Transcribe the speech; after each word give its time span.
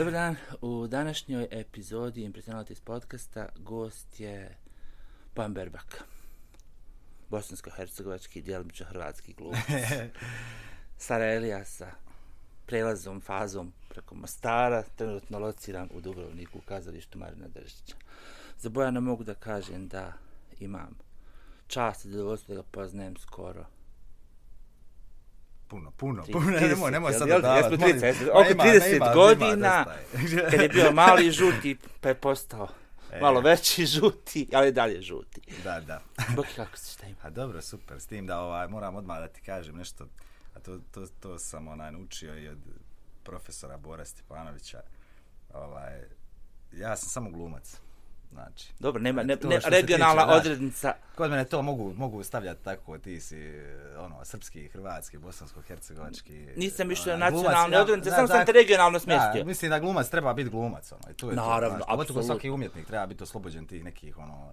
Dobar 0.00 0.12
dan, 0.12 0.36
u 0.60 0.86
današnjoj 0.86 1.48
epizodi 1.50 2.22
Impressionalities 2.22 2.80
podcasta 2.80 3.48
gost 3.56 4.20
je 4.20 4.56
Pan 5.34 5.54
Berbak, 5.54 6.04
bosansko-hercegovački, 7.30 8.42
djelomično 8.42 8.86
hrvatski 8.86 9.32
glumac. 9.32 9.58
Sara 10.98 11.34
Elija 11.34 11.64
sa 11.64 11.90
prelazom, 12.66 13.20
fazom 13.20 13.72
preko 13.88 14.14
Mostara, 14.14 14.82
trenutno 14.96 15.38
lociran 15.38 15.88
u 15.94 16.00
Dubrovniku 16.00 16.58
u 16.58 16.62
kazalištu 16.68 17.18
Marina 17.18 17.48
Držića. 17.48 17.96
Za 18.58 18.68
Bojana 18.68 19.00
mogu 19.00 19.24
da 19.24 19.34
kažem 19.34 19.88
da 19.88 20.12
imam 20.60 20.98
čast 21.66 22.04
i 22.04 22.10
zadovoljstvo 22.10 22.54
da 22.54 22.62
ga 22.62 22.68
poznajem 22.70 23.16
skoro 23.16 23.66
Puno, 25.70 25.90
puno, 25.90 26.22
30, 26.22 26.32
puno, 26.32 26.50
nemoj, 26.68 26.90
nemoj 26.90 27.12
sad 27.12 27.28
jel, 27.28 27.38
dodavati. 27.38 27.74
jesmo 27.74 27.86
30, 27.86 28.00
molim. 28.02 28.28
oko 28.32 28.64
Nema, 28.64 28.64
30 28.64 28.92
nema, 28.92 29.12
godina, 29.14 29.86
nema, 30.12 30.50
kad 30.50 30.60
je 30.60 30.68
bio 30.68 30.92
mali 30.92 31.30
žuti, 31.30 31.76
pa 32.00 32.08
je 32.08 32.14
postao 32.14 32.68
E. 33.12 33.20
malo 33.20 33.40
veći 33.40 33.86
žuti, 33.86 34.48
ali 34.54 34.72
dalje 34.72 35.02
žuti. 35.02 35.40
Da, 35.64 35.80
da. 35.80 36.00
Boki, 36.36 36.54
kako 36.56 36.76
se 36.76 36.92
šta 36.92 37.06
ima? 37.06 37.16
A 37.22 37.30
dobro, 37.30 37.62
super, 37.62 38.00
s 38.00 38.06
tim 38.06 38.26
da 38.26 38.40
ovaj, 38.40 38.68
moram 38.68 38.96
odmah 38.96 39.18
da 39.18 39.28
ti 39.28 39.40
kažem 39.40 39.76
nešto, 39.76 40.06
a 40.54 40.60
to, 40.60 40.78
to, 40.90 41.06
to 41.20 41.38
sam 41.38 41.68
onaj 41.68 41.92
naučio 41.92 42.38
i 42.38 42.48
od 42.48 42.58
profesora 43.22 43.76
Bora 43.76 44.04
Stepanovića. 44.04 44.82
Ovaj, 45.54 46.00
ja 46.72 46.96
sam 46.96 47.08
samo 47.08 47.30
glumac. 47.30 47.76
Znači, 48.32 48.68
Dobro, 48.78 49.02
nema, 49.02 49.22
ne, 49.22 49.36
ne, 49.42 49.60
regionalna 49.64 50.22
tiče, 50.24 50.34
odrednica. 50.34 50.92
Kod 51.14 51.30
mene 51.30 51.44
to 51.44 51.62
mogu, 51.62 51.94
mogu 51.94 52.22
stavljati 52.22 52.64
tako, 52.64 52.98
ti 52.98 53.20
si 53.20 53.52
ono, 53.98 54.24
srpski, 54.24 54.68
hrvatski, 54.68 55.18
bosansko-hercegovački. 55.18 56.48
Nisam 56.56 56.88
na 56.88 56.94
glumac, 57.30 57.44
nacionalne 57.44 57.76
ja- 57.76 57.82
odrednice, 57.82 58.10
da, 58.10 58.16
samo 58.16 58.28
sam 58.28 58.38
da, 58.38 58.44
te 58.44 58.52
regionalno 58.52 58.92
Da, 58.92 59.00
smjestio. 59.00 59.44
mislim 59.44 59.70
da 59.70 59.78
glumac 59.78 60.08
treba 60.08 60.34
biti 60.34 60.50
glumac, 60.50 60.92
ono, 60.92 61.02
i 61.10 61.14
to 61.14 61.30
je 61.30 61.36
Naravno, 61.36 61.68
to, 61.70 61.84
pogotovo 61.84 62.02
apsolutno. 62.02 62.22
svaki 62.24 62.50
umjetnik 62.50 62.86
treba 62.86 63.06
biti 63.06 63.22
oslobođen 63.22 63.66
tih 63.66 63.84
nekih, 63.84 64.18
ono, 64.18 64.52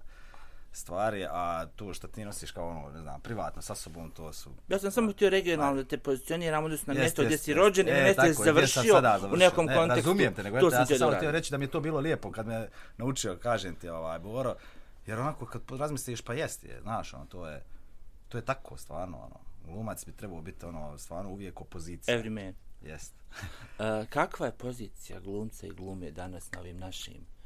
stvari, 0.77 1.25
a 1.29 1.65
to 1.75 1.93
što 1.93 2.07
ti 2.07 2.25
nosiš 2.25 2.51
kao 2.51 2.69
ono, 2.69 2.89
ne 2.89 3.01
znam, 3.01 3.21
privatno 3.21 3.61
sa 3.61 3.75
sobom, 3.75 4.11
to 4.11 4.33
su... 4.33 4.49
Ja 4.67 4.79
sam 4.79 4.91
samo 4.91 5.11
htio 5.11 5.29
regionalno 5.29 5.83
da 5.83 5.89
te 5.89 5.97
pozicioniram 5.97 6.63
odnosno 6.63 6.93
na 6.93 6.99
Jest, 6.99 7.17
mjesto 7.17 7.23
gdje 7.23 7.37
si 7.37 7.53
rođen 7.53 7.87
i 7.87 7.91
na 7.91 7.97
E, 7.97 8.03
mjesto 8.03 8.21
gdje 8.21 8.33
si 8.33 8.43
završio 8.43 9.01
u 9.33 9.37
nekom 9.37 9.65
Ne, 9.65 9.75
kontekstu. 9.75 10.09
Razumijem 10.09 10.33
te, 10.33 10.43
nego 10.43 10.59
to 10.59 10.65
ja 10.65 10.85
sam 10.85 10.97
samo 10.97 11.11
da 11.11 11.17
htio 11.17 11.31
reći 11.31 11.51
da 11.51 11.57
mi 11.57 11.65
je 11.65 11.71
to 11.71 11.79
bilo 11.79 11.99
lijepo 11.99 12.31
kad 12.31 12.47
me 12.47 12.69
naučio, 12.97 13.37
kažem 13.37 13.75
ti, 13.75 13.89
ovaj, 13.89 14.19
Boro, 14.19 14.55
jer 15.05 15.19
onako 15.19 15.45
kad 15.45 15.61
razmisliš 15.79 16.21
pa 16.21 16.33
jest 16.33 16.63
je, 16.63 16.79
znaš, 16.81 17.13
ono, 17.13 17.25
to 17.25 17.47
je, 17.47 17.63
to 18.29 18.37
je 18.37 18.45
tako, 18.45 18.77
stvarno, 18.77 19.17
ono, 19.17 19.39
glumac 19.65 20.05
bi 20.05 20.11
trebao 20.11 20.41
biti, 20.41 20.65
ono, 20.65 20.97
stvarno 20.97 21.29
uvijek 21.29 21.61
opozicija. 21.61 22.17
Every 22.17 22.29
man. 22.29 22.53
Jest. 22.81 23.13
Uh, 23.31 24.07
kakva 24.15 24.45
je 24.45 24.51
pozicija 24.51 25.19
glumca 25.19 25.67
i 25.67 25.71
glume 25.71 26.11
danas 26.11 26.51
na 26.51 26.59
ovim 26.59 26.77
našim 26.77 27.36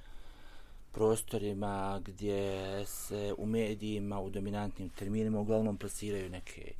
prostorima 0.92 2.02
gdje 2.06 2.86
se 2.86 3.34
u 3.38 3.46
medijima, 3.46 4.20
u 4.20 4.30
dominantnim 4.30 4.90
terminima 4.90 5.40
uglavnom 5.40 5.78
plasiraju 5.78 6.30
neke 6.30 6.74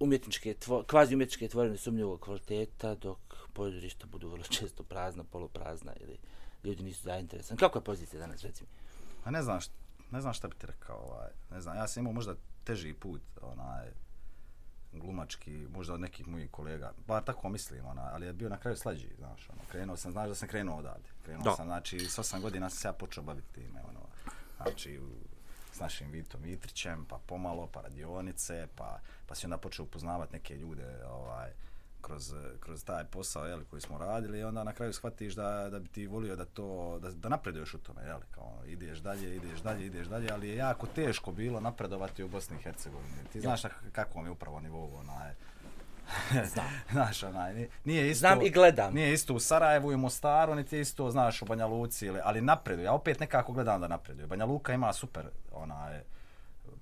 umjetničke, 0.00 0.54
tvo, 0.54 0.82
kvazi 0.82 1.14
umjetničke 1.14 1.48
tvorene 1.48 1.76
sumnjivog 1.76 2.20
kvaliteta, 2.20 2.94
dok 2.94 3.18
pozorišta 3.52 4.06
budu 4.06 4.28
vrlo 4.28 4.44
često 4.58 4.82
prazna, 4.82 5.24
poluprazna 5.24 5.92
ili 6.00 6.18
ljudi 6.64 6.82
nisu 6.82 7.02
zainteresani. 7.02 7.58
Kako 7.58 7.78
je 7.78 7.84
pozicija 7.84 8.20
danas, 8.20 8.42
recimo? 8.42 8.68
A 9.20 9.24
pa 9.24 9.30
ne 9.30 9.42
znam, 9.42 9.60
šta, 9.60 9.72
ne 10.10 10.20
znam 10.20 10.32
šta 10.34 10.48
bi 10.48 10.54
ti 10.54 10.66
rekao, 10.66 10.96
ovaj, 10.96 11.30
ne 11.50 11.60
znam, 11.60 11.76
ja 11.76 11.88
sam 11.88 12.00
imao 12.00 12.12
možda 12.12 12.34
teži 12.64 12.94
put, 12.94 13.20
onaj, 13.42 13.88
glumački, 14.92 15.66
možda 15.68 15.94
od 15.94 16.00
nekih 16.00 16.28
mojih 16.28 16.50
kolega, 16.50 16.92
bar 17.06 17.24
tako 17.24 17.48
mislim, 17.48 17.86
ona, 17.86 18.10
ali 18.12 18.26
je 18.26 18.32
bio 18.32 18.48
na 18.48 18.56
kraju 18.56 18.76
slađi, 18.76 19.08
znaš, 19.18 19.48
ono, 19.50 19.60
krenuo 19.70 19.96
sam, 19.96 20.12
znaš 20.12 20.28
da 20.28 20.34
sam 20.34 20.48
krenuo 20.48 20.78
odavde, 20.78 21.08
krenuo 21.22 21.44
Da. 21.44 21.52
sam, 21.52 21.66
znači, 21.66 21.98
s 22.00 22.18
osam 22.18 22.40
godina 22.42 22.70
sam 22.70 22.78
se 22.78 22.88
ja 22.88 22.92
počeo 22.92 23.22
baviti 23.22 23.52
time, 23.54 23.80
ono, 23.82 24.00
znači, 24.56 24.98
u- 24.98 25.28
s 25.72 25.80
našim 25.80 26.10
Vitom 26.10 26.42
Mitrićem, 26.42 27.04
pa 27.04 27.18
pomalo, 27.18 27.66
pa 27.66 27.80
radionice, 27.80 28.68
pa, 28.74 28.98
pa 29.26 29.34
si 29.34 29.46
onda 29.46 29.56
počeo 29.58 29.84
upoznavati 29.84 30.32
neke 30.32 30.56
ljude, 30.56 31.04
ovaj, 31.06 31.50
kroz, 32.00 32.34
kroz 32.60 32.84
taj 32.84 33.04
posao 33.04 33.46
jel, 33.46 33.60
koji 33.70 33.82
smo 33.82 33.98
radili 33.98 34.38
i 34.38 34.44
onda 34.44 34.64
na 34.64 34.72
kraju 34.72 34.92
shvatiš 34.92 35.34
da, 35.34 35.68
da 35.70 35.78
bi 35.78 35.88
ti 35.88 36.06
volio 36.06 36.36
da 36.36 36.44
to 36.44 36.98
da, 36.98 37.10
da 37.10 37.28
napreduješ 37.28 37.74
u 37.74 37.78
tome 37.78 38.02
jel, 38.02 38.20
kao 38.30 38.44
ono, 38.44 38.64
ideš 38.64 38.98
dalje, 38.98 39.36
ideš 39.36 39.60
dalje, 39.60 39.86
ideš 39.86 40.06
dalje, 40.06 40.32
ali 40.32 40.48
je 40.48 40.56
jako 40.56 40.86
teško 40.86 41.32
bilo 41.32 41.60
napredovati 41.60 42.22
u 42.24 42.28
Bosni 42.28 42.56
i 42.56 42.62
Hercegovini. 42.62 43.24
Ti 43.32 43.40
znaš 43.40 43.62
na 43.62 43.70
kakvom 43.92 44.24
je 44.24 44.30
upravo 44.30 44.60
nivou 44.60 44.96
onaj 44.96 45.34
Znam. 46.52 46.66
znaš, 46.92 47.22
onaj, 47.22 47.54
ni- 47.54 47.68
nije 47.84 48.10
isto... 48.10 48.18
Znam 48.18 48.42
i 48.42 48.50
gledam. 48.50 48.94
Nije 48.94 49.12
isto 49.12 49.34
u 49.34 49.40
Sarajevu 49.40 49.92
i 49.92 49.96
Mostaru, 49.96 50.54
niti 50.54 50.76
je 50.76 50.80
isto, 50.80 51.10
znaš, 51.10 51.42
u 51.42 51.44
Banja 51.44 51.66
Luci, 51.66 52.06
ili, 52.06 52.20
ali 52.24 52.40
napreduje. 52.40 52.84
Ja 52.84 52.92
opet 52.92 53.20
nekako 53.20 53.52
gledam 53.52 53.80
da 53.80 53.88
napreduje. 53.88 54.26
Banja 54.26 54.44
Luka 54.44 54.72
ima 54.72 54.92
super, 54.92 55.26
onaj, 55.52 56.00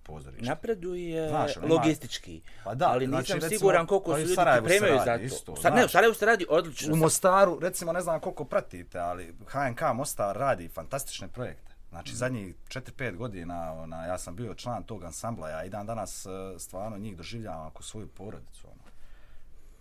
pozorište. 0.06 0.46
Napreduje 0.46 1.28
Znaš, 1.28 1.56
ono, 1.56 1.66
ima- 1.66 1.74
logistički, 1.74 2.40
Pa 2.64 2.74
da, 2.74 2.88
ali 2.88 3.06
nisam 3.06 3.10
znači, 3.16 3.32
recimo, 3.34 3.48
siguran 3.50 3.86
koliko 3.86 4.10
pa 4.10 4.16
su 4.16 4.20
ljudi 4.20 4.36
pripremaju 4.58 4.98
za 4.98 5.16
to. 5.18 5.22
isto, 5.24 5.56
Sa, 5.56 5.70
ne, 5.70 5.84
u. 5.84 5.88
Sarajevu 5.88 6.14
se 6.14 6.26
radi 6.26 6.46
odlično. 6.48 6.92
U 6.92 6.96
Mostaru, 6.96 7.58
recimo, 7.60 7.92
ne 7.92 8.00
znam 8.00 8.20
koliko 8.20 8.44
pratite, 8.44 8.98
ali 8.98 9.34
HNK 9.46 9.94
Mostar 9.94 10.36
radi 10.36 10.68
fantastične 10.68 11.28
projekte. 11.28 11.72
Znači, 11.88 12.10
Mhm. 12.10 12.16
zadnjih 12.16 12.54
4-5 12.68 13.16
godina, 13.16 13.72
ona, 13.74 14.06
ja 14.06 14.18
sam 14.18 14.36
bio 14.36 14.54
član 14.54 14.82
tog 14.82 15.04
ansambla, 15.04 15.50
ja 15.50 15.64
i 15.64 15.70
dan 15.70 15.86
danas 15.86 16.26
e, 16.26 16.28
stvarno 16.58 16.98
njih 16.98 17.16
doživljavam 17.16 17.66
ako 17.66 17.82
svoju 17.82 18.08
porodicu. 18.08 18.66
Ono. 18.66 18.82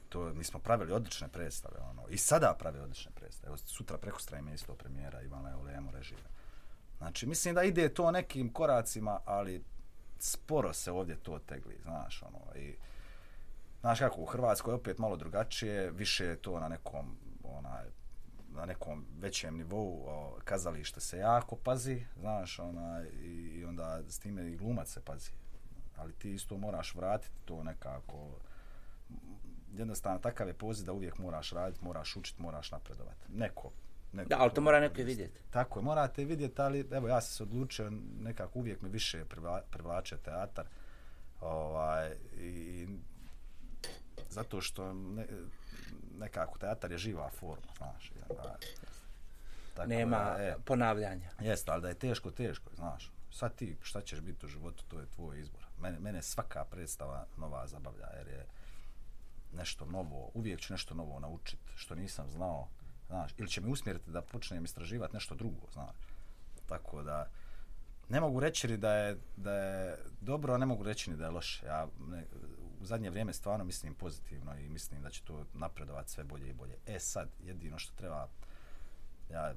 To, 0.10 0.34
mi 0.34 0.44
smo 0.44 0.60
pravili 0.60 0.92
odlične 0.92 1.28
predstave, 1.28 1.76
ono, 1.82 2.08
i 2.10 2.18
sada 2.18 2.56
pravi 2.60 2.80
odlične 2.80 3.12
predstave. 3.12 3.48
Evo, 3.48 3.58
sutra 3.58 3.98
preko 3.98 4.20
ima 4.40 4.52
isto 4.52 4.74
premijera, 4.74 5.22
Ivan 5.22 5.46
Leo 5.46 5.92
režira. 5.92 6.30
Znači, 6.98 7.28
mislim 7.28 7.56
da 7.56 7.64
ide 7.64 7.90
to 7.90 8.12
nekim 8.12 8.54
koracima, 8.54 9.20
ali 9.26 9.64
sporo 10.26 10.74
se 10.74 10.92
ovdje 10.92 11.16
to 11.16 11.40
tegli, 11.40 11.78
znaš, 11.84 12.24
ono, 12.24 12.56
i 12.56 12.76
Znaš 13.86 14.00
kako, 14.00 14.22
u 14.22 14.26
Hrvatskoj 14.26 14.72
je 14.72 14.76
opet 14.76 14.98
malo 14.98 15.16
drugačije, 15.16 15.92
više 15.92 16.26
je 16.26 16.36
to 16.36 16.60
na 16.60 16.68
nekom, 16.68 17.18
onaj, 17.44 17.86
na 18.50 18.66
nekom 18.66 19.06
većem 19.20 19.58
nivou, 19.58 20.04
o, 20.08 20.38
kazalište 20.44 21.00
se 21.00 21.18
jako 21.18 21.56
pazi, 21.56 22.06
znaš, 22.20 22.60
onaj, 22.60 23.06
i, 23.06 23.60
i 23.60 23.66
onda 23.66 24.02
s 24.10 24.20
time 24.20 24.52
i 24.52 24.56
glumac 24.56 24.88
se 24.88 25.02
pazi. 25.02 25.32
Ali 25.96 26.14
ti 26.14 26.34
isto 26.34 26.58
moraš 26.58 26.96
vratiti 26.96 27.36
to 27.46 27.64
nekako, 27.64 28.40
jednostavno 29.74 30.20
takav 30.20 30.48
je 30.48 30.54
poziv 30.54 30.86
da 30.86 30.94
uvijek 30.94 31.18
moraš 31.18 31.52
raditi, 31.52 31.86
moraš 31.86 32.16
učiti, 32.16 32.42
moraš 32.42 32.72
napredovati. 32.72 33.32
Neko 33.34 33.72
neko 34.16 34.30
Da, 34.30 34.36
ali 34.40 34.54
to 34.54 34.62
mora 34.62 34.80
neko 34.80 35.02
vidjeti. 35.02 35.40
Tako 35.50 35.80
je, 35.80 35.84
morate 35.84 36.26
vidjeti, 36.26 36.62
ali 36.62 36.88
evo 36.92 37.08
ja 37.08 37.22
sam 37.22 37.32
se 37.34 37.44
odlučio, 37.44 37.92
nekako 38.20 38.60
uvijek 38.60 38.82
me 38.82 38.90
više 38.90 39.26
privla, 39.26 39.62
privlače 39.72 40.18
teatar. 40.18 40.66
Ovaj, 41.42 42.12
i, 42.38 42.88
zato 44.30 44.62
što 44.62 44.94
ne, 44.94 45.26
nekako 46.20 46.58
teatar 46.58 46.92
je 46.92 46.98
živa 46.98 47.30
forma, 47.30 47.68
znaš. 47.78 48.12
i 48.12 48.14
onda- 48.30 48.58
tako 49.74 49.90
Nema 49.90 50.18
da, 50.18 50.44
e, 50.44 50.56
ponavljanja. 50.66 51.30
Jeste, 51.40 51.72
ali 51.72 51.82
da 51.82 51.88
je 51.88 51.96
teško, 51.96 52.32
teško, 52.32 52.72
znaš. 52.76 53.12
Sad 53.32 53.56
ti 53.56 53.78
šta 53.82 54.02
ćeš 54.02 54.20
biti 54.22 54.46
u 54.46 54.50
životu, 54.50 54.84
to 54.88 55.00
je 55.00 55.06
tvoj 55.06 55.40
izbor. 55.40 55.66
Mene, 55.80 56.00
mene 56.00 56.22
svaka 56.22 56.66
predstava 56.66 57.26
nova 57.38 57.68
zabavlja, 57.68 58.08
jer 58.18 58.28
je 58.28 58.46
nešto 59.54 59.86
novo, 59.86 60.32
uvijek 60.34 60.60
ću 60.60 60.74
nešto 60.74 60.94
novo 60.94 61.20
naučiti, 61.20 61.72
što 61.76 61.96
nisam 61.96 62.30
znao, 62.30 62.68
znaš, 63.08 63.32
ili 63.38 63.50
će 63.50 63.62
me 63.62 63.68
usmjeriti 63.68 64.12
da 64.12 64.22
počnem 64.22 64.66
istraživati 64.66 65.14
nešto 65.14 65.36
drugo, 65.36 65.68
znaš. 65.74 65.96
Tako 66.66 67.04
da, 67.04 67.30
ne 68.10 68.20
mogu 68.20 68.40
reći 68.40 68.68
ni 68.68 68.78
da 68.78 68.94
je, 68.94 69.18
da 69.38 69.54
je 69.54 69.98
dobro, 70.22 70.54
a 70.54 70.58
ne 70.58 70.66
mogu 70.66 70.84
reći 70.84 71.10
ni 71.10 71.18
da 71.18 71.24
je 71.24 71.32
loše. 71.32 71.66
Ja 71.66 71.88
ne, 72.08 72.26
u 72.82 72.86
zadnje 72.86 73.10
vrijeme 73.10 73.34
stvarno 73.34 73.66
mislim 73.66 73.94
pozitivno 73.94 74.56
i 74.56 74.70
mislim 74.70 75.02
da 75.02 75.10
će 75.10 75.24
to 75.24 75.46
napredovati 75.54 76.12
sve 76.12 76.24
bolje 76.24 76.50
i 76.50 76.54
bolje. 76.54 76.78
E 76.86 77.00
sad, 77.00 77.30
jedino 77.44 77.80
što 77.80 77.96
treba, 77.96 78.28
ja, 79.32 79.54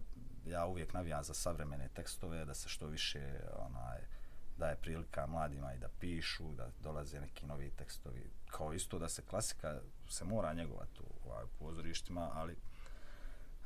ja 0.47 0.67
uvijek 0.67 0.93
navijam 0.93 1.25
za 1.25 1.35
savremene 1.35 1.89
tekstove, 1.95 2.45
da 2.45 2.55
se 2.55 2.69
što 2.69 2.87
više 2.87 3.41
onaj, 3.59 3.99
daje 4.59 4.77
prilika 4.77 5.27
mladima 5.27 5.75
i 5.75 5.79
da 5.79 5.89
pišu, 6.01 6.53
da 6.53 6.71
dolaze 6.83 7.21
neki 7.21 7.47
novi 7.47 7.71
tekstovi. 7.71 8.31
Kao 8.51 8.73
isto 8.73 8.99
da 8.99 9.09
se 9.09 9.23
klasika 9.23 9.81
se 10.09 10.25
mora 10.25 10.55
njegovati 10.55 11.01
u, 11.01 11.29
ovaj, 11.29 11.45
u 11.45 11.49
pozorištima, 11.59 12.31
ali 12.35 12.57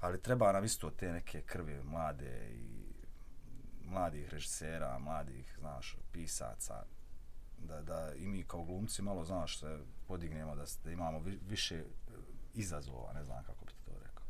ali 0.03 0.23
treba 0.23 0.53
nam 0.53 0.65
isto 0.65 0.91
te 0.91 1.13
neke 1.13 1.43
krvi 1.43 1.83
mlade 1.83 2.51
i 2.55 2.83
mladih 3.85 4.29
režisera, 4.29 4.99
mladih, 4.99 5.57
znaš, 5.59 5.97
pisaca, 6.13 6.85
da, 7.59 7.83
da 7.83 8.13
i 8.15 8.27
mi 8.27 8.45
kao 8.45 8.65
glumci 8.65 9.03
malo, 9.03 9.25
znaš, 9.25 9.59
se 9.59 9.79
podignemo, 10.09 10.57
da, 10.57 10.65
da 10.85 10.91
imamo 10.91 11.19
vi, 11.19 11.39
više 11.49 11.77
e, 11.77 11.85
izazova, 12.55 13.13
ne 13.13 13.25
znam 13.25 13.45
kako 13.45 13.65
bi 13.65 13.73
to 13.85 13.93
rekao. 14.05 14.25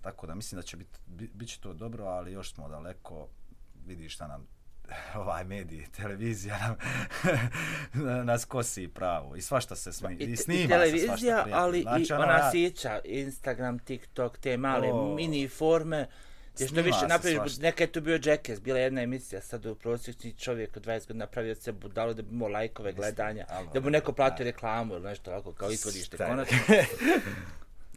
Tako 0.00 0.26
da 0.26 0.34
mislim 0.34 0.56
da 0.56 0.62
će 0.62 0.76
biti, 0.76 0.98
bit, 1.06 1.34
bit 1.34 1.48
će 1.48 1.60
to 1.60 1.72
dobro, 1.72 2.04
ali 2.04 2.32
još 2.32 2.54
smo 2.54 2.68
daleko, 2.68 3.28
vidiš 3.86 4.14
šta 4.14 4.26
nam 4.26 4.46
ovaj 5.16 5.44
mediji, 5.44 5.86
televizija 5.86 6.58
nam 6.58 6.76
nas 8.26 8.44
kosi 8.44 8.88
pravo 8.88 9.36
i 9.36 9.40
svašta 9.40 9.76
se 9.76 9.92
smi, 9.92 10.16
i, 10.20 10.24
I, 10.24 10.36
snima 10.36 10.60
i 10.60 10.62
se 10.62 10.68
televizija, 10.68 11.06
svašta 11.06 11.24
prijatelj. 11.42 11.52
ali 11.54 11.82
Znači, 11.82 12.06
i 12.10 12.12
ona 12.12 12.32
ja- 12.32 12.50
sjeća 12.50 13.00
Instagram, 13.04 13.78
TikTok, 13.78 14.38
te 14.38 14.56
male 14.56 14.92
O. 14.92 15.14
mini 15.14 15.48
forme. 15.48 16.06
Jer 16.58 16.68
što 16.68 16.82
više 16.82 16.98
se 16.98 17.06
napraviš, 17.06 17.58
neka 17.58 17.84
je 17.84 17.92
to 17.92 18.00
bio 18.00 18.20
Jackass, 18.24 18.60
bila 18.60 18.78
je 18.78 18.84
jedna 18.84 19.02
emisija, 19.02 19.40
sad 19.40 19.66
u 19.66 19.74
prosječni 19.74 20.32
čovjek 20.32 20.76
od 20.76 20.86
20 20.86 21.06
godina 21.06 21.24
napravio 21.24 21.54
se 21.54 21.72
budalo 21.72 22.14
da 22.14 22.22
bi 22.22 22.28
imao 22.30 22.48
lajkove 22.48 22.92
gledanja, 22.92 23.46
ali, 23.48 23.68
da 23.74 23.80
bi 23.80 23.84
mu 23.84 23.90
neko 23.90 24.12
platio 24.12 24.44
reklamu 24.44 24.94
ili 24.94 25.02
nešto 25.02 25.30
ovako 25.30 25.52
kao 25.52 25.70
izvodište 25.70 26.16
konačno. 26.26 26.56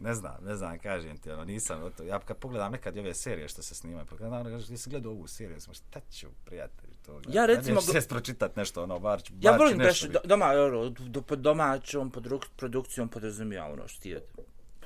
Ne 0.00 0.14
znam, 0.14 0.44
ne 0.44 0.56
znam, 0.56 0.78
kažem 0.78 1.18
ti, 1.18 1.30
ono, 1.30 1.44
nisam, 1.44 1.82
o 1.82 1.90
to, 1.90 2.02
ja 2.02 2.18
kad 2.20 2.36
pogledam 2.36 2.72
nekad 2.72 2.98
ove 2.98 3.14
serije 3.14 3.48
što 3.48 3.62
se 3.62 3.74
snimaju, 3.74 4.06
pogledam, 4.06 4.40
ono, 4.40 4.50
kažeš, 4.50 4.70
jesi 4.70 4.90
gledao 4.90 5.12
ovu 5.12 5.26
seriju, 5.26 5.60
sam, 5.60 5.74
šta 5.74 6.00
ću, 6.12 6.26
prijatelj, 6.44 6.90
to 7.06 7.12
gledam. 7.12 7.32
Ja, 7.34 7.46
recimo, 7.46 7.80
Neću 7.80 7.92
se 7.92 8.08
pročitat 8.08 8.56
nešto, 8.56 8.82
ono, 8.82 8.98
bar 8.98 9.22
ću, 9.22 9.32
Ja 9.40 9.52
volim 9.56 9.78
nešto 9.78 9.88
baš 9.88 10.02
vidjeti. 10.02 10.28
do, 10.28 10.28
doma, 10.28 10.46
ono, 10.46 10.88
do, 10.90 11.22
pod 11.22 11.38
domaćom 11.38 12.10
podru, 12.10 12.40
produkcijom 12.56 13.08
podrazumija 13.08 13.66
ono 13.66 13.88
što 13.88 14.02
ti 14.02 14.16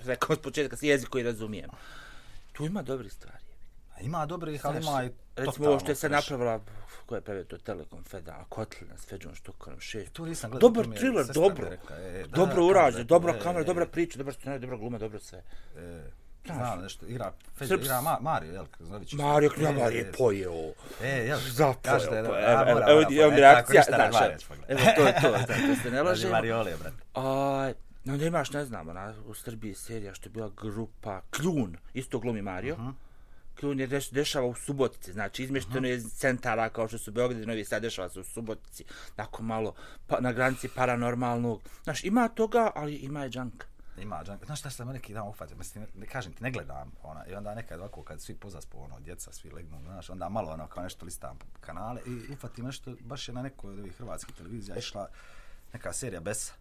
rekao 0.05 0.35
od 0.35 0.41
početka, 0.41 0.76
jezik 0.81 1.09
koji 1.09 1.25
razumijem. 1.25 1.70
Tu 2.53 2.64
ima 2.64 2.82
dobri 2.82 3.11
stvari. 3.11 3.42
Ima 4.04 4.26
dobrih, 4.26 4.66
ali 4.66 4.82
ima 4.82 5.04
i 5.04 5.10
Recimo 5.37 5.69
ovo 5.69 5.81
što 5.81 5.90
je 5.90 5.94
sad 5.94 6.10
napravila, 6.10 6.60
ko 7.06 7.14
je 7.14 7.20
pravio 7.20 7.44
to 7.44 7.58
Telekom 7.58 8.04
Feda, 8.04 8.44
Kotlina 8.49 8.96
s 8.96 9.06
Feđom 9.06 9.34
Štukarom, 9.34 9.81
šest. 9.81 10.12
To 10.12 10.26
nisam 10.26 10.50
gledao. 10.50 10.69
Dobar 10.70 10.96
thriller, 10.96 11.26
dobro. 11.34 11.69
rekla, 11.69 11.96
e, 11.96 12.22
da, 12.22 12.37
dobro 12.37 12.66
urađen, 12.66 12.93
kamera, 12.93 13.04
dobra 13.04 13.32
e, 13.32 13.38
kamera, 13.38 13.60
e, 13.60 13.64
dobra 13.64 13.87
priča, 13.87 14.19
dobra 14.19 14.32
scenarij, 14.32 14.60
dobra 14.60 14.76
gluma, 14.76 14.99
dobro 14.99 15.19
sve. 15.19 15.43
E, 15.76 16.02
znam 16.44 16.82
nešto, 16.82 17.06
igra, 17.06 17.32
Feđa, 17.56 17.75
igra 17.75 18.00
Ma, 18.00 18.19
Mario, 18.20 18.52
jel, 18.52 18.66
Kaznović. 18.66 19.12
Mario 19.12 19.50
E, 19.52 19.54
Knjabar 19.54 19.93
e, 19.93 19.96
je 19.96 20.12
pojeo. 20.19 20.72
E, 21.02 21.08
jel, 21.08 21.38
Zapojeo. 21.50 21.81
kaže 21.82 22.10
da 22.10 22.16
je, 22.16 22.20
Evo, 22.20 22.34
evo, 22.69 22.81
evo, 22.88 23.32
e, 23.32 23.37
reakcija, 23.37 23.82
ne 23.99 24.10
znaš, 24.10 24.44
evo 24.69 24.81
to 24.96 25.06
je 25.06 25.14
to, 25.22 25.28
znaš, 25.46 25.60
da 25.69 25.76
se 25.82 25.90
ne 25.90 26.02
lažemo. 26.02 26.32
Mariole, 26.32 26.76
brate. 26.76 26.96
Aj, 27.14 27.75
onda 28.06 28.25
imaš, 28.25 28.50
ne 28.50 28.64
znam, 28.64 28.88
ona, 28.88 29.14
u 29.26 29.34
Srbiji 29.34 29.75
serija 29.75 30.14
što 30.14 30.28
je 30.28 30.31
bila 30.31 30.50
grupa 30.56 31.20
Kljun, 31.31 31.76
isto 31.94 32.19
glumi 32.19 32.43
Mario. 32.43 32.75
Uh. 32.75 32.81
-huh. 32.81 32.93
Kljun 33.60 33.81
je 33.81 33.87
deš, 33.87 34.10
dešava 34.10 34.46
u 34.46 34.54
Subotici, 34.54 35.12
znači 35.12 35.43
izmješteno 35.43 35.88
je 35.88 35.96
iz 35.96 36.04
centara 36.14 36.69
kao 36.69 36.88
što 36.88 36.99
su 36.99 37.12
Beograd 37.12 37.43
i 37.43 37.46
Novi 37.46 37.64
Sad, 37.64 37.82
dešava 37.82 38.08
se 38.08 38.20
u 38.20 38.25
Subotici, 38.25 38.84
tako 39.16 39.43
malo 39.43 39.75
pa, 40.06 40.20
na 40.20 40.32
granici 40.32 40.69
paranormalnog. 40.69 41.60
Znaš, 41.84 42.04
ima 42.04 42.28
toga, 42.28 42.70
ali 42.75 42.94
ima 42.94 43.26
i 43.26 43.31
džanka. 43.31 43.66
Ima 43.99 44.25
džank. 44.25 44.44
Znaš 44.44 44.60
šta 44.60 44.70
sam 44.70 44.88
neki 44.88 45.14
dan 45.14 45.28
uhvatio? 45.28 45.56
Mislim, 45.56 45.87
ne, 45.94 46.06
kažem 46.06 46.32
ti, 46.32 46.43
ne 46.43 46.50
gledam. 46.50 46.93
Ona, 47.02 47.26
I 47.26 47.34
onda 47.34 47.54
nekad 47.54 47.81
ovako, 47.81 48.02
kad 48.02 48.20
svi 48.20 48.34
pozaspo, 48.34 48.78
ono, 48.78 49.00
djeca, 49.00 49.32
svi 49.32 49.50
legnu, 49.50 49.81
znaš, 49.84 50.10
onda 50.10 50.28
malo 50.28 50.50
ono, 50.50 50.66
kao 50.66 50.82
nešto 50.82 51.04
listam 51.04 51.38
kanale 51.60 52.00
i 52.06 52.32
uhvatim 52.32 52.64
nešto, 52.64 52.96
baš 53.00 53.28
je 53.28 53.34
na 53.34 53.43
nekoj 53.43 53.72
od 53.72 53.78
ovih 53.78 53.96
hrvatskih 53.96 54.34
televizija 54.34 54.76
išla 54.76 55.08
neka 55.72 55.93
serija 55.93 56.20
Besa. 56.20 56.52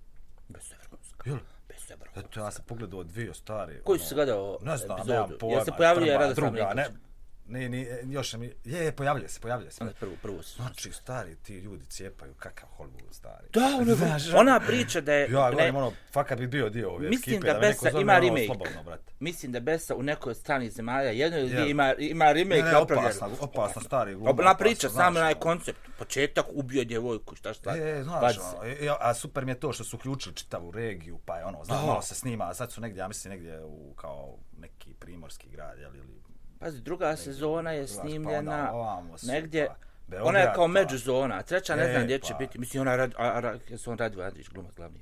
Bez 0.50 0.64
se 0.64 0.76
vrhunska. 0.82 1.30
Jel? 1.30 1.40
Bez 1.72 1.82
se. 1.88 1.96
Eto, 2.16 2.40
ja 2.40 2.52
sam 2.52 2.66
pogledao 2.68 3.04
dvije 3.04 3.34
stari. 3.34 3.82
Koji 3.84 4.00
ono, 4.00 4.06
su 4.06 4.16
gledao 4.16 4.58
Ne 4.62 4.78
znam, 4.78 4.98
epizodu? 4.98 5.14
nemam 5.14 5.30
pojma. 5.40 5.56
Jel 5.56 5.66
se 5.66 5.72
pojavljuje 5.78 6.18
Radoslav 6.18 6.52
druga, 6.52 6.74
ne, 6.74 6.84
Nikolić? 6.84 7.02
Ne, 7.46 7.70
ne, 7.70 7.88
još 8.04 8.34
mi, 8.34 8.46
je, 8.66 8.86
je, 8.86 8.92
pojavljuje 8.92 9.30
se, 9.30 9.40
pojavljuje 9.40 9.72
se. 9.72 9.84
Onda 9.84 9.94
prvu, 10.00 10.16
prvu 10.22 10.44
su. 10.44 10.56
Znači, 10.56 10.92
stari, 10.92 11.36
ti 11.36 11.58
ljudi 11.58 11.86
cijepaju, 11.86 12.34
kakav 12.34 12.70
Hollywood, 12.78 13.14
stari. 13.14 13.48
Da, 13.54 13.78
ono, 13.82 13.96
Znaš, 13.96 14.34
ona 14.34 14.60
priča 14.60 15.02
da 15.02 15.14
je... 15.14 15.22
Ja 15.32 15.46
ne- 15.46 15.52
govorim, 15.52 15.76
ono, 15.76 15.92
fakat 16.14 16.40
bi 16.40 16.48
bio 16.48 16.70
dio 16.70 16.90
ove 16.92 17.10
Mislim 17.10 17.36
ekipe, 17.36 17.54
da 17.54 17.60
neko 17.60 17.86
Besa 17.86 18.00
ima 18.00 18.14
ono, 18.14 18.22
remake. 18.26 18.46
Slobodno, 18.46 18.84
brate. 18.84 19.14
Mislim 19.20 19.52
da 19.52 19.60
Besa 19.60 19.96
u 19.96 20.04
nekoj 20.04 20.32
od 20.32 20.38
stranih 20.38 20.72
zemalja, 20.72 21.10
jedno 21.12 21.38
ili 21.40 21.50
dvije 21.50 21.70
ima, 21.70 21.94
ima 21.94 22.32
remake 22.32 22.62
Ne, 22.64 22.72
ne, 22.72 22.78
opasna, 22.78 23.30
opasna, 23.40 23.82
stari 23.82 24.14
gluma. 24.16 24.30
Ona 24.40 24.56
priča, 24.56 24.90
znaš, 24.90 25.06
sam 25.06 25.16
onaj 25.16 25.32
ono. 25.32 25.40
koncept. 25.40 25.80
Početak 26.00 26.46
ubio 26.54 26.84
djevojku, 26.84 27.36
šta 27.36 27.54
šta. 27.54 27.78
E, 27.78 28.04
znaš, 28.04 28.38
ono, 28.38 28.98
a 29.00 29.14
super 29.14 29.46
mi 29.46 29.52
je 29.52 29.60
to 29.60 29.74
što 29.74 29.84
su 29.84 29.96
uključili 29.98 30.36
čitavu 30.36 30.72
regiju, 30.72 31.20
pa 31.26 31.38
je 31.38 31.46
ono, 31.46 31.64
znaš, 31.64 31.80
Da. 31.80 31.86
malo 31.86 32.02
se 32.02 32.16
snima, 32.16 32.50
a 32.50 32.54
sad 32.54 32.72
su 32.72 32.82
negdje, 32.82 33.00
ja 33.00 33.08
mislim, 33.08 33.32
negdje 33.34 33.64
u, 33.64 33.94
kao, 33.94 34.38
neki 34.58 34.94
primorski 34.94 35.50
grad, 35.50 35.80
jel, 35.80 35.96
ili... 35.96 36.21
Pazi, 36.62 36.82
druga 36.82 37.16
sezona 37.16 37.72
je 37.72 37.82
pa 37.82 37.88
snimljena 37.88 38.72
ovamo 38.74 39.18
su, 39.18 39.28
negdje... 39.28 39.68
Beograd, 40.08 40.28
Ona 40.30 40.40
je 40.40 40.52
kao 40.56 40.64
pa. 40.64 40.68
međuzona, 40.68 41.36
a 41.36 41.42
treća 41.42 41.76
ne 41.76 41.84
E, 41.84 41.92
znam 41.92 42.04
gdje 42.04 42.20
će 42.20 42.34
pa. 42.34 42.38
biti. 42.38 42.60
Mislim, 42.60 42.82
ona 42.82 42.96
rad, 42.96 43.14
a, 43.18 43.24
a, 43.24 43.54
jesu 43.70 43.92
on 43.92 43.98
Radu 43.98 44.22
Andrić, 44.22 44.50
glumac 44.50 44.76
glavni. 44.76 45.00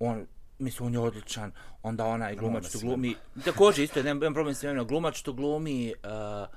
On, 0.00 0.26
mislim, 0.58 0.86
on 0.86 0.92
je 0.92 0.98
odličan. 1.00 1.52
Onda 1.82 2.06
onaj 2.06 2.36
glumač 2.36 2.62
me 2.62 2.70
tu 2.70 2.78
sve. 2.78 2.88
glumi... 2.88 3.14
Također, 3.44 3.84
isto, 3.84 4.02
nemam 4.02 4.34
problem 4.34 4.54
s 4.54 4.62
imenom. 4.62 4.86
Glumač 4.86 5.22
tu 5.22 5.32
glumi... 5.32 5.94
Uh, 6.04 6.48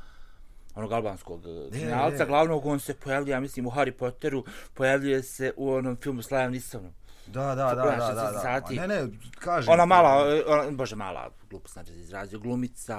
onog 0.76 0.92
albanskog 0.92 1.46
uh, 1.46 1.72
kriminalca, 1.72 2.26
glavnog, 2.26 2.66
on 2.66 2.80
se 2.80 2.94
pojavljuje, 2.94 3.34
ja 3.34 3.40
mislim, 3.40 3.68
u 3.68 3.72
Harry 3.72 3.92
Potteru, 3.92 4.46
pojavljuje 4.74 5.24
se 5.24 5.54
u 5.58 5.74
onom 5.74 5.98
filmu 5.98 6.22
s 6.22 6.32
Liam 6.32 6.52
Neesonom. 6.52 6.92
Da, 7.32 7.56
da, 7.56 7.56
da, 7.56 7.76
da, 7.76 8.14
da, 8.14 8.32
da. 8.32 8.40
sati. 8.40 8.76
Ma 8.76 8.88
Ne, 8.88 9.02
ne, 9.02 9.08
kažem. 9.40 9.74
Ona 9.74 9.86
mala, 9.86 10.26
ona, 10.48 10.72
bože, 10.72 10.96
mala, 10.96 11.30
glupost 11.50 11.74
znači 11.74 11.92
izrazio, 11.92 12.40
glumica... 12.40 12.98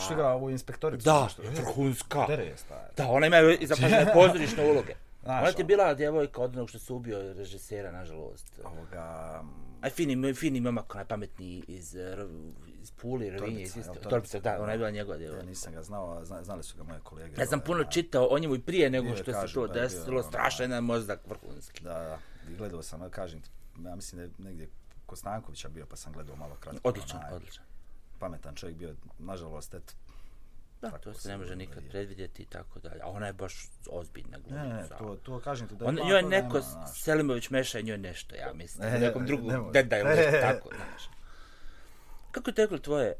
Što 0.00 0.12
igra 0.12 0.28
ovu 0.28 0.50
inspektoricu? 0.50 1.04
Da? 1.04 1.28
E, 1.44 1.48
vrhunska. 1.50 2.24
Dere 2.28 2.44
je 2.44 2.56
stari. 2.56 2.92
Da, 2.96 3.06
ona 3.08 3.26
ima 3.26 3.36
i 3.60 3.66
zapažene 3.66 4.12
pozorišne 4.14 4.70
uloge. 4.70 4.94
Znaš, 5.22 5.42
ona 5.42 5.52
ti 5.52 5.60
je 5.60 5.64
bila 5.64 5.94
djevojka 5.94 6.42
od 6.42 6.56
onog 6.56 6.68
što 6.68 6.78
se 6.78 6.92
ubio 6.92 7.32
režisera, 7.32 7.92
nažalost. 7.92 8.60
Ovoga... 8.64 9.42
Aj, 9.80 9.90
fini, 9.90 10.34
fini 10.34 10.60
momak, 10.60 10.94
onaj 10.94 11.04
pametni 11.06 11.64
iz, 11.68 11.96
eh, 11.96 12.26
iz 12.82 12.90
Puli, 12.90 13.30
Rovinje, 13.30 13.62
iz 13.62 13.76
isto. 13.76 13.94
Torbica, 13.94 14.40
da, 14.40 14.62
ona 14.62 14.72
je 14.72 14.78
bila 14.78 14.90
njegova 14.90 15.14
Ja 15.14 15.18
djevojka. 15.18 15.46
nisam 15.46 15.72
ga 15.72 15.82
znao, 15.82 16.24
zna, 16.24 16.44
znali 16.44 16.62
su 16.62 16.76
ga 16.76 16.82
moje 16.82 17.00
kolege. 17.02 17.40
Ja 17.40 17.46
sam 17.46 17.58
ovaj, 17.58 17.66
puno 17.66 17.84
čitao 17.84 18.26
o 18.30 18.38
njemu 18.38 18.54
i 18.54 18.62
prije 18.62 18.90
nego 18.90 19.16
što 19.16 19.32
se 19.32 19.54
to 19.54 19.64
je 19.64 19.72
desilo, 19.72 20.20
ono, 20.20 20.22
strašan 20.22 20.64
jedan 20.64 20.84
mozak 20.84 21.20
vrhunski. 21.26 21.84
Da, 21.84 21.92
da. 21.92 22.18
I 22.52 22.56
gledao 22.56 22.82
sam, 22.82 23.10
kažem 23.10 23.40
ti, 23.40 23.50
ja 23.84 23.96
mislim 23.96 24.16
da 24.18 24.22
je 24.22 24.30
negdje 24.38 24.68
kod 25.06 25.18
Stankovića 25.18 25.68
bio, 25.68 25.86
pa 25.86 25.96
sam 25.96 26.12
gledao 26.12 26.36
malo 26.36 26.56
kratko. 26.60 26.88
Odličan, 26.88 27.20
onaj, 27.20 27.32
odličan. 27.32 27.64
Pametan 28.18 28.54
čovjek 28.54 28.78
bio, 28.78 28.94
nažalost, 29.18 29.74
eto. 29.74 29.92
Da, 30.76 30.90
Tako 30.90 30.98
to 31.00 31.14
se 31.14 31.28
ne 31.28 31.36
može 31.36 31.56
nikad 31.56 31.76
vidi. 31.76 31.90
predvidjeti 31.90 32.42
i 32.42 32.46
tako 32.46 32.78
dalje. 32.80 33.00
A 33.02 33.08
ona 33.08 33.26
je 33.26 33.32
baš 33.32 33.54
ozbiljna 33.88 34.38
Ne, 34.40 34.52
ne, 34.52 34.58
ne, 34.58 34.68
glumica. 34.68 34.96
to, 34.96 35.16
to 35.16 35.40
kažem 35.40 35.68
ti 35.68 35.74
da 35.74 35.84
On, 35.84 35.98
ima, 35.98 36.06
njoj 36.06 36.22
to 36.22 36.28
neko, 36.28 36.58
nema. 36.60 36.86
Selimović 36.86 37.50
meša 37.50 37.80
njoj 37.80 37.98
nešto, 37.98 38.34
ja 38.36 38.52
mislim. 38.54 38.88
E, 38.88 38.96
u 38.96 39.00
nekom 39.00 39.22
ne, 39.22 39.26
drugom 39.26 39.46
nemoj. 39.46 39.72
dedaju, 39.72 40.06
E, 40.28 40.40
tako, 40.40 40.68
znaš. 40.68 41.10
Kako 42.30 42.50
je 42.50 42.54
teklo 42.54 42.78
tvoje 42.78 43.14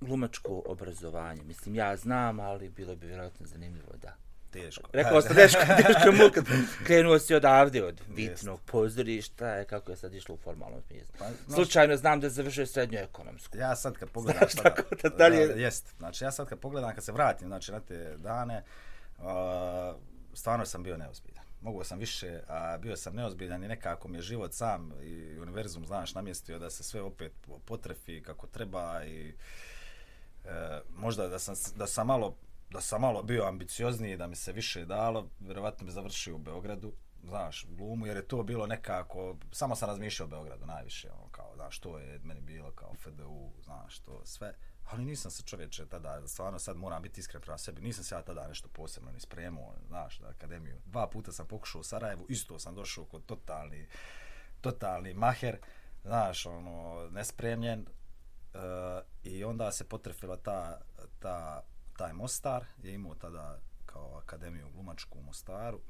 glumačko 0.00 0.62
obrazovanje? 0.66 1.42
Mislim, 1.44 1.74
ja 1.74 1.96
znam, 1.96 2.40
ali 2.40 2.68
bilo 2.68 2.96
bi 2.96 3.06
vjerojatno 3.06 3.46
zanimljivo 3.46 3.92
da. 3.96 4.16
Teško. 4.52 4.90
Rekao 4.92 5.22
sam, 5.22 5.34
teško, 5.34 5.60
teško 5.86 6.12
muka. 6.14 6.42
Krenuo 6.84 7.18
si 7.18 7.34
odavde, 7.34 7.84
od 7.84 8.00
vitnog 8.08 8.60
pozorišta, 8.62 9.48
je, 9.48 9.64
kako 9.64 9.90
je 9.90 9.96
sad 9.96 10.14
išlo 10.14 10.34
u 10.34 10.38
formalnom 10.38 10.80
smislu. 10.82 11.14
Pa, 11.18 11.24
znaš- 11.24 11.54
Slučajno 11.54 11.96
znam 11.96 12.20
da 12.20 12.26
je 12.26 12.30
završio 12.30 12.66
srednju 12.66 12.98
ekonomsku. 12.98 13.56
Ja 13.56 13.76
sad 13.76 13.94
kad 13.94 14.10
pogledam 14.16 14.40
Znaš, 14.40 14.62
tako 14.64 14.82
da 15.02 15.08
dalje- 15.08 15.60
jest. 15.62 15.94
Znači 15.98 16.24
ja 16.24 16.30
sad 16.32 16.48
kad 16.48 16.58
pogledam, 16.58 16.94
kad 16.94 17.04
se 17.04 17.12
vratim 17.12 17.48
znači, 17.48 17.72
na 17.72 17.80
te 17.80 18.16
dane, 18.16 18.62
uh, 19.18 19.24
stvarno 20.34 20.66
sam 20.66 20.82
bio 20.82 20.96
neozbiljan. 20.96 21.44
Mogao 21.60 21.84
sam 21.84 21.98
više, 21.98 22.40
a 22.48 22.78
bio 22.78 22.96
sam 22.96 23.14
neozbiljan 23.14 23.64
i 23.64 23.68
nekako 23.68 24.08
mi 24.08 24.18
je 24.18 24.22
život 24.22 24.52
sam 24.52 24.92
i 25.02 25.38
univerzum, 25.38 25.86
znaš, 25.86 26.14
namjestio 26.14 26.58
da 26.58 26.70
se 26.70 26.82
sve 26.82 27.00
opet 27.02 27.32
potrefi 27.64 28.22
kako 28.22 28.46
treba 28.46 29.04
i 29.04 29.34
e, 30.44 30.50
možda 30.90 31.28
da 31.28 31.38
sam, 31.38 31.54
da 31.76 31.86
sam 31.86 32.06
malo 32.06 32.36
da 32.70 32.80
sam 32.80 33.00
malo 33.00 33.22
bio 33.22 33.44
ambiciozniji, 33.44 34.16
da 34.16 34.26
mi 34.26 34.36
se 34.36 34.52
više 34.52 34.84
dalo, 34.84 35.28
vjerovatno 35.40 35.86
bi 35.86 35.92
završio 35.92 36.34
u 36.34 36.38
Beogradu, 36.38 36.92
znaš, 37.24 37.66
glumu, 37.68 38.06
jer 38.06 38.16
je 38.16 38.28
to 38.28 38.42
bilo 38.42 38.66
nekako, 38.66 39.36
samo 39.52 39.76
sam 39.76 39.88
razmišljao 39.88 40.26
o 40.26 40.30
Beogradu 40.30 40.66
najviše, 40.66 41.10
ono, 41.10 41.28
kao, 41.30 41.52
znaš, 41.54 41.78
to 41.78 41.98
je 41.98 42.20
meni 42.24 42.40
bilo 42.40 42.72
kao 42.72 42.94
FDU, 42.94 43.52
znaš, 43.64 43.98
to 43.98 44.20
sve, 44.24 44.54
ali 44.90 45.04
nisam 45.04 45.30
se 45.30 45.42
čovječe 45.42 45.86
tada, 45.86 46.28
stvarno 46.28 46.58
sad 46.58 46.76
moram 46.76 47.02
biti 47.02 47.20
iskren 47.20 47.42
prema 47.42 47.58
sebi, 47.58 47.80
nisam 47.80 48.04
se 48.04 48.14
ja 48.14 48.22
tada 48.22 48.48
nešto 48.48 48.68
posebno 48.68 49.12
ni 49.12 49.20
spremao, 49.20 49.74
znaš, 49.88 50.20
na 50.20 50.28
akademiju. 50.28 50.76
Dva 50.86 51.06
puta 51.06 51.32
sam 51.32 51.46
pokušao 51.46 51.80
u 51.80 51.84
Sarajevu, 51.84 52.26
isto 52.28 52.58
sam 52.58 52.74
došao 52.74 53.04
kod 53.04 53.26
totalni, 53.26 53.86
totalni 54.60 55.14
maher, 55.14 55.58
znaš, 56.02 56.46
ono, 56.46 57.08
nespremljen, 57.10 57.86
e, 58.54 58.58
i 59.22 59.44
onda 59.44 59.72
se 59.72 59.88
potrefila 59.88 60.36
ta, 60.36 60.80
ta, 61.18 61.62
taj 62.00 62.12
Mostar, 62.12 62.64
je 62.82 62.94
imao 62.94 63.14
tada 63.14 63.58
kao 63.86 64.18
akademiju 64.22 64.70
glumačku 64.74 65.18
u 65.18 65.22
Mostaru, 65.22 65.80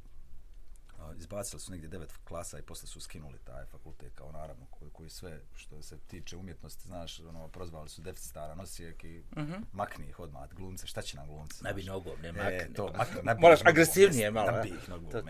izbacili 1.16 1.60
su 1.60 1.72
negdje 1.72 1.88
devet 1.88 2.12
klasa 2.24 2.58
i 2.58 2.62
posle 2.62 2.88
su 2.88 3.00
skinuli 3.00 3.38
taj 3.38 3.66
fakultet 3.66 4.14
kao 4.14 4.32
naravno 4.32 4.66
koji, 4.70 4.90
koji 4.90 5.10
sve 5.10 5.40
što 5.54 5.82
se 5.82 5.98
tiče 5.98 6.36
umjetnosti, 6.36 6.86
znaš, 6.86 7.20
ono, 7.20 7.48
prozvali 7.48 7.88
su 7.88 8.02
deficitaran 8.02 8.60
osijek 8.60 9.04
i 9.04 9.18
uh 9.18 9.36
-huh. 9.36 9.62
makni 9.72 10.08
ih 10.08 10.20
odmah, 10.20 10.48
glumce, 10.52 10.86
šta 10.86 11.02
će 11.02 11.16
nam 11.16 11.26
glumci? 11.26 11.64
Ne 11.64 11.74
bi 11.74 11.82
nogom, 11.82 12.20
ne 12.22 12.28
E, 12.28 12.32
makni. 12.32 12.74
to, 12.74 12.92
makni, 12.92 13.40
Moraš 13.40 13.60
nogom, 13.60 13.70
agresivnije 13.72 14.30
malo, 14.30 14.50
Ne 14.50 14.58
a? 14.58 14.62
bi 14.62 14.68
ih 14.68 14.88
nogom, 14.88 15.10
To, 15.10 15.22
to. 15.22 15.28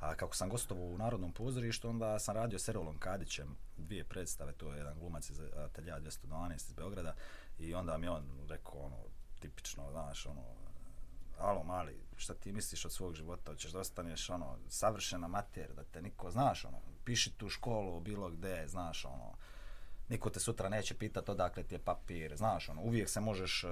A 0.00 0.14
kako 0.14 0.36
sam 0.36 0.48
gostovao 0.48 0.84
u 0.84 0.98
Narodnom 0.98 1.32
pozorištu, 1.32 1.88
onda 1.88 2.18
sam 2.18 2.34
radio 2.34 2.58
s 2.58 2.68
Erolom 2.68 2.98
Kadićem 2.98 3.56
dvije 3.76 4.04
predstave, 4.04 4.52
to 4.52 4.72
je 4.72 4.78
jedan 4.78 4.98
glumac 4.98 5.30
iz 5.30 5.40
Atelja 5.40 6.00
212 6.00 6.54
iz 6.54 6.72
Beograda 6.72 7.14
i 7.58 7.74
onda 7.74 7.98
mi 7.98 8.08
on 8.08 8.46
rekao 8.48 8.80
ono, 8.80 8.96
tipično, 9.44 9.90
znaš, 9.90 10.26
ono, 10.26 10.42
alo 11.38 11.62
mali, 11.64 12.00
šta 12.16 12.34
ti 12.34 12.52
misliš 12.52 12.84
od 12.84 12.92
svog 12.92 13.14
života, 13.14 13.52
hoćeš 13.52 13.72
da 13.72 13.78
ostaneš 13.78 14.30
ono, 14.30 14.58
savršena 14.68 15.28
mater, 15.28 15.74
da 15.74 15.84
te 15.84 16.02
niko, 16.02 16.30
znaš, 16.30 16.64
ono, 16.64 16.78
piši 17.04 17.36
tu 17.36 17.48
školu 17.48 18.00
bilo 18.00 18.30
gde, 18.30 18.64
znaš, 18.68 19.04
ono, 19.04 19.36
niko 20.08 20.30
te 20.30 20.40
sutra 20.40 20.68
neće 20.68 20.94
pitati 20.94 21.30
odakle 21.30 21.62
ti 21.62 21.74
je 21.74 21.78
papir, 21.78 22.36
znaš, 22.36 22.68
ono, 22.68 22.82
uvijek 22.82 23.08
se 23.08 23.20
možeš 23.20 23.64
uh, 23.64 23.70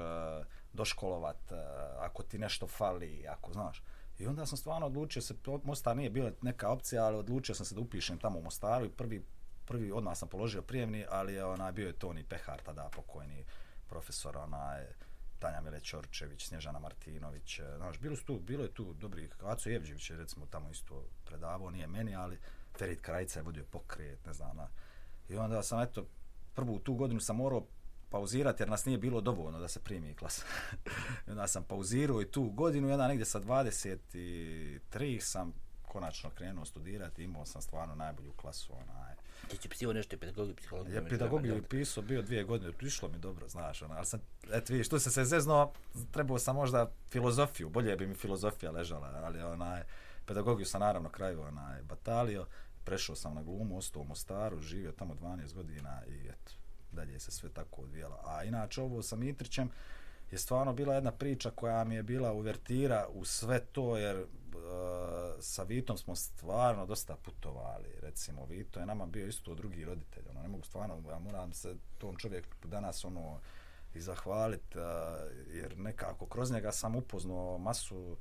doškolovat 0.72 1.50
uh, 1.50 1.58
ako 1.98 2.22
ti 2.22 2.38
nešto 2.38 2.66
fali, 2.66 3.26
ako, 3.28 3.52
znaš. 3.52 3.82
I 4.18 4.26
onda 4.26 4.46
sam 4.46 4.58
stvarno 4.58 4.86
odlučio 4.86 5.22
se, 5.22 5.34
Mostar 5.64 5.96
nije 5.96 6.10
bila 6.10 6.30
neka 6.42 6.68
opcija, 6.68 7.04
ali 7.04 7.16
odlučio 7.16 7.54
sam 7.54 7.66
se 7.66 7.74
da 7.74 7.80
upišem 7.80 8.18
tamo 8.18 8.38
u 8.38 8.42
Mostaru 8.42 8.86
i 8.86 8.90
prvi, 8.90 9.24
prvi 9.64 9.92
odmah 9.92 10.16
sam 10.16 10.28
položio 10.28 10.62
prijemni, 10.62 11.06
ali 11.10 11.40
onaj, 11.40 11.72
bio 11.72 11.86
je 11.86 11.98
Toni 11.98 12.24
Pehar, 12.24 12.62
tada 12.62 12.90
pokojni 12.96 13.44
profesor, 13.88 14.36
onaj, 14.36 14.86
Tanja 15.42 15.60
Mile 15.60 15.80
Ćorčević, 15.80 16.46
Snježana 16.46 16.78
Martinović, 16.78 17.58
e, 17.58 17.62
znaš, 17.76 17.98
bilo, 17.98 18.16
su 18.16 18.24
tu, 18.24 18.38
bilo 18.38 18.62
je 18.62 18.74
tu 18.74 18.92
dobrih, 18.92 19.30
Aco 19.42 19.68
Jevđević 19.68 20.10
je 20.10 20.16
recimo 20.16 20.46
tamo 20.46 20.70
isto 20.70 21.04
predavao, 21.24 21.70
nije 21.70 21.86
meni, 21.86 22.14
ali 22.14 22.38
Ferit 22.78 23.00
Krajica 23.00 23.38
je 23.38 23.42
vodio 23.42 23.64
pokret, 23.70 24.26
ne 24.26 24.32
znam, 24.32 24.56
na. 24.56 24.68
i 25.28 25.36
onda 25.36 25.62
sam, 25.62 25.80
eto, 25.80 26.06
prvu 26.54 26.78
tu 26.78 26.94
godinu 26.94 27.20
sam 27.20 27.36
morao 27.36 27.66
pauzirati 28.10 28.62
jer 28.62 28.68
nas 28.70 28.84
nije 28.84 28.98
bilo 28.98 29.20
dovoljno 29.20 29.58
da 29.58 29.68
se 29.68 29.80
primi 29.80 30.14
klas. 30.14 30.44
I 31.26 31.30
onda 31.30 31.46
sam 31.46 31.64
pauzirao 31.64 32.22
i 32.22 32.30
tu 32.30 32.50
godinu, 32.50 32.88
jedna 32.88 33.08
negdje 33.08 33.26
sa 33.26 33.40
23 33.40 35.20
sam 35.20 35.52
konačno 35.82 36.30
krenuo 36.30 36.64
studirati, 36.64 37.24
imao 37.24 37.44
sam 37.44 37.62
stvarno 37.62 37.94
najbolju 37.94 38.32
klasu, 38.32 38.72
onaj, 38.72 39.14
Ti 39.52 39.58
si 39.62 39.68
pisao 39.68 39.92
nešto 39.92 40.16
pedagogiju, 40.16 40.56
psihologiju. 40.56 40.94
Ja 40.94 41.04
pedagogiju 41.04 41.62
pisao, 41.62 42.02
bio 42.02 42.22
dvije 42.22 42.44
godine, 42.44 42.72
prišlo 42.72 43.08
mi 43.08 43.18
dobro, 43.18 43.48
znaš, 43.48 43.82
ono, 43.82 43.94
ali 43.94 44.06
sam, 44.06 44.20
eto 44.52 44.72
vidiš, 44.72 44.88
tu 44.88 44.98
sam 44.98 45.12
se 45.12 45.24
zezno, 45.24 45.72
trebao 46.10 46.38
sam 46.38 46.56
možda 46.56 46.90
filozofiju, 47.10 47.68
bolje 47.68 47.96
bi 47.96 48.06
mi 48.06 48.14
filozofija 48.14 48.70
ležala, 48.70 49.20
ali 49.24 49.42
onaj, 49.42 49.82
pedagogiju 50.26 50.66
sam 50.66 50.80
naravno 50.80 51.08
kraju 51.08 51.40
onaj, 51.40 51.82
batalio, 51.82 52.46
prešao 52.84 53.16
sam 53.16 53.34
na 53.34 53.42
glumu, 53.42 53.78
ostao 53.78 54.02
u 54.02 54.04
Mostaru, 54.04 54.60
živio 54.60 54.92
tamo 54.92 55.14
12 55.14 55.54
godina 55.54 56.02
i 56.08 56.28
eto, 56.28 56.52
dalje 56.92 57.20
se 57.20 57.30
sve 57.30 57.48
tako 57.48 57.82
odvijalo. 57.82 58.20
A 58.24 58.44
inače 58.44 58.82
ovo 58.82 59.02
sa 59.02 59.16
Mitrićem 59.16 59.70
je 60.30 60.38
stvarno 60.38 60.72
bila 60.72 60.94
jedna 60.94 61.12
priča 61.12 61.50
koja 61.50 61.84
mi 61.84 61.94
je 61.94 62.02
bila 62.02 62.32
uvertira 62.32 63.06
u 63.12 63.24
sve 63.24 63.60
to, 63.60 63.96
jer 63.96 64.24
sa 65.40 65.62
Vitom 65.62 65.96
smo 65.96 66.16
stvarno 66.16 66.86
dosta 66.86 67.16
putovali. 67.16 67.88
Recimo, 68.00 68.46
Vito 68.46 68.80
je 68.80 68.86
nama 68.86 69.06
bio 69.06 69.26
isto 69.26 69.54
drugi 69.54 69.84
roditelj. 69.84 70.24
Ono, 70.30 70.42
ne 70.42 70.48
mogu 70.48 70.64
stvarno, 70.64 71.02
ja 71.10 71.18
moram 71.18 71.52
se 71.52 71.76
tom 71.98 72.16
čovjeku 72.16 72.68
danas 72.68 73.04
ono, 73.04 73.40
i 73.94 74.00
zahvaliti, 74.00 74.78
jer 75.54 75.78
nekako 75.78 76.26
kroz 76.26 76.50
njega 76.52 76.72
sam 76.72 76.96
upoznao 76.96 77.58
masu 77.58 78.16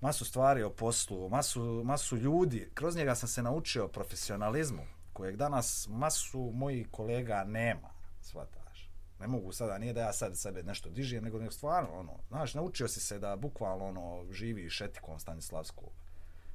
masu 0.00 0.24
stvari 0.24 0.62
o 0.62 0.70
poslu, 0.70 1.28
masu, 1.28 1.82
masu 1.84 2.16
ljudi. 2.16 2.70
Kroz 2.74 2.96
njega 2.96 3.14
sam 3.14 3.28
se 3.28 3.42
naučio 3.42 3.88
profesionalizmu, 3.88 4.82
kojeg 5.12 5.36
danas 5.36 5.88
masu 5.90 6.50
mojih 6.54 6.88
kolega 6.90 7.44
nema, 7.44 7.88
svata 8.20 8.57
ne 9.20 9.26
mogu 9.26 9.52
sada, 9.52 9.78
nije 9.78 9.92
da 9.92 10.00
ja 10.00 10.12
sad 10.12 10.38
sebe 10.38 10.62
nešto 10.62 10.90
dižem, 10.90 11.24
nego, 11.24 11.38
nego 11.38 11.50
stvarno, 11.50 11.90
ono, 11.92 12.12
znaš, 12.28 12.54
naučio 12.54 12.88
si 12.88 13.00
se 13.00 13.18
da 13.18 13.36
bukvalno, 13.36 13.84
ono, 13.84 14.32
živiš 14.32 14.80
etikom 14.80 15.18
Stanislavskog. 15.18 15.90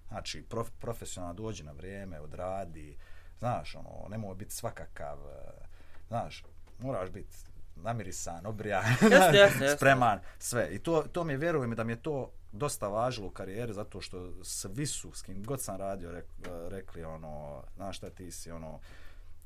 Znači, 0.08 0.42
prof, 0.42 0.70
profesionalno 0.80 1.34
dođi 1.34 1.64
na 1.64 1.72
vrijeme, 1.72 2.20
odradi, 2.20 2.98
znaš, 3.40 3.76
ono, 3.76 4.10
ne 4.10 4.18
mogu 4.18 4.36
biti 4.36 4.54
svakakav, 4.54 5.18
e, 5.18 5.66
znaš, 6.08 6.44
moraš 6.80 7.10
biti 7.10 7.38
namirisan, 7.76 8.46
obrijan, 8.46 8.84
spreman, 9.78 10.20
sve. 10.40 10.70
I 10.72 10.80
to, 10.80 11.02
to 11.02 11.24
mi 11.24 11.34
je, 11.34 11.38
vjerujem 11.38 11.76
da 11.76 11.84
mi 11.84 11.92
je 11.92 12.02
to 12.02 12.32
dosta 12.52 12.88
važilo 12.88 13.28
u 13.28 13.32
karijeri, 13.32 13.74
zato 13.74 14.02
što 14.02 14.44
svi 14.44 14.86
su, 14.86 15.12
s 15.14 15.22
kim 15.22 15.44
god 15.44 15.62
sam 15.62 15.78
radio, 15.78 16.12
rek, 16.12 16.26
rekli, 16.70 17.04
ono, 17.04 17.64
znaš 17.76 17.98
šta 17.98 18.10
ti 18.10 18.32
si, 18.32 18.52
ono, 18.52 18.80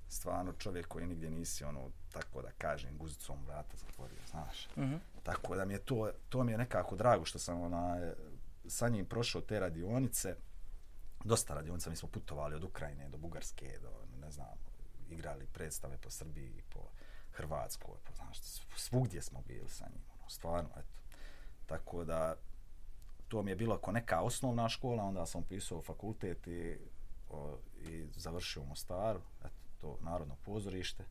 stvarno 0.10 0.54
čovjek 0.54 0.88
koji 0.88 1.08
nigdje 1.08 1.30
nisi 1.30 1.64
ono 1.64 1.92
tako 2.12 2.42
da 2.42 2.52
kažem 2.58 2.98
guzicom 2.98 3.46
vrata 3.46 3.78
zatvorio 3.78 4.18
znaš. 4.30 4.68
Mm 4.76 4.82
-hmm. 4.82 5.00
tako 5.24 5.56
da 5.56 5.66
mi 5.66 5.74
je 5.74 5.80
to 5.80 6.12
to 6.30 6.44
mi 6.44 6.52
je 6.52 6.58
nekako 6.58 6.96
drago 6.96 7.26
što 7.26 7.40
sam 7.40 7.62
ona 7.62 8.12
sa 8.68 8.90
njim 8.90 9.06
prošao 9.06 9.42
te 9.42 9.60
radionice. 9.60 10.36
Dosta 11.24 11.54
radionica 11.54 11.90
mi 11.90 11.96
smo 11.96 12.10
putovali 12.10 12.56
od 12.56 12.64
Ukrajine 12.64 13.10
do 13.10 13.18
Bugarske 13.18 13.80
do 13.82 13.90
ne 14.22 14.32
znam 14.32 14.58
igrali 15.10 15.48
predstave 15.54 15.98
po 15.98 16.10
Srbiji 16.10 16.64
po 16.70 16.80
Hrvatskoj 17.32 17.96
po 18.04 18.14
znaš 18.16 18.40
svugdje 18.76 19.22
smo 19.22 19.42
bili 19.42 19.70
sa 19.70 19.86
njim 19.86 20.04
ono 20.20 20.30
stvarno 20.30 20.70
eto. 20.78 21.18
Tako 21.66 22.04
da 22.04 22.36
to 23.28 23.44
mi 23.44 23.52
je 23.52 23.56
bilo 23.56 23.76
ako 23.76 23.92
neka 23.92 24.22
osnovna 24.22 24.70
škola 24.70 25.04
onda 25.04 25.26
sam 25.26 25.44
pisao 25.44 25.82
fakultet 25.82 26.48
i, 26.48 26.78
o, 27.30 27.58
i 27.80 28.08
završio 28.16 28.62
u 28.62 28.66
Mostaru 28.66 29.22
eto 29.46 29.67
to 29.88 29.98
narodno 30.02 30.36
pozorište 30.46 31.04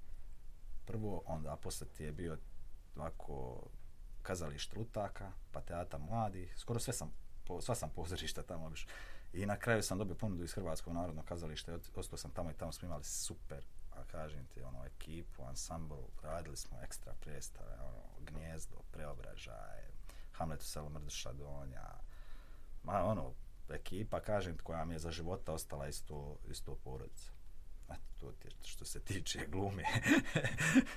prvo, 0.86 1.22
onda 1.26 1.56
posle 1.56 1.86
ti 1.86 2.04
je 2.04 2.12
bio 2.12 2.38
ovako 2.96 3.62
kazalište 4.22 4.76
Rutaka, 4.76 5.32
pa 5.52 5.60
teata 5.60 5.98
mladih, 5.98 6.54
skoro 6.58 6.80
sve 6.80 6.92
sam, 6.92 7.12
po, 7.44 7.60
sva 7.60 7.74
sam 7.74 7.90
pozorišta 7.90 8.42
tamo 8.42 8.70
biš. 8.70 8.86
I 9.32 9.46
na 9.46 9.56
kraju 9.56 9.82
sam 9.82 9.98
dobio 9.98 10.14
ponudu 10.14 10.44
iz 10.44 10.52
Hrvatskog 10.52 10.94
narodnog 10.94 11.24
kazališta, 11.24 11.78
ostao 11.96 12.18
sam 12.18 12.30
tamo 12.30 12.50
i 12.50 12.54
tamo 12.54 12.72
smo 12.72 12.86
imali 12.86 13.04
super, 13.04 13.64
a 13.92 14.04
kažem 14.04 14.46
ti, 14.46 14.62
ono, 14.62 14.84
ekipu, 14.84 15.42
ansambl, 15.42 15.94
radili 16.22 16.56
smo 16.56 16.78
ekstra 16.82 17.14
predstave, 17.20 17.76
ono, 17.80 18.02
gnjezdo, 18.20 18.76
preobražaje, 18.92 19.90
Hamlet 20.32 20.60
u 20.60 20.64
selu 20.64 20.88
Mrduša 20.88 21.32
Donja, 21.32 22.00
ma, 22.82 23.04
ono, 23.04 23.32
ekipa, 23.68 24.20
kažem 24.20 24.56
ti, 24.56 24.62
koja 24.62 24.84
mi 24.84 24.94
je 24.94 24.98
za 24.98 25.10
života 25.10 25.52
ostala 25.52 25.88
isto, 25.88 26.38
isto 26.48 26.74
porodica. 26.74 27.35
Eto, 27.90 28.00
to 28.20 28.32
ti 28.32 28.48
što 28.64 28.84
se 28.84 29.00
tiče 29.00 29.46
glume. 29.48 29.84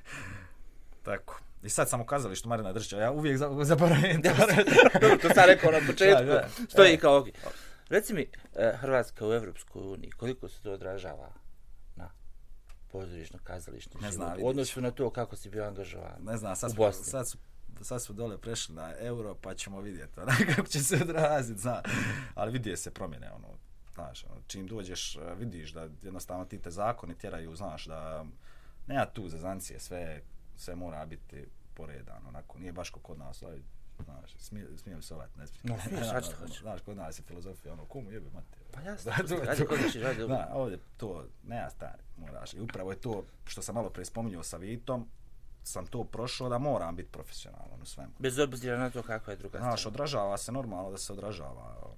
Tako. 1.03 1.39
I 1.63 1.69
sad 1.69 1.89
sam 1.89 2.01
ukazali 2.01 2.36
što 2.36 2.50
Marina 2.50 2.74
Držića, 2.74 2.98
ja 2.98 3.12
uvijek 3.12 3.38
zaboravim. 3.63 4.22
Dobro, 4.22 5.17
to 5.22 5.29
sam 5.34 5.43
rekao 5.48 5.72
na 5.72 5.79
početku. 5.88 6.24
Da, 6.25 6.34
da. 6.34 6.50
Što 6.69 6.84
je 6.84 6.98
kao 6.98 7.24
okay. 7.24 7.31
Reci 7.89 8.13
mi, 8.13 8.27
e, 8.55 8.74
Hrvatska 8.77 9.27
u 9.27 9.34
Evropskoj 9.34 9.81
uniji, 9.81 10.12
koliko 10.12 10.50
se 10.50 10.62
to 10.62 10.72
odražava 10.72 11.31
na 11.96 12.10
pozorišno 12.91 13.39
kazališno 13.43 14.01
ne 14.01 14.12
znam, 14.12 14.38
U 14.41 14.48
odnosu 14.48 14.81
na 14.81 14.91
to 14.91 15.10
kako 15.10 15.36
si 15.36 15.50
bio 15.50 15.63
angažovan 15.63 16.24
ne 16.24 16.38
znam, 16.38 16.55
sad, 16.55 16.72
u 16.77 16.91
Su, 16.91 17.03
sad, 17.03 17.27
su, 17.27 17.38
sad 17.81 18.03
su 18.03 18.13
dole 18.13 18.38
prešli 18.38 18.75
na 18.75 18.93
euro, 19.00 19.36
pa 19.36 19.55
ćemo 19.55 19.81
vidjeti 19.81 20.19
ona, 20.19 20.34
kako 20.55 20.67
će 20.67 20.79
se 20.79 20.96
odraziti, 20.96 21.60
zna. 21.60 21.81
Ali 22.36 22.51
vidije 22.51 22.77
se 22.77 22.91
promjene, 22.91 23.31
ono, 23.31 23.48
znaš, 24.00 24.25
ono, 24.29 24.41
čim 24.48 24.68
dođeš, 24.68 25.15
e, 25.15 25.20
vidiš 25.36 25.72
da 25.72 25.88
jednostavno 26.01 26.46
ti 26.46 26.60
te 26.60 26.72
zakoni 26.72 27.18
tjeraju, 27.18 27.56
znaš, 27.56 27.86
da 27.86 28.25
nema 28.88 29.06
tu 29.06 29.29
zazancije, 29.29 29.79
sve, 29.79 30.22
sve 30.56 30.75
mora 30.75 31.06
biti 31.06 31.46
poredan, 31.74 32.27
onako, 32.27 32.60
nije 32.60 32.72
baš 32.72 32.89
kod 32.89 33.18
nas, 33.18 33.44
ali, 33.44 33.63
znaš, 34.03 34.36
smije, 34.38 34.77
smije 34.77 34.96
li 34.96 35.03
se 35.03 35.15
ovaj, 35.15 35.27
ne 35.38 35.48
smije. 35.48 35.62
No, 35.63 35.82
smije, 35.88 36.03
sad 36.13 36.25
što 36.25 36.36
hoćeš. 36.36 36.62
Znaš, 36.62 36.82
kod 36.82 36.98
nas 36.98 37.20
je 37.20 37.24
filozofija, 37.24 37.74
ono, 37.74 37.86
komu 37.86 38.12
jebe, 38.12 38.29
mate. 38.34 38.58
Pa 38.72 38.82
jasno, 38.82 39.12
radi 39.46 39.65
kod 39.65 39.79
ćeš, 39.91 40.01
radi 40.01 40.27
Da, 40.27 40.51
ovdje 40.53 40.79
to, 40.98 41.25
nema 41.44 41.70
stari, 41.70 42.03
moraš. 42.18 42.53
I 42.53 42.60
upravo 42.60 42.91
je 42.91 43.01
to 43.01 43.25
što 43.46 43.62
sam 43.62 43.75
malo 43.75 43.89
pre 43.89 44.06
spominjao 44.06 44.44
sa 44.44 44.58
Vitom, 44.58 45.10
sam 45.63 45.86
to 45.86 46.03
prošao 46.03 46.50
da 46.50 46.58
moram 46.58 46.96
biti 46.96 47.12
profesionalan 47.12 47.82
u 47.82 47.86
svemu. 47.86 48.12
Bez 48.20 48.39
obzira 48.39 48.77
na 48.77 48.89
to 48.89 49.03
kakva 49.03 49.34
je 49.34 49.38
druga 49.38 49.58
strana. 49.58 49.72
Znaš, 49.72 49.86
odražava 49.86 50.38
se 50.38 50.51
normalno 50.51 50.91
da 50.91 50.98
se 50.98 51.13
odražava, 51.13 51.88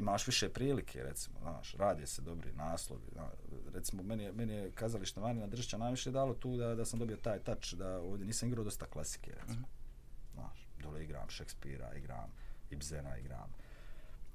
imaš 0.00 0.26
više 0.26 0.48
prilike, 0.48 1.02
recimo, 1.02 1.38
znaš, 1.40 1.74
radi 1.74 2.06
se 2.06 2.22
dobri 2.22 2.52
naslovi, 2.52 3.02
znaš, 3.12 3.30
recimo, 3.72 4.02
meni 4.02 4.22
je, 4.22 4.32
meni 4.32 4.52
je 4.52 4.70
kazalište 4.70 5.20
Marina 5.20 5.46
Držića 5.46 5.78
najviše 5.78 6.10
dalo 6.10 6.34
tu 6.34 6.56
da, 6.56 6.74
da 6.74 6.84
sam 6.84 6.98
dobio 6.98 7.16
taj 7.16 7.38
touch, 7.38 7.74
da 7.74 8.00
ovdje 8.00 8.26
nisam 8.26 8.48
igrao 8.48 8.64
dosta 8.64 8.86
klasike, 8.86 9.30
recimo, 9.30 9.60
mm 9.60 9.70
-hmm. 9.70 10.34
znaš, 10.34 10.68
dole 10.82 11.04
igram 11.04 11.28
Šekspira, 11.28 11.94
igram 11.94 12.30
Ibzena, 12.70 13.16
igram, 13.16 13.52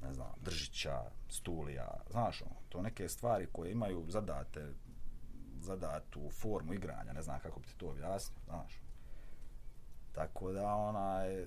ne 0.01 0.13
znam, 0.13 0.33
Držića, 0.41 1.01
Stulija, 1.29 1.97
znaš, 2.11 2.41
ono, 2.41 2.55
to 2.69 2.81
neke 2.81 3.09
stvari 3.09 3.47
koje 3.51 3.71
imaju 3.71 4.05
zadate, 4.09 4.73
zadatu 5.59 6.29
formu 6.29 6.73
igranja, 6.73 7.13
ne 7.13 7.21
znam 7.21 7.39
kako 7.39 7.59
bi 7.59 7.67
ti 7.67 7.77
to 7.77 7.89
objasnio, 7.89 8.39
znaš, 8.45 8.81
tako 10.11 10.51
da, 10.51 10.75
onaj, 10.75 11.45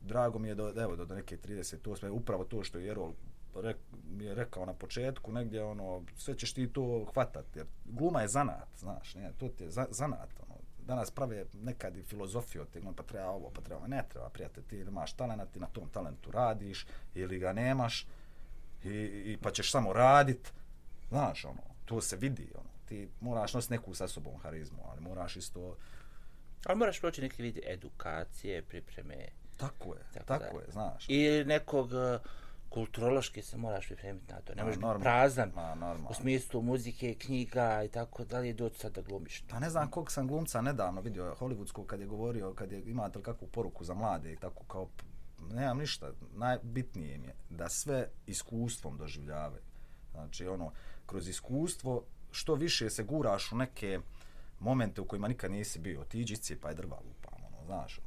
drago 0.00 0.38
mi 0.38 0.48
je 0.48 0.54
do, 0.54 0.72
evo, 0.76 0.96
do, 0.96 1.04
do 1.04 1.14
neke 1.14 1.36
38. 1.36 2.10
upravo 2.10 2.44
to 2.44 2.64
što 2.64 2.78
je 2.78 2.86
Jerol 2.86 3.12
rek, 3.60 3.76
mi 4.10 4.24
je 4.24 4.34
rekao 4.34 4.66
na 4.66 4.74
početku, 4.74 5.32
negdje, 5.32 5.64
ono, 5.64 6.02
sve 6.16 6.38
ćeš 6.38 6.52
ti 6.52 6.72
to 6.72 7.06
hvatati, 7.14 7.58
jer 7.58 7.66
gluma 7.84 8.20
je 8.20 8.28
zanat, 8.28 8.68
znaš, 8.78 9.14
ne, 9.14 9.32
to 9.38 9.48
ti 9.48 9.64
je 9.64 9.70
za, 9.70 9.86
zanat, 9.90 10.28
ono, 10.48 10.54
danas 10.78 11.10
prave 11.10 11.44
nekad 11.54 11.96
i 11.96 12.02
filozofiju 12.02 12.62
od 12.62 12.94
pa 12.96 13.02
treba 13.02 13.28
ovo, 13.28 13.50
pa 13.50 13.60
treba, 13.60 13.86
ne 13.86 14.04
treba, 14.08 14.28
prijatelj, 14.28 14.64
ti 14.64 14.76
imaš 14.76 15.12
talent, 15.12 15.52
ti 15.52 15.60
na 15.60 15.66
tom 15.66 15.88
talentu 15.88 16.30
radiš, 16.30 16.86
ili 17.14 17.38
ga 17.38 17.52
nemaš, 17.52 18.06
i, 18.84 18.88
i 19.24 19.38
pa 19.42 19.50
ćeš 19.50 19.70
samo 19.70 19.92
radit, 19.92 20.52
znaš, 21.08 21.44
ono, 21.44 21.62
to 21.84 22.00
se 22.00 22.16
vidi, 22.16 22.52
ono, 22.54 22.70
ti 22.86 23.08
moraš 23.20 23.54
nositi 23.54 23.72
neku 23.72 23.94
sa 23.94 24.08
sobom 24.08 24.38
harizmu, 24.38 24.82
ali 24.90 25.00
moraš 25.00 25.36
isto... 25.36 25.76
Ali 26.66 26.78
moraš 26.78 27.00
proći 27.00 27.20
neki 27.22 27.42
vidi 27.42 27.62
edukacije, 27.66 28.62
pripreme, 28.62 29.28
Tako 29.56 29.94
je, 29.94 30.02
Tako 30.14 30.26
tako, 30.26 30.58
da. 30.58 30.64
je, 30.64 30.70
znaš. 30.70 31.04
I 31.08 31.44
nekog 31.46 31.86
uh, 31.86 32.20
kulturološki 32.70 33.42
se 33.42 33.56
moraš 33.56 33.86
pripremiti 33.86 34.32
na 34.32 34.40
to. 34.40 34.54
Ne 34.54 34.64
možeš 34.64 34.78
biti 34.78 35.00
prazan 35.00 35.52
Ma, 35.54 35.74
normalno. 35.74 36.08
u 36.10 36.14
smislu 36.14 36.62
muzike, 36.62 37.14
knjiga 37.14 37.82
i 37.84 37.88
tako 37.88 38.24
dalje, 38.24 38.52
doći 38.52 38.78
sad 38.78 38.92
da 38.92 39.00
glumiš. 39.00 39.44
Pa 39.48 39.58
ne 39.58 39.70
znam 39.70 39.90
kog 39.90 40.12
sam 40.12 40.28
glumca 40.28 40.60
nedavno 40.60 41.00
vidio 41.00 41.36
hollywoodskog 41.40 41.86
kad 41.86 42.00
je 42.00 42.06
govorio, 42.06 42.54
kad 42.54 42.72
je 42.72 42.82
imate 42.82 43.18
li 43.18 43.24
kakvu 43.24 43.48
poruku 43.48 43.84
za 43.84 43.94
mlade 43.94 44.32
i 44.32 44.36
tako 44.36 44.64
kao, 44.64 44.88
nemam 45.52 45.78
ništa, 45.78 46.12
najbitnije 46.34 47.18
mi 47.18 47.26
je 47.26 47.34
da 47.50 47.68
sve 47.68 48.08
iskustvom 48.26 48.98
doživljavaju. 48.98 49.62
Znači 50.12 50.46
ono, 50.46 50.72
kroz 51.06 51.28
iskustvo 51.28 52.04
što 52.30 52.54
više 52.54 52.90
se 52.90 53.02
guraš 53.02 53.52
u 53.52 53.56
neke 53.56 54.00
momente 54.60 55.00
u 55.00 55.04
kojima 55.04 55.28
nikad 55.28 55.50
nisi 55.50 55.78
bio, 55.78 56.04
ti 56.04 56.20
iđi 56.20 56.56
pa 56.60 56.68
je 56.68 56.74
drva 56.74 56.96
lupam, 56.96 57.44
ono, 57.46 57.64
znaš, 57.66 58.00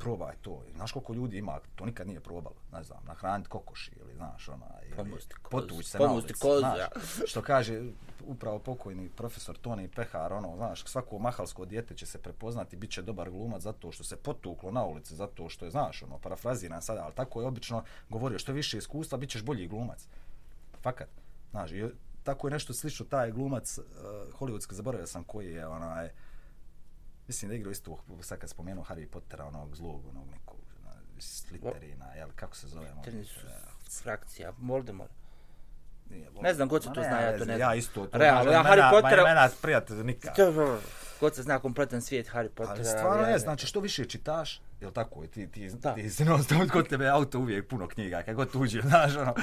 probaj 0.00 0.34
to. 0.42 0.62
Znaš 0.74 0.92
koliko 0.92 1.14
ljudi 1.14 1.38
ima, 1.38 1.58
to 1.74 1.84
nikad 1.84 2.06
nije 2.06 2.20
probalo, 2.20 2.56
ne 2.72 2.82
znam, 2.82 2.98
nahraniti 3.06 3.50
kokoši 3.50 3.92
ili, 4.00 4.14
znaš, 4.14 4.48
ona, 4.48 4.66
ili 4.84 5.18
potući 5.50 5.88
se 5.88 5.98
na 5.98 6.12
ulici, 6.12 6.34
znaš, 6.58 6.80
što 7.26 7.42
kaže 7.42 7.82
upravo 8.26 8.58
pokojni 8.58 9.08
profesor 9.08 9.58
Toni 9.58 9.88
Pehar, 9.88 10.32
ono, 10.32 10.56
znaš, 10.56 10.84
svako 10.84 11.18
mahalsko 11.18 11.64
dijete 11.64 11.94
će 11.94 12.06
se 12.06 12.18
prepoznati, 12.18 12.76
bit 12.76 12.90
će 12.90 13.02
dobar 13.02 13.30
glumac 13.30 13.62
zato 13.62 13.92
što 13.92 14.04
se 14.04 14.16
potuklo 14.16 14.70
na 14.70 14.84
ulici, 14.84 15.16
zato 15.16 15.48
što 15.48 15.64
je, 15.64 15.70
znaš, 15.70 16.02
ono, 16.02 16.18
parafraziran 16.18 16.82
sada, 16.82 17.02
ali 17.04 17.14
tako 17.14 17.40
je 17.40 17.46
obično 17.46 17.84
govorio, 18.08 18.38
što 18.38 18.52
više 18.52 18.78
iskustva, 18.78 19.18
bit 19.18 19.30
ćeš 19.30 19.42
bolji 19.42 19.68
glumac. 19.68 20.08
Fakat, 20.82 21.08
znaš, 21.50 21.72
i 21.72 21.84
tako 22.22 22.46
je 22.46 22.50
nešto 22.50 22.72
slično, 22.72 23.06
taj 23.06 23.32
glumac, 23.32 23.78
uh, 23.78 23.84
hollywoodski, 24.38 24.72
zaboravio 24.72 25.06
sam 25.06 25.24
koji 25.24 25.52
je, 25.52 25.66
onaj, 25.66 26.10
mislim 27.30 27.48
da 27.48 27.54
je 27.54 27.58
igrao 27.58 27.72
isto, 27.72 27.90
sad 28.20 28.38
kad 28.38 28.50
spomenuo 28.50 28.84
Harry 28.84 29.06
Pottera, 29.06 29.44
onog 29.46 29.76
zlog, 29.76 30.06
onog 30.06 30.28
nekog, 30.28 30.56
na, 30.84 30.90
Slytherina, 31.18 32.16
jel, 32.16 32.28
kako 32.36 32.56
se 32.56 32.68
zove? 32.68 32.86
Crni 33.04 33.24
su 33.24 33.40
frakcija, 33.92 34.52
Voldemort. 34.58 35.10
Nije, 36.10 36.30
Ne 36.42 36.54
znam, 36.54 36.68
god 36.68 36.82
se 36.82 36.88
to 36.88 37.00
ne, 37.00 37.08
zna, 37.08 37.20
ja 37.20 37.38
to 37.38 37.44
ne 37.44 37.52
Ja 37.52 37.56
znam. 37.58 37.78
isto, 37.78 38.06
to 38.06 38.18
Realno, 38.18 38.52
ja 38.52 38.62
Harry 38.62 38.90
Pottera- 38.92 39.16
ma 39.18 39.28
Mena, 39.28 39.48
prijatelj, 39.62 39.96
nikad. 39.96 40.34
God 41.20 41.34
se 41.34 41.42
zna 41.42 41.58
kompletan 41.58 42.02
svijet 42.02 42.26
Harry 42.28 42.48
Pottera. 42.48 42.74
Ali 42.74 42.84
stvarno 42.86 43.16
ja 43.16 43.26
je, 43.26 43.32
ne- 43.32 43.38
znači 43.38 43.66
što 43.66 43.80
više 43.80 44.04
čitaš, 44.04 44.60
jel 44.80 44.90
tako 44.92 45.22
je, 45.22 45.28
ti, 45.28 45.46
ti, 45.48 45.70
Da. 45.70 45.94
ti 45.94 46.10
se 46.10 46.24
non 46.24 46.42
stop 46.44 46.70
kod 46.70 46.88
tebe 46.88 47.08
auto 47.08 47.38
uvijek 47.38 47.68
puno 47.68 47.88
knjiga, 47.88 48.22
kad 48.22 48.34
god 48.34 48.48
uđe, 48.54 48.80
znaš, 48.88 49.16
ono, 49.16 49.34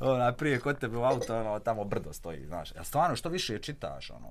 ona, 0.00 0.32
prije 0.32 0.60
kod 0.60 0.78
tebe 0.78 0.96
u 0.96 1.04
auto, 1.04 1.40
ono, 1.40 1.58
tamo 1.58 1.84
brdo 1.84 2.12
stoji, 2.12 2.46
znaš. 2.46 2.72
Jel 2.72 2.84
stvarno 2.84 3.16
što 3.16 3.28
više 3.28 3.58
čitaš, 3.58 4.10
ono, 4.10 4.28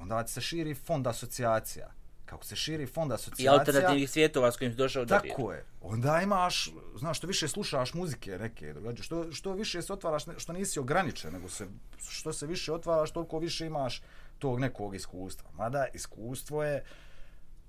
onda 0.00 0.26
se 0.26 0.40
širi 0.40 0.74
fond 0.74 1.06
asocijacija. 1.06 1.90
Kako 2.24 2.44
se 2.44 2.56
širi 2.56 2.86
fond 2.86 3.10
I 3.10 3.14
asocijacija... 3.14 3.52
alternativnih 3.52 4.10
svijetova 4.10 4.52
s 4.52 4.56
kojim 4.56 4.72
si 4.72 4.76
došao 4.76 5.04
do 5.04 5.14
Tako 5.14 5.52
je. 5.52 5.64
Onda 5.80 6.20
imaš, 6.22 6.70
znaš, 6.98 7.18
što 7.18 7.26
više 7.26 7.48
slušaš 7.48 7.94
muzike 7.94 8.38
neke, 8.38 8.72
drugačije, 8.72 9.02
što, 9.02 9.32
što 9.32 9.52
više 9.52 9.82
se 9.82 9.92
otvaraš, 9.92 10.22
što 10.38 10.52
nisi 10.52 10.80
ograničen, 10.80 11.32
nego 11.32 11.48
se, 11.48 11.66
što 12.08 12.32
se 12.32 12.46
više 12.46 12.72
otvaraš, 12.72 13.10
toliko 13.10 13.38
više 13.38 13.66
imaš 13.66 14.02
tog 14.38 14.60
nekog 14.60 14.94
iskustva. 14.94 15.50
Mada 15.52 15.86
iskustvo 15.94 16.64
je, 16.64 16.84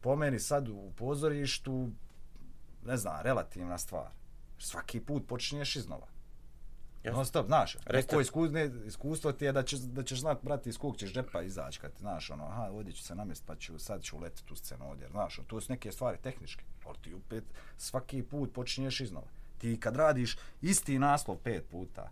po 0.02 0.16
meni 0.16 0.40
sad 0.40 0.70
u 0.70 0.92
pozorištu, 0.98 1.90
ne 2.86 2.98
znam, 2.98 3.22
relativna 3.22 3.78
stvar. 3.78 4.08
Svaki 4.60 5.00
put 5.00 5.28
počinješ 5.28 5.76
iznova. 5.76 6.11
Jasno. 7.03 7.17
Non 7.17 7.25
stop, 7.25 7.46
znaš, 7.48 7.77
neko 7.93 8.22
iskustvo, 8.22 8.60
iskustvo 8.86 9.31
ti 9.31 9.46
je 9.46 9.51
da, 9.51 9.63
ćeš, 9.63 9.79
da 9.79 10.03
ćeš 10.03 10.20
znat, 10.20 10.43
brati, 10.43 10.70
iz 10.70 10.77
kog 10.77 10.98
ćeš 10.98 11.13
džepa 11.13 11.41
izaći, 11.41 11.79
kad 11.79 11.93
ti, 11.93 12.00
znaš, 12.00 12.29
ono, 12.29 12.43
aha, 12.43 12.70
ovdje 12.72 12.93
ću 12.93 13.03
se 13.03 13.15
namest, 13.15 13.43
pa 13.46 13.55
ću, 13.55 13.79
sad 13.79 14.03
ću 14.03 14.17
uletiti 14.17 14.46
tu 14.46 14.55
scenu 14.55 14.89
ovdje, 14.89 15.08
znaš, 15.12 15.39
ono, 15.39 15.48
to 15.48 15.62
su 15.62 15.72
neke 15.72 15.91
stvari 15.91 16.17
tehničke, 16.17 16.63
ali 16.86 16.98
ti 17.01 17.13
opet 17.13 17.43
svaki 17.77 18.24
put 18.24 18.53
počinješ 18.53 19.01
iznova. 19.01 19.28
Ti 19.58 19.80
kad 19.80 19.95
radiš 19.95 20.38
isti 20.62 20.99
naslov 20.99 21.38
pet 21.38 21.69
puta, 21.69 22.10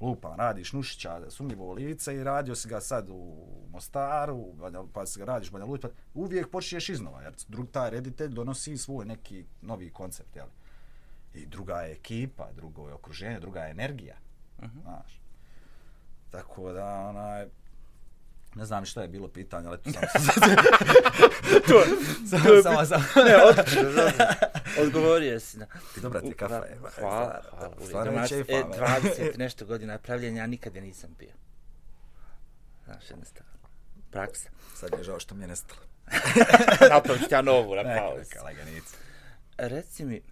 lupa, 0.00 0.34
radiš 0.36 0.72
Nušića, 0.72 1.30
sumnjivo 1.30 1.72
lice 1.72 2.14
i 2.14 2.24
radio 2.24 2.54
si 2.54 2.68
ga 2.68 2.80
sad 2.80 3.08
u 3.10 3.46
Mostaru, 3.70 4.44
pa 4.92 5.06
si 5.06 5.18
ga 5.18 5.24
radiš 5.24 5.48
u 5.48 5.52
Banja 5.52 5.66
pa 5.82 5.88
uvijek 6.14 6.50
počinješ 6.50 6.88
iznova, 6.88 7.22
jer 7.22 7.34
drug 7.48 7.70
taj 7.70 7.90
reditelj 7.90 8.28
donosi 8.28 8.76
svoj 8.76 9.06
neki 9.06 9.44
novi 9.60 9.90
koncept, 9.90 10.36
jel? 10.36 10.46
I 11.34 11.46
druga 11.46 11.74
je 11.74 11.92
ekipa, 11.92 12.52
drugo 12.52 12.88
je 12.88 12.94
okruženje, 12.94 13.40
druga 13.40 13.60
je 13.60 13.70
energija. 13.70 14.16
Uh 14.62 14.68
-huh. 14.68 14.82
Znaš. 14.82 15.20
Tako 16.30 16.72
da, 16.72 16.86
onaj, 16.86 17.46
ne 18.54 18.64
znam 18.64 18.84
šta 18.84 19.02
je 19.02 19.08
bilo 19.08 19.28
pitanje, 19.28 19.68
ali 19.68 19.74
eto 19.74 19.90
sam 19.92 20.00
to, 21.68 21.82
samo, 22.30 22.62
samo, 22.62 22.84
samo. 22.84 23.24
ne, 23.28 23.36
odlično. 23.36 23.82
Odgovorio 24.82 25.40
si 25.40 25.58
na... 25.58 25.66
Ti 25.94 26.00
dobra 26.00 26.20
ti 26.20 26.34
kafa 26.34 26.54
je. 26.54 26.78
Hvala, 26.98 27.40
hvala. 27.50 27.74
Stvarno 27.86 28.28
čefa. 28.28 28.52
e, 28.52 28.64
ba. 28.64 28.98
20 29.02 29.38
nešto 29.38 29.66
godina 29.66 29.98
pravljenja, 29.98 30.42
ja 30.42 30.46
nikad 30.46 30.74
je 30.76 30.82
nisam 30.82 31.14
pio. 31.18 31.32
Znaš, 32.84 33.10
jednostavno. 33.10 33.52
Praksa. 34.10 34.50
Sad 34.74 34.90
mi 34.92 34.98
je 34.98 35.04
žao 35.04 35.20
što 35.20 35.34
mi 35.34 35.44
je 35.44 35.48
nestalo. 35.48 35.80
Napravit 36.90 37.22
ću 37.22 37.34
ja 37.34 37.42
novu 37.42 37.74
na 37.74 37.82
pauzi. 37.82 38.18
neka, 38.18 38.42
laganica. 38.42 38.96
Reci 39.58 40.04
mi, 40.04 40.22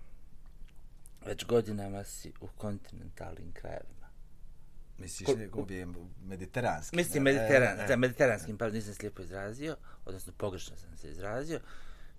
već 1.26 1.44
godinama 1.44 2.04
si 2.04 2.32
u 2.40 2.46
kontinentalnim 2.46 3.52
krajevima. 3.52 3.99
Misliš 5.00 5.26
Ko- 5.26 5.36
ne 5.36 5.48
ovdje 5.52 5.86
mediteranski? 6.20 6.96
Mislim, 6.96 7.22
ne? 7.24 7.32
mediteran, 7.32 7.80
E, 7.80 7.84
e. 7.84 7.86
da, 7.86 7.96
mediteranskim, 7.96 8.58
pa 8.58 8.68
nisam 8.68 8.94
se 8.94 9.02
lijepo 9.02 9.22
izrazio, 9.22 9.76
odnosno 10.04 10.32
pogrešno 10.32 10.76
sam 10.76 10.96
se 10.96 11.10
izrazio. 11.10 11.60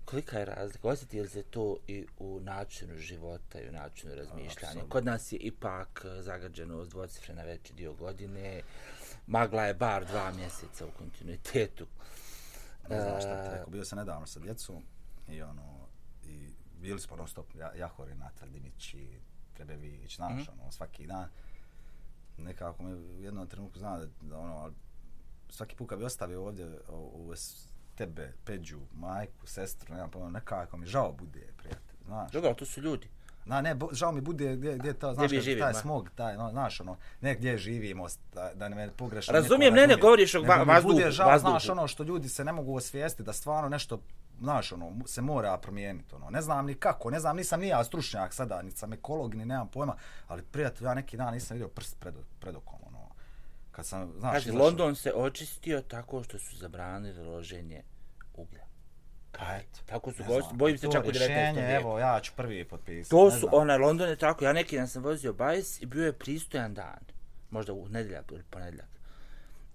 Kolika 0.04 0.38
je 0.38 0.44
razlika? 0.44 0.88
Osjeti 0.88 1.20
li 1.20 1.28
se 1.28 1.42
to 1.42 1.76
i 1.86 2.06
u 2.18 2.40
načinu 2.40 2.98
života 2.98 3.60
i 3.60 3.68
u 3.68 3.72
načinu 3.72 4.14
razmišljanja? 4.14 4.82
Kod 4.88 5.04
nas 5.04 5.32
je 5.32 5.38
ipak 5.38 6.04
eh, 6.06 6.22
zagađeno 6.22 6.76
uz 6.76 6.88
dvocifrena 6.88 7.42
veći 7.42 7.72
dio 7.74 7.94
godine. 7.94 8.62
Magla 9.26 9.64
je 9.64 9.74
bar 9.74 10.04
dva 10.04 10.32
mjeseca 10.32 10.86
u 10.86 10.90
kontinuitetu. 10.90 11.86
Ne 12.88 13.00
znam 13.00 13.20
šta 13.20 13.42
ti 13.42 13.48
E, 13.48 13.52
rekao, 13.52 13.70
bio 13.70 13.84
sam 13.84 13.98
nedavno 13.98 14.26
sa 14.26 14.40
djecom 14.40 14.84
i 15.28 15.42
ono, 15.42 15.88
i 16.24 16.48
bili 16.74 17.00
smo 17.00 17.16
non 17.16 17.28
stop 17.28 17.46
ja, 17.54 17.72
Jahori, 17.74 18.14
Natal, 18.14 18.48
i 18.94 19.18
Trebević, 19.54 20.16
znaš, 20.16 20.32
Mhm. 20.42 20.60
ono, 20.60 20.72
svaki 20.72 21.06
dan. 21.06 21.28
Nekako 22.38 22.82
me 22.82 22.94
u 22.94 23.20
jednom 23.20 23.46
trenutku 23.46 23.78
zna 23.78 23.98
da, 23.98 24.06
da 24.20 24.38
ono, 24.38 24.54
ali 24.54 24.72
svaki 25.48 25.76
put 25.76 25.88
kad 25.88 25.98
bi 25.98 26.04
ostavio 26.04 26.42
ovdje 26.42 26.80
ovo 26.88 27.36
s- 27.36 27.66
tebe, 27.94 28.32
Peđu, 28.44 28.78
majku, 28.92 29.46
sestru, 29.46 29.94
nemam 29.94 30.10
pojma, 30.10 30.30
nekako 30.30 30.76
mi 30.76 30.86
žao 30.86 31.12
bude, 31.12 31.46
prijatelj, 31.56 31.96
znaš. 32.04 32.32
Dobro, 32.32 32.54
to 32.54 32.64
su 32.66 32.80
ljudi. 32.80 33.08
Na, 33.44 33.60
ne, 33.60 33.74
bo, 33.74 33.88
žao 33.92 34.12
mi 34.12 34.20
bude 34.20 34.56
gdje, 34.56 34.74
gdje 34.74 34.92
to, 34.92 35.06
Gdje 35.08 35.14
znaš, 35.16 35.30
kad- 35.32 35.40
živimo, 35.40 35.64
taj 35.64 35.74
smog, 35.74 36.10
taj, 36.10 36.36
no, 36.36 36.50
znaš, 36.50 36.80
ono, 36.80 36.96
ne 37.20 37.34
gdje 37.34 37.58
živimo, 37.58 38.06
da, 38.34 38.50
da 38.54 38.68
ne 38.68 38.76
me 38.76 38.90
pogrešno 38.90 39.32
Razumijem, 39.32 39.60
neko 39.64 39.76
ne, 39.76 39.76
ne, 39.78 39.86
razumije. 39.86 40.02
govoriš 40.02 40.34
o 40.34 40.42
vazduhu, 40.42 40.94
Bude 40.94 41.10
žao, 41.10 41.28
vazduhu. 41.28 41.50
znaš, 41.50 41.68
ono 41.68 41.86
što 41.88 42.02
ljudi 42.02 42.28
se 42.28 42.44
ne 42.44 42.52
mogu 42.52 42.76
osvijestiti, 42.76 43.22
da 43.22 43.32
stvarno 43.32 43.68
nešto, 43.68 44.00
znaš, 44.42 44.72
ono, 44.72 45.06
se 45.06 45.20
mora 45.22 45.58
promijeniti, 45.58 46.14
ono, 46.14 46.30
ne 46.30 46.42
znam 46.42 46.66
ni 46.66 46.74
kako, 46.74 47.10
ne 47.10 47.20
znam, 47.20 47.36
nisam 47.36 47.60
ni 47.60 47.68
ja 47.68 47.84
stručnjak 47.84 48.34
sada, 48.34 48.62
niti 48.62 48.76
sam 48.78 48.92
ekolog, 48.92 49.34
ni 49.34 49.44
nemam 49.44 49.68
pojma, 49.68 49.96
ali 50.28 50.42
prijatelj, 50.42 50.86
ja 50.86 50.94
neki 50.94 51.16
dan 51.16 51.34
nisam 51.34 51.54
vidio 51.54 51.68
prst 51.68 52.00
pred, 52.00 52.14
pred 52.40 52.56
okom, 52.56 52.78
ono, 52.86 53.08
kad 53.70 53.86
sam, 53.86 54.12
znaš, 54.18 54.32
Znači, 54.32 54.48
izašao- 54.48 54.58
London 54.58 54.94
se 54.94 55.12
očistio 55.12 55.80
tako 55.80 56.22
što 56.22 56.38
su 56.38 56.56
zabranili 56.56 57.22
loženje 57.24 57.82
uglja. 58.34 58.62
Pa 59.32 59.56
eto, 59.56 59.80
Tako 59.86 60.12
su 60.12 60.24
gosti, 60.24 60.54
bojim 60.54 60.78
se 60.78 60.88
čak 60.92 61.04
u 61.04 61.08
19. 61.08 61.12
rješenje, 61.12 61.52
vijeku. 61.56 61.82
Evo, 61.82 61.98
ja 61.98 62.20
ću 62.20 62.32
prvi 62.36 62.64
potpisati. 62.64 63.10
To 63.10 63.30
su, 63.30 63.48
onaj, 63.52 63.78
London 63.78 64.08
je 64.08 64.16
tako, 64.16 64.44
ja 64.44 64.52
neki 64.52 64.76
dan 64.76 64.88
sam 64.88 65.02
vozio 65.02 65.32
bajs 65.32 65.82
i 65.82 65.86
bio 65.86 66.06
je 66.06 66.12
pristojan 66.12 66.74
dan, 66.74 66.98
možda 67.50 67.72
u 67.72 67.88
nedjeljak 67.88 68.24
ili 68.30 68.42
ponedjeljak. 68.50 68.88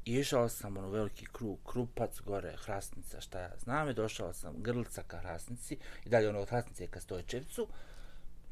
Išao 0.07 0.49
sam 0.49 0.77
ono 0.77 0.89
veliki 0.89 1.25
krug, 1.25 1.59
krupac, 1.65 2.21
gore, 2.21 2.55
hrasnica, 2.57 3.21
šta 3.21 3.39
ja 3.39 3.51
znam, 3.63 3.89
i 3.89 3.93
došao 3.93 4.33
sam 4.33 4.53
grlica 4.57 5.03
ka 5.03 5.17
hrasnici 5.17 5.77
i 6.05 6.09
dalje 6.09 6.29
ono 6.29 6.39
od 6.39 6.49
hrasnice 6.49 6.87
ka 6.87 6.99
stojčevcu. 6.99 7.67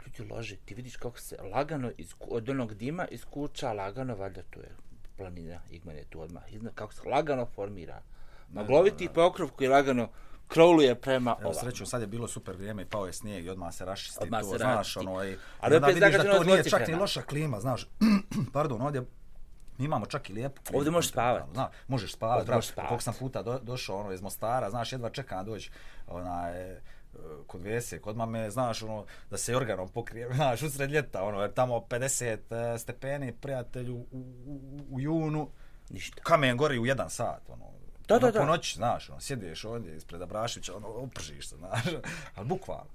Ljudi 0.05 0.33
lože, 0.33 0.55
ti 0.55 0.75
vidiš 0.75 0.95
kako 0.95 1.19
se 1.19 1.37
lagano 1.53 1.91
iz, 1.97 2.13
od 2.19 2.49
onog 2.49 2.73
dima 2.73 3.07
iskuča 3.07 3.73
lagano, 3.73 4.15
valjda 4.15 4.41
tu 4.49 4.59
je 4.59 4.71
planina, 5.17 5.59
Igman 5.71 5.95
je 5.95 6.05
tu 6.09 6.21
odmah 6.21 6.53
iznad, 6.53 6.73
kako 6.75 6.93
se 6.93 7.09
lagano 7.09 7.45
formira. 7.45 8.01
Magloviti 8.49 9.09
pokrov 9.13 9.49
koji 9.49 9.67
lagano 9.67 10.09
krovluje 10.47 10.95
prema 10.95 11.31
Evo 11.31 11.49
ovamo. 11.49 11.61
sreću, 11.61 11.85
sad 11.85 12.01
je 12.01 12.07
bilo 12.07 12.27
super 12.27 12.55
vrijeme 12.55 12.81
i 12.81 12.85
pao 12.85 13.05
je 13.05 13.13
snijeg 13.13 13.45
i 13.45 13.49
odmah 13.49 13.73
se 13.73 13.85
rašisti 13.85 14.19
Odmah 14.21 14.41
to, 14.41 14.51
se 14.51 14.57
znaš, 14.57 14.77
rašisti. 14.77 14.99
ono, 14.99 15.23
i, 15.23 15.37
Ali 15.59 15.73
i 15.73 15.75
onda 15.75 15.87
vidiš 15.87 16.11
da 16.11 16.37
to 16.37 16.43
nije 16.43 16.63
čak 16.63 16.87
ni 16.87 16.95
loša 16.95 17.21
klima, 17.21 17.59
znaš, 17.59 17.89
pardon, 18.53 18.81
ovdje 18.81 19.03
mi 19.77 19.85
imamo 19.85 20.05
čak 20.05 20.29
i 20.29 20.33
lijepu 20.33 20.61
klimu. 20.63 20.77
Ovdje 20.77 20.91
možeš 20.91 21.11
spavat. 21.11 21.43
Znaš, 21.53 21.71
možeš 21.87 22.13
spavat, 22.13 22.33
Ovdje 22.37 22.45
bravo, 22.45 22.57
možeš 22.57 22.71
spavat. 22.71 22.87
koliko 22.89 23.03
sam 23.03 23.13
puta 23.19 23.43
do, 23.43 23.59
došao 23.59 23.97
ono, 23.99 24.11
iz 24.11 24.21
Mostara, 24.21 24.69
znaš, 24.69 24.91
jedva 24.91 25.09
čekam 25.09 25.45
doći 25.45 25.71
onaj, 26.07 26.71
e, 26.71 26.81
kod 27.47 27.61
Vese, 27.61 27.99
kod 28.01 28.17
mame, 28.17 28.49
znaš, 28.51 28.83
ono, 28.83 29.05
da 29.29 29.37
se 29.37 29.55
organom 29.55 29.89
pokrije, 29.89 30.33
znaš, 30.35 30.61
usred 30.61 30.91
ljeta, 30.91 31.23
ono, 31.23 31.41
jer 31.41 31.53
tamo 31.53 31.75
50 31.75 32.73
e, 32.73 32.77
stepeni, 32.77 33.33
prijatelju, 33.33 33.95
u, 33.95 34.07
u, 34.45 34.59
u 34.91 34.99
junu, 34.99 35.49
Ništa. 35.89 36.21
kamen 36.23 36.57
gori 36.57 36.79
u 36.79 36.85
jedan 36.85 37.09
sat, 37.09 37.49
ono, 37.49 37.65
Da, 38.07 38.15
ono, 38.15 38.25
da, 38.25 38.31
da. 38.31 38.39
po 38.39 38.45
noći, 38.45 38.75
znaš, 38.75 39.09
ono, 39.09 39.19
sjedeš 39.19 39.65
ovdje 39.65 39.95
ispred 39.95 40.21
Abrašića, 40.21 40.75
ono, 40.75 40.87
opržiš 40.87 41.47
se, 41.49 41.55
znaš, 41.61 41.83
ali 42.35 42.47
bukvalno. 42.47 42.91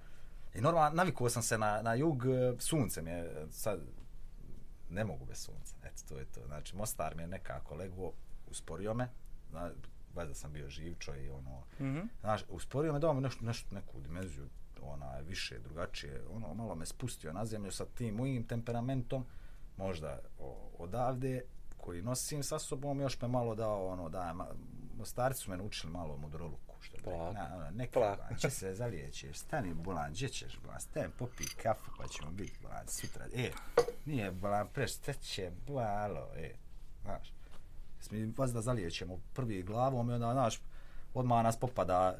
I 0.54 0.60
normalno, 0.60 0.96
navikao 0.96 1.28
sam 1.28 1.42
se 1.42 1.58
na, 1.58 1.82
na 1.82 1.94
jug, 1.94 2.26
e, 2.26 2.52
sunce 2.58 3.02
mi 3.02 3.10
je, 3.10 3.46
sad, 3.50 3.80
ne 4.90 5.04
mogu 5.04 5.24
bez 5.24 5.38
sunca, 5.38 5.76
eto, 5.84 6.02
to 6.08 6.18
je 6.18 6.24
to. 6.24 6.40
Znači, 6.46 6.76
Mostar 6.76 7.16
mi 7.16 7.22
je 7.22 7.26
nekako 7.26 7.74
lego, 7.74 8.12
usporio 8.50 8.94
me, 8.94 9.08
na, 9.52 9.70
valjda 10.14 10.34
sam 10.34 10.52
bio 10.52 10.68
živčo 10.68 11.16
i 11.16 11.28
ono, 11.28 11.58
mm 11.80 11.84
-hmm. 11.84 12.08
znaš, 12.20 12.44
usporio 12.48 12.92
me 12.92 12.98
da 12.98 13.12
mi 13.12 13.20
nešto, 13.20 13.44
nešto, 13.44 13.74
neku 13.74 14.00
dimenziju, 14.00 14.48
ona, 14.82 15.18
više, 15.18 15.58
drugačije, 15.58 16.22
ono, 16.30 16.54
malo 16.54 16.74
me 16.74 16.86
spustio 16.86 17.32
na 17.32 17.44
zemlju 17.44 17.72
sa 17.72 17.84
tim 17.84 18.14
mojim 18.14 18.44
temperamentom, 18.44 19.24
možda 19.76 20.18
o, 20.38 20.70
odavde, 20.78 21.42
koji 21.76 22.02
nosim 22.02 22.42
sa 22.42 22.58
sobom, 22.58 23.00
još 23.00 23.20
me 23.20 23.28
malo 23.28 23.54
dao, 23.54 23.86
ono, 23.86 24.08
da, 24.08 24.32
ma, 24.32 24.46
starci 25.04 25.40
su 25.40 25.50
me 25.50 25.56
naučili 25.56 25.92
malo 25.92 26.16
mudroluku, 26.16 26.69
što 26.80 26.96
bi, 26.96 27.10
na, 27.34 27.50
ono, 27.56 27.70
neki, 27.70 27.92
Plak. 27.92 28.38
će 28.38 28.50
se 28.50 28.74
zalijeći, 28.74 29.32
stani, 29.32 29.74
bolan, 29.74 30.12
gdje 30.12 30.28
ćeš, 30.28 30.58
bolan, 30.64 30.80
stani, 30.80 31.08
popi 31.18 31.44
kafu, 31.62 31.90
pa 31.98 32.08
ćemo 32.08 32.30
biti, 32.30 32.58
bolan, 32.62 32.88
sutra, 32.88 33.26
e, 33.34 33.50
nije, 34.06 34.30
bolan, 34.30 34.68
preš, 34.68 34.92
će, 35.22 35.50
bolalo, 35.66 36.28
e, 36.36 36.54
znaš, 37.02 37.32
mi 38.10 38.32
vas 38.36 38.52
da 38.52 38.60
zalijećemo 38.60 39.20
prvi 39.34 39.62
glavom 39.62 40.10
i 40.10 40.12
onda, 40.12 40.32
znaš, 40.32 40.60
odmah 41.14 41.44
nas 41.44 41.56
popada 41.56 42.18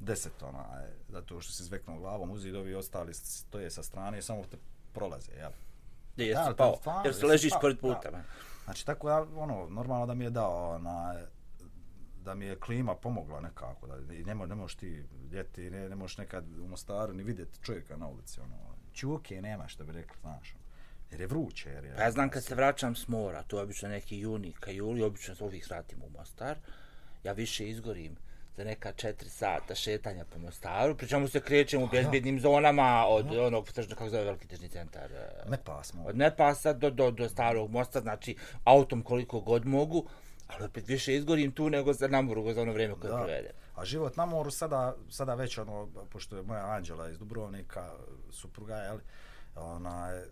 deset, 0.00 0.42
ona, 0.42 0.64
zato 1.08 1.40
što 1.40 1.52
se 1.52 1.64
zveknuo 1.64 1.98
glavom, 1.98 2.30
uzi 2.30 2.50
dovi 2.50 2.74
ostali 2.74 3.14
stoje 3.14 3.70
sa 3.70 3.82
strane 3.82 4.18
i 4.18 4.22
samo 4.22 4.44
te 4.50 4.56
prolaze, 4.92 5.32
jel? 5.32 5.50
Gdje 6.14 6.26
jesi 6.26 6.56
pao? 6.56 6.76
Jer 7.04 7.14
se 7.14 7.26
ležiš 7.26 7.52
pored 7.60 7.80
puta, 7.80 8.10
da. 8.10 8.22
Znači, 8.64 8.86
tako 8.86 9.08
ja, 9.08 9.26
ono, 9.36 9.66
normalno 9.70 10.06
da 10.06 10.14
mi 10.14 10.24
je 10.24 10.30
dao, 10.30 10.78
na, 10.78 11.14
da 12.24 12.34
mi 12.34 12.44
je 12.44 12.60
klima 12.60 12.94
pomogla 12.94 13.40
nekako, 13.40 13.86
da 13.86 14.14
i 14.14 14.24
ne, 14.24 14.34
mo, 14.34 14.46
ne 14.46 14.54
možeš 14.54 14.76
ti 14.76 15.02
ljeti, 15.32 15.70
ne, 15.70 15.88
ne 15.88 15.94
možeš 15.96 16.18
nekad 16.18 16.44
u 16.58 16.68
Mostaru 16.68 17.14
ni 17.14 17.22
vidjeti 17.22 17.58
čovjeka 17.62 17.96
na 17.96 18.08
ulici, 18.08 18.40
ono, 18.40 18.56
čuke 18.92 19.42
nema, 19.42 19.68
što 19.68 19.84
bi 19.84 19.92
rekli, 19.92 20.16
znaš, 20.20 20.54
ono, 20.54 20.64
jer 21.10 21.20
je 21.20 21.26
vruće. 21.26 21.70
Jer 21.70 21.84
je, 21.84 21.94
pa 21.96 22.02
ja 22.02 22.10
znam 22.10 22.30
kad 22.30 22.44
se 22.44 22.54
vraćam 22.54 22.96
s 22.96 23.08
mora, 23.08 23.42
to 23.42 23.56
je 23.56 23.62
obično 23.62 23.88
neki 23.88 24.18
juni, 24.18 24.52
ka 24.52 24.70
juli, 24.70 25.02
obično 25.02 25.34
se 25.34 25.44
uvijek 25.44 25.70
vratim 25.70 26.02
u 26.02 26.18
Mostar, 26.18 26.56
ja 27.24 27.32
više 27.32 27.68
izgorim 27.68 28.16
za 28.56 28.64
neka 28.64 28.92
četiri 28.92 29.30
sata 29.30 29.74
šetanja 29.74 30.24
po 30.24 30.38
Mostaru, 30.38 30.96
pričemu 30.96 31.28
se 31.28 31.40
krećem 31.40 31.82
u 31.82 31.88
bezbjednim 31.88 32.40
zonama 32.40 33.06
od 33.08 33.26
Aha. 33.26 33.42
onog, 33.42 33.72
tržno, 33.72 33.96
kako 33.96 34.10
zove 34.10 34.24
veliki 34.24 34.48
tržni 34.48 34.68
centar? 34.68 35.10
Nepasmo. 35.50 36.04
Od 36.06 36.16
Nepasa 36.16 36.72
do, 36.72 36.90
do, 36.90 37.10
do 37.10 37.28
starog 37.28 37.70
mosta, 37.70 38.00
znači 38.00 38.36
autom 38.64 39.02
koliko 39.02 39.40
god 39.40 39.66
mogu, 39.66 40.08
ali 40.46 40.64
opet 40.64 40.88
više 40.88 41.14
izgorim 41.14 41.52
tu 41.52 41.70
nego 41.70 41.92
za 41.92 42.08
namoru 42.08 42.52
za 42.52 42.62
ono 42.62 42.72
vrijeme 42.72 42.94
koje 42.94 43.12
provede. 43.12 43.50
A 43.74 43.84
život 43.84 44.16
na 44.16 44.26
moru 44.26 44.50
sada, 44.50 44.96
sada 45.10 45.34
već 45.34 45.58
ono, 45.58 45.88
pošto 46.10 46.36
je 46.36 46.42
moja 46.42 46.66
Anđela 46.66 47.08
iz 47.08 47.18
Dubrovnika, 47.18 47.92
supruga, 48.30 48.76
jel, 48.76 48.98
ona, 49.56 50.22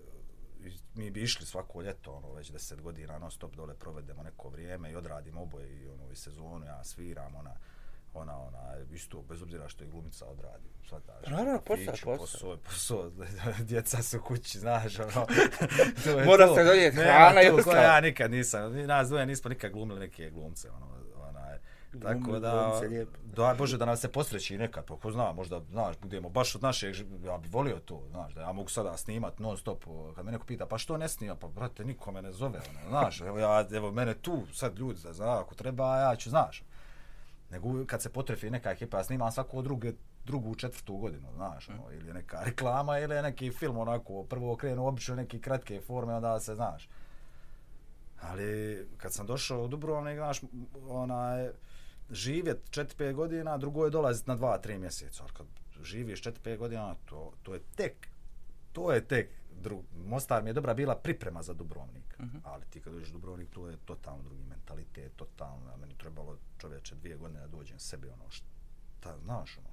mi 0.95 1.11
bi 1.11 1.23
išli 1.23 1.47
svako 1.47 1.83
ljeto, 1.83 2.13
ono, 2.13 2.33
već 2.33 2.51
deset 2.51 2.81
godina, 2.81 3.19
non 3.19 3.31
stop 3.31 3.57
dole 3.57 3.75
provedemo 3.75 4.23
neko 4.23 4.49
vrijeme 4.49 4.91
i 4.91 4.97
odradimo 4.97 5.43
oboje 5.43 5.83
i 5.83 5.89
ono, 5.89 6.11
i 6.13 6.17
sezonu, 6.17 6.67
ja 6.67 6.85
sviram, 6.85 7.35
ona, 7.35 7.55
ona, 8.15 8.39
ona, 8.39 8.63
isto, 8.93 9.23
bez 9.23 9.43
obzira 9.43 9.69
što 9.69 9.85
je 9.85 9.91
glumica 9.91 10.27
odradi. 10.27 10.69
Svataš, 10.89 11.27
Naravno, 11.27 11.61
posao, 11.61 12.17
posao. 12.17 12.57
Posao, 12.57 12.57
posao, 12.57 13.11
djeca 13.69 14.03
su 14.03 14.21
kući, 14.21 14.59
znaš, 14.59 14.99
ono. 14.99 15.27
Mora 16.27 16.55
se 16.55 16.65
donijeti 16.65 16.97
hrana 16.97 17.43
i 17.43 17.51
ostalo. 17.51 17.77
Ja 17.77 18.01
nikad 18.01 18.31
nisam, 18.31 18.87
nas 18.87 19.09
dvoje 19.09 19.27
nismo 19.27 19.49
nikad 19.49 19.73
glumili 19.73 20.01
neke 20.01 20.31
glumce, 20.31 20.71
ono, 20.71 20.87
ona, 21.29 21.59
Tako 22.03 22.39
da, 22.39 22.81
da, 23.23 23.55
Bože, 23.59 23.79
da 23.79 23.85
nas 23.85 24.01
se 24.01 24.13
posreći 24.13 24.59
nekad, 24.59 24.85
pa 24.85 24.97
ko 24.97 25.11
zna, 25.11 25.33
možda, 25.33 25.61
znaš, 25.71 25.97
budemo 26.03 26.29
baš 26.29 26.55
od 26.55 26.63
našeg, 26.63 26.95
ja 27.25 27.39
bih 27.39 27.53
volio 27.53 27.79
to, 27.79 28.03
znaš, 28.11 28.35
da 28.35 28.41
ja 28.41 28.53
mogu 28.53 28.69
sada 28.69 28.97
snimat 28.97 29.39
non 29.39 29.57
stop, 29.57 29.85
kad 30.15 30.25
me 30.25 30.33
neko 30.33 30.47
pita, 30.47 30.67
pa 30.67 30.79
što 30.79 30.97
ne 30.97 31.09
snima, 31.09 31.37
pa 31.37 31.49
brate, 31.49 31.85
niko 31.85 32.13
me 32.13 32.23
ne 32.23 32.33
zove, 32.33 32.61
ono, 32.71 32.89
znaš, 32.89 33.21
evo, 33.21 33.39
ja, 33.39 33.67
evo, 33.73 33.93
mene 33.93 34.15
tu, 34.15 34.43
sad 34.53 34.79
ljudi, 34.79 35.01
da 35.03 35.13
zna, 35.13 35.41
ako 35.41 35.55
treba, 35.55 35.97
ja 35.97 36.17
ću, 36.17 36.31
znaš, 36.31 36.63
nego 37.53 37.87
kad 37.87 38.03
se 38.03 38.13
potrefi 38.13 38.51
neka 38.51 38.71
ekipa, 38.71 38.97
ja 38.97 39.05
snimam 39.05 39.33
svako 39.33 39.63
druge, 39.63 39.93
drugu, 40.25 40.55
četvrtu 40.55 40.97
godinu, 40.97 41.29
znaš, 41.35 41.69
ono, 41.69 41.93
ili 41.93 42.07
je 42.07 42.15
neka 42.15 42.43
reklama, 42.45 42.99
ili 42.99 43.15
je 43.15 43.23
neki 43.23 43.51
film, 43.51 43.79
onako, 43.79 44.25
prvo 44.25 44.57
krenu 44.57 44.87
obično 44.87 45.15
neke 45.15 45.39
kratke 45.39 45.81
forme, 45.81 46.15
onda 46.15 46.41
se, 46.41 46.55
znaš. 46.55 46.89
Ali, 48.21 48.87
kad 48.97 49.13
sam 49.13 49.27
došao 49.27 49.65
u 49.65 49.69
Dubrovnik, 49.69 50.17
znaš, 50.17 50.41
onaj, 50.89 51.51
živjet 52.11 52.71
4-5 52.71 53.13
godina, 53.13 53.59
drugo 53.59 53.85
je 53.85 53.91
dolaziti 53.91 54.31
na 54.31 54.37
2-3 54.37 54.79
mjeseca. 54.79 55.23
Ali 55.23 55.33
kad 55.33 55.47
živiš 55.83 56.23
4-5 56.23 56.57
godina, 56.57 56.95
to, 57.05 57.33
to 57.43 57.55
je 57.55 57.61
tek, 57.77 58.09
to 58.73 58.93
je 58.93 59.09
tek, 59.09 59.31
dru, 59.61 59.83
Mostar 60.07 60.43
mi 60.43 60.51
je 60.51 60.55
dobra 60.55 60.75
bila 60.75 60.97
priprema 60.97 61.43
za 61.43 61.55
Dubrovnik. 61.55 62.17
Uh 62.19 62.25
mhm. 62.25 62.37
-huh. 62.37 62.41
Ali 62.45 62.65
ti 62.71 62.81
kad 62.81 62.93
dođeš 62.93 63.09
Dubrovnik, 63.09 63.51
to 63.51 63.69
je 63.69 63.77
totalno 63.77 64.23
drugi 64.23 64.45
mentalitet, 64.45 65.13
totalno, 65.17 65.73
a 65.75 65.77
meni 65.77 65.95
trebalo 65.99 66.37
čovječe 66.59 66.95
dvije 66.95 67.17
godine 67.17 67.41
da 67.41 67.47
dođem 67.47 67.79
sebi, 67.79 68.09
ono, 68.09 68.31
šta, 68.31 69.19
znaš, 69.25 69.59
ono, 69.59 69.69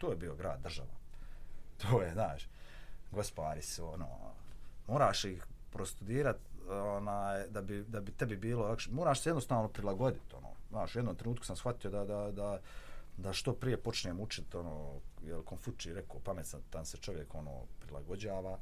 to 0.00 0.10
je 0.10 0.16
bio 0.16 0.34
grad, 0.34 0.60
država. 0.62 0.94
To 1.82 2.02
je, 2.02 2.12
znaš, 2.12 2.48
gospari 3.10 3.62
su, 3.62 3.86
ono, 3.86 4.08
moraš 4.88 5.24
ih 5.24 5.46
prostudirat, 5.70 6.36
onaj, 6.70 7.46
da 7.48 7.62
bi, 7.62 7.84
da 7.88 8.00
bi 8.00 8.12
tebi 8.12 8.36
bilo, 8.36 8.76
moraš 8.90 9.20
se 9.20 9.28
jednostavno 9.28 9.68
prilagoditi, 9.68 10.36
ono, 10.36 10.48
znaš, 10.70 10.94
u 10.94 10.98
jednom 10.98 11.16
trenutku 11.16 11.46
sam 11.46 11.56
shvatio 11.56 11.90
da, 11.90 12.04
da, 12.04 12.30
da, 12.30 12.60
da 13.16 13.32
što 13.32 13.52
prije 13.52 13.76
počnem 13.76 14.20
učiti, 14.20 14.56
ono, 14.56 15.00
jer 15.22 15.44
Konfuči 15.44 15.94
rekao, 15.94 16.20
pametan 16.20 16.84
se 16.84 16.96
čovjek, 16.96 17.34
ono, 17.34 17.60
prilagođava, 17.80 18.58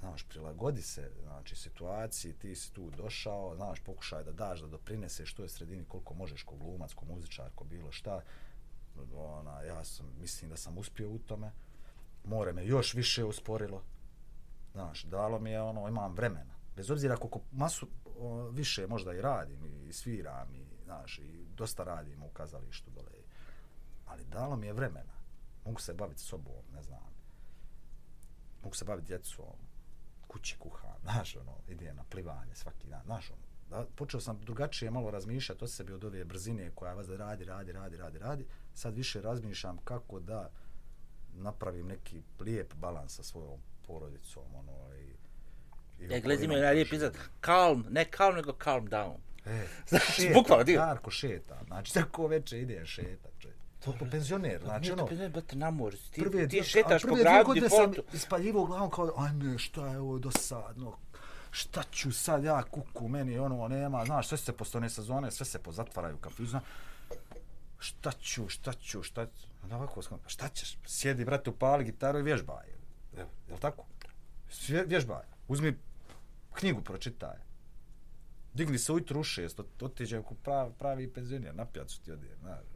znaš, 0.00 0.22
prilagodi 0.28 0.82
se, 0.82 1.10
znači, 1.22 1.56
situaciji, 1.56 2.32
ti 2.32 2.54
si 2.54 2.72
tu 2.72 2.90
došao, 2.90 3.56
znaš, 3.56 3.80
pokušaj 3.80 4.24
da 4.24 4.32
daš, 4.32 4.60
da 4.60 4.66
doprineseš 4.66 5.30
što 5.30 5.42
je 5.42 5.48
sredini, 5.48 5.84
koliko 5.84 6.14
možeš, 6.14 6.42
ko 6.42 6.56
glumac, 6.56 6.94
ko 6.94 7.04
muzičar, 7.04 7.50
ko 7.54 7.64
bilo 7.64 7.92
šta, 7.92 8.20
ona, 9.14 9.62
ja 9.62 9.84
sam, 9.84 10.06
mislim 10.20 10.50
da 10.50 10.56
sam 10.56 10.78
uspio 10.78 11.10
u 11.10 11.18
tome, 11.18 11.52
more 12.24 12.52
me 12.52 12.66
još 12.66 12.94
više 12.94 13.24
usporilo, 13.24 13.82
znaš, 14.72 15.04
dalo 15.04 15.38
mi 15.38 15.50
je, 15.50 15.62
ono, 15.62 15.88
imam 15.88 16.14
vremena, 16.14 16.54
bez 16.76 16.90
obzira 16.90 17.16
koliko 17.16 17.40
masu 17.52 17.88
o, 18.18 18.48
više 18.48 18.86
možda 18.86 19.14
i 19.14 19.20
radim 19.20 19.86
i 19.88 19.92
sviram 19.92 20.54
i, 20.54 20.66
znaš, 20.84 21.18
i 21.18 21.46
dosta 21.56 21.84
radim 21.84 22.22
u 22.22 22.28
kazalištu 22.28 22.90
dole. 22.90 23.10
Ali 24.06 24.24
dalo 24.24 24.56
mi 24.56 24.66
je 24.66 24.72
vremena. 24.72 25.12
Mogu 25.64 25.80
se 25.80 25.94
baviti 25.94 26.20
sobom, 26.20 26.62
ne 26.74 26.82
znam. 26.82 27.14
Mogu 28.62 28.74
se 28.74 28.84
baviti 28.84 29.06
djecom, 29.06 29.56
kući 30.28 30.56
kuham, 30.58 30.96
znaš, 31.02 31.36
ono, 31.36 31.58
idem 31.68 31.96
na 31.96 32.04
plivanje 32.10 32.54
svaki 32.54 32.88
dan, 32.88 33.02
znaš, 33.04 33.30
ono. 33.30 33.46
Da, 33.70 33.86
počeo 33.96 34.20
sam 34.20 34.40
drugačije 34.40 34.90
malo 34.90 35.10
razmišljati 35.10 35.64
o 35.64 35.66
sebi 35.66 35.92
od 35.92 36.04
ove 36.04 36.24
brzine 36.24 36.70
koja 36.74 36.94
vas 36.94 37.06
da 37.06 37.16
radi, 37.16 37.44
radi, 37.44 37.72
radi, 37.72 37.96
radi, 37.96 38.18
radi. 38.18 38.46
Sad 38.74 38.94
više 38.94 39.20
razmišljam 39.20 39.78
kako 39.84 40.20
da 40.20 40.50
napravim 41.32 41.86
neki 41.86 42.22
lijep 42.40 42.74
balans 42.74 43.14
sa 43.14 43.22
svojom 43.22 43.60
porodicom, 43.86 44.54
ono, 44.54 44.94
i, 44.94 45.14
i 46.04 46.14
e, 46.14 46.20
gledaj, 46.20 46.44
ima 46.44 46.54
jedan 46.54 46.74
lijep 46.74 46.92
izad, 46.92 47.16
calm, 47.44 47.86
ne 47.90 48.06
calm, 48.16 48.34
nego 48.34 48.52
calm 48.64 48.88
down. 48.88 49.16
E, 49.46 49.66
znači, 49.88 50.30
bukvalno, 50.34 50.64
dio. 50.64 50.80
Darko 50.80 51.10
šeta, 51.10 51.62
znači, 51.66 51.94
tako 51.94 52.26
veče 52.26 52.60
ide 52.60 52.86
šeta. 52.86 53.28
To 53.86 54.04
je 54.04 54.10
penzioner, 54.10 54.60
znači 54.62 54.92
ono... 54.92 55.06
Penzioner, 55.06 55.32
brate, 55.32 55.56
na 55.56 55.70
moru, 55.70 55.96
ti, 56.10 56.20
prve, 56.20 56.48
ti 56.48 56.62
šetaš 56.62 57.02
po 57.02 57.14
gradu, 57.14 57.52
dvije 57.54 57.70
sam 57.70 57.92
ispaljivo 58.12 58.64
glavom 58.64 58.90
kao, 58.90 59.12
ajme, 59.16 59.58
šta 59.58 59.86
je 59.86 59.98
ovo 59.98 60.18
dosadno, 60.18 60.96
šta 61.50 61.82
ću 61.82 62.12
sad 62.12 62.44
ja 62.44 62.62
kuku, 62.62 63.08
meni 63.08 63.38
ono 63.38 63.68
nema, 63.68 64.04
znaš, 64.04 64.28
sve 64.28 64.38
se 64.38 64.52
po 64.52 64.80
ne 64.80 64.90
sezone, 64.90 65.30
sve 65.30 65.46
se 65.46 65.58
pozatvaraju 65.58 66.16
kafiću, 66.16 66.46
znaš, 66.46 66.62
šta 67.78 68.12
ću, 68.12 68.48
šta 68.48 68.72
ću, 68.72 69.02
šta 69.02 69.26
ću, 69.26 69.46
onda 69.62 69.76
ovako, 69.76 70.02
šta 70.26 70.48
ćeš, 70.48 70.78
sjedi, 70.86 71.24
brate, 71.24 71.50
upali 71.50 71.84
gitaru 71.84 72.18
i 72.18 72.22
vježbaj, 72.22 72.66
je, 73.16 73.26
je 73.48 73.60
tako? 73.60 73.86
Vježbaj, 74.86 75.24
uzmi 75.48 75.78
knjigu, 76.52 76.82
pročitaj, 76.82 77.36
digni 78.54 78.78
se 78.78 78.92
ujutru 78.92 79.20
u 79.20 79.24
šest, 79.24 79.60
otiđem 79.80 80.22
ko 80.22 80.34
pravi, 80.34 80.72
pravi 80.78 81.12
penzioner, 81.12 81.54
na 81.54 81.64
pijacu 81.66 82.02
ti 82.02 82.12
odijem, 82.12 82.38
znaš. 82.40 82.75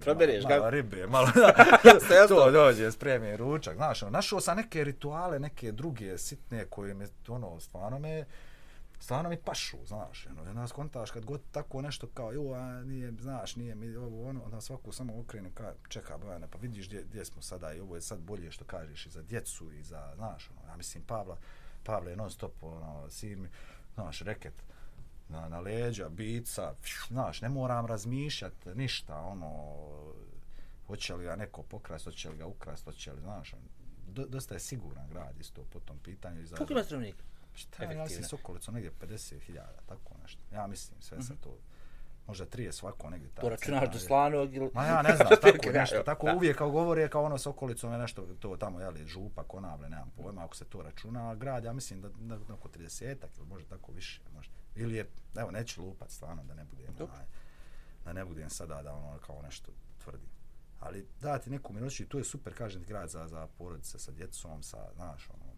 Probereš 0.00 0.44
ga? 0.46 0.56
Malo 0.56 0.70
ribe, 0.70 1.06
malo, 1.06 1.28
to 2.28 2.50
dođe, 2.50 2.92
spremi 2.92 3.36
ručak, 3.36 3.76
znaš, 3.76 4.02
ono, 4.02 4.10
našao 4.10 4.40
sam 4.40 4.56
neke 4.56 4.84
rituale, 4.84 5.38
neke 5.38 5.72
druge 5.72 6.18
sitne 6.18 6.64
koje 6.64 6.94
me, 6.94 7.06
ono, 7.28 7.60
stvarno 7.60 7.98
me, 7.98 8.24
stvarno 9.00 9.30
mi 9.30 9.36
pašu, 9.36 9.76
znaš, 9.86 10.26
ono, 10.26 10.44
jedna 10.44 10.68
skontaš 10.68 11.10
kad 11.10 11.24
god 11.24 11.40
tako 11.52 11.82
nešto 11.82 12.06
kao, 12.06 12.32
jo, 12.32 12.52
a 12.52 12.82
nije, 12.82 13.12
znaš, 13.20 13.56
nije 13.56 13.74
mi 13.74 13.96
ovo, 13.96 14.28
ono, 14.28 14.44
onda 14.44 14.60
svaku 14.60 14.92
samo 14.92 15.20
okrenu, 15.20 15.50
ka, 15.54 15.72
čeka, 15.88 16.18
Bojana, 16.18 16.46
pa 16.46 16.58
vidiš 16.58 16.86
gdje, 16.86 17.02
gdje 17.02 17.24
smo 17.24 17.42
sada 17.42 17.72
i 17.72 17.80
ovo 17.80 17.94
je 17.94 18.00
sad 18.00 18.20
bolje 18.20 18.50
što 18.50 18.64
kažeš 18.64 19.06
i 19.06 19.10
za 19.10 19.22
djecu 19.22 19.72
i 19.72 19.82
za, 19.82 20.12
znaš, 20.16 20.50
ono, 20.50 20.70
ja 20.70 20.76
mislim, 20.76 21.04
Pavla, 21.04 21.36
Pavle 21.84 22.16
non 22.16 22.30
stop, 22.30 22.62
ono, 22.62 23.10
sin, 23.10 23.48
znaš, 23.94 24.20
reket, 24.20 24.54
na, 25.28 25.48
na 25.48 25.60
leđa, 25.60 26.08
bica, 26.08 26.74
znaš, 27.08 27.40
ne 27.40 27.48
moram 27.48 27.86
razmišljati 27.86 28.74
ništa, 28.74 29.20
ono, 29.20 29.74
hoće 30.86 31.14
li 31.14 31.24
ga 31.24 31.36
neko 31.36 31.62
pokrast, 31.62 32.04
hoće 32.04 32.30
li 32.30 32.36
ga 32.36 32.46
ukrast, 32.46 32.84
hoće 32.84 33.12
li, 33.12 33.20
znaš, 33.20 33.54
do, 34.08 34.26
dosta 34.26 34.54
je 34.54 34.60
siguran 34.60 35.08
grad 35.08 35.40
isto 35.40 35.64
po 35.72 35.80
tom 35.80 35.98
pitanju. 35.98 36.44
Koliko 36.56 36.72
ima 36.72 36.82
stanovnika? 36.82 37.24
Šta, 37.54 37.84
ja 37.84 38.02
mislim 38.02 38.24
s 38.24 38.32
okolicom 38.32 38.74
negdje 38.74 38.92
50.000, 39.00 39.62
tako 39.86 40.14
nešto. 40.22 40.42
Ja 40.52 40.66
mislim 40.66 41.02
sve 41.02 41.18
mm 41.18 41.20
-hmm. 41.20 41.26
sa 41.26 41.34
to 41.40 41.58
možda 42.28 42.46
30 42.46 42.72
svako 42.72 43.10
negdje 43.10 43.28
tako. 43.28 43.40
To 43.40 43.50
računaš 43.50 43.92
do 43.92 43.98
Slanog 43.98 44.54
ili... 44.54 44.70
Ma 44.74 44.84
ja 44.84 45.02
ne 45.02 45.16
znam, 45.16 45.28
tako 45.42 45.70
nešto, 45.72 46.02
tako 46.02 46.26
da. 46.26 46.34
uvijek 46.34 46.56
kao 46.56 46.70
govore 46.70 47.08
kao 47.08 47.22
ono 47.22 47.38
s 47.38 47.46
okolicom 47.46 47.92
je 47.92 47.98
nešto, 47.98 48.26
to 48.40 48.56
tamo, 48.56 48.80
jeli, 48.80 49.06
župa, 49.06 49.42
konavle, 49.42 49.88
nemam 49.88 50.12
pojma, 50.16 50.44
ako 50.44 50.56
se 50.56 50.64
to 50.64 50.82
računa, 50.82 51.30
a 51.30 51.34
grad, 51.34 51.64
ja 51.64 51.72
mislim 51.72 52.00
da, 52.00 52.08
da, 52.08 52.38
da 52.38 52.54
oko 52.54 52.68
30-ak 52.68 53.38
ili 53.38 53.46
možda 53.46 53.68
tako 53.68 53.92
više, 53.92 54.20
možda. 54.34 54.54
Ili 54.78 54.94
je, 54.94 55.10
evo, 55.36 55.50
neću 55.50 55.82
lupat 55.82 56.10
stvarno 56.10 56.44
da 56.44 56.54
ne 56.54 56.64
budem, 56.64 56.94
onaj, 57.00 57.24
da 58.04 58.12
ne 58.12 58.24
budem 58.24 58.50
sada 58.50 58.82
da 58.82 58.92
ono 58.92 59.18
kao 59.18 59.42
nešto 59.42 59.72
tvrdim. 60.04 60.28
Ali 60.80 61.06
dati 61.20 61.50
neku 61.50 61.72
minuću 61.72 62.08
to 62.08 62.18
je 62.18 62.24
super, 62.24 62.54
kažem 62.54 62.82
grad 62.82 63.10
za, 63.10 63.28
za 63.28 63.46
porodice 63.58 63.98
sa 63.98 64.12
djecom, 64.12 64.62
sa, 64.62 64.92
znaš, 64.94 65.28
ono, 65.30 65.52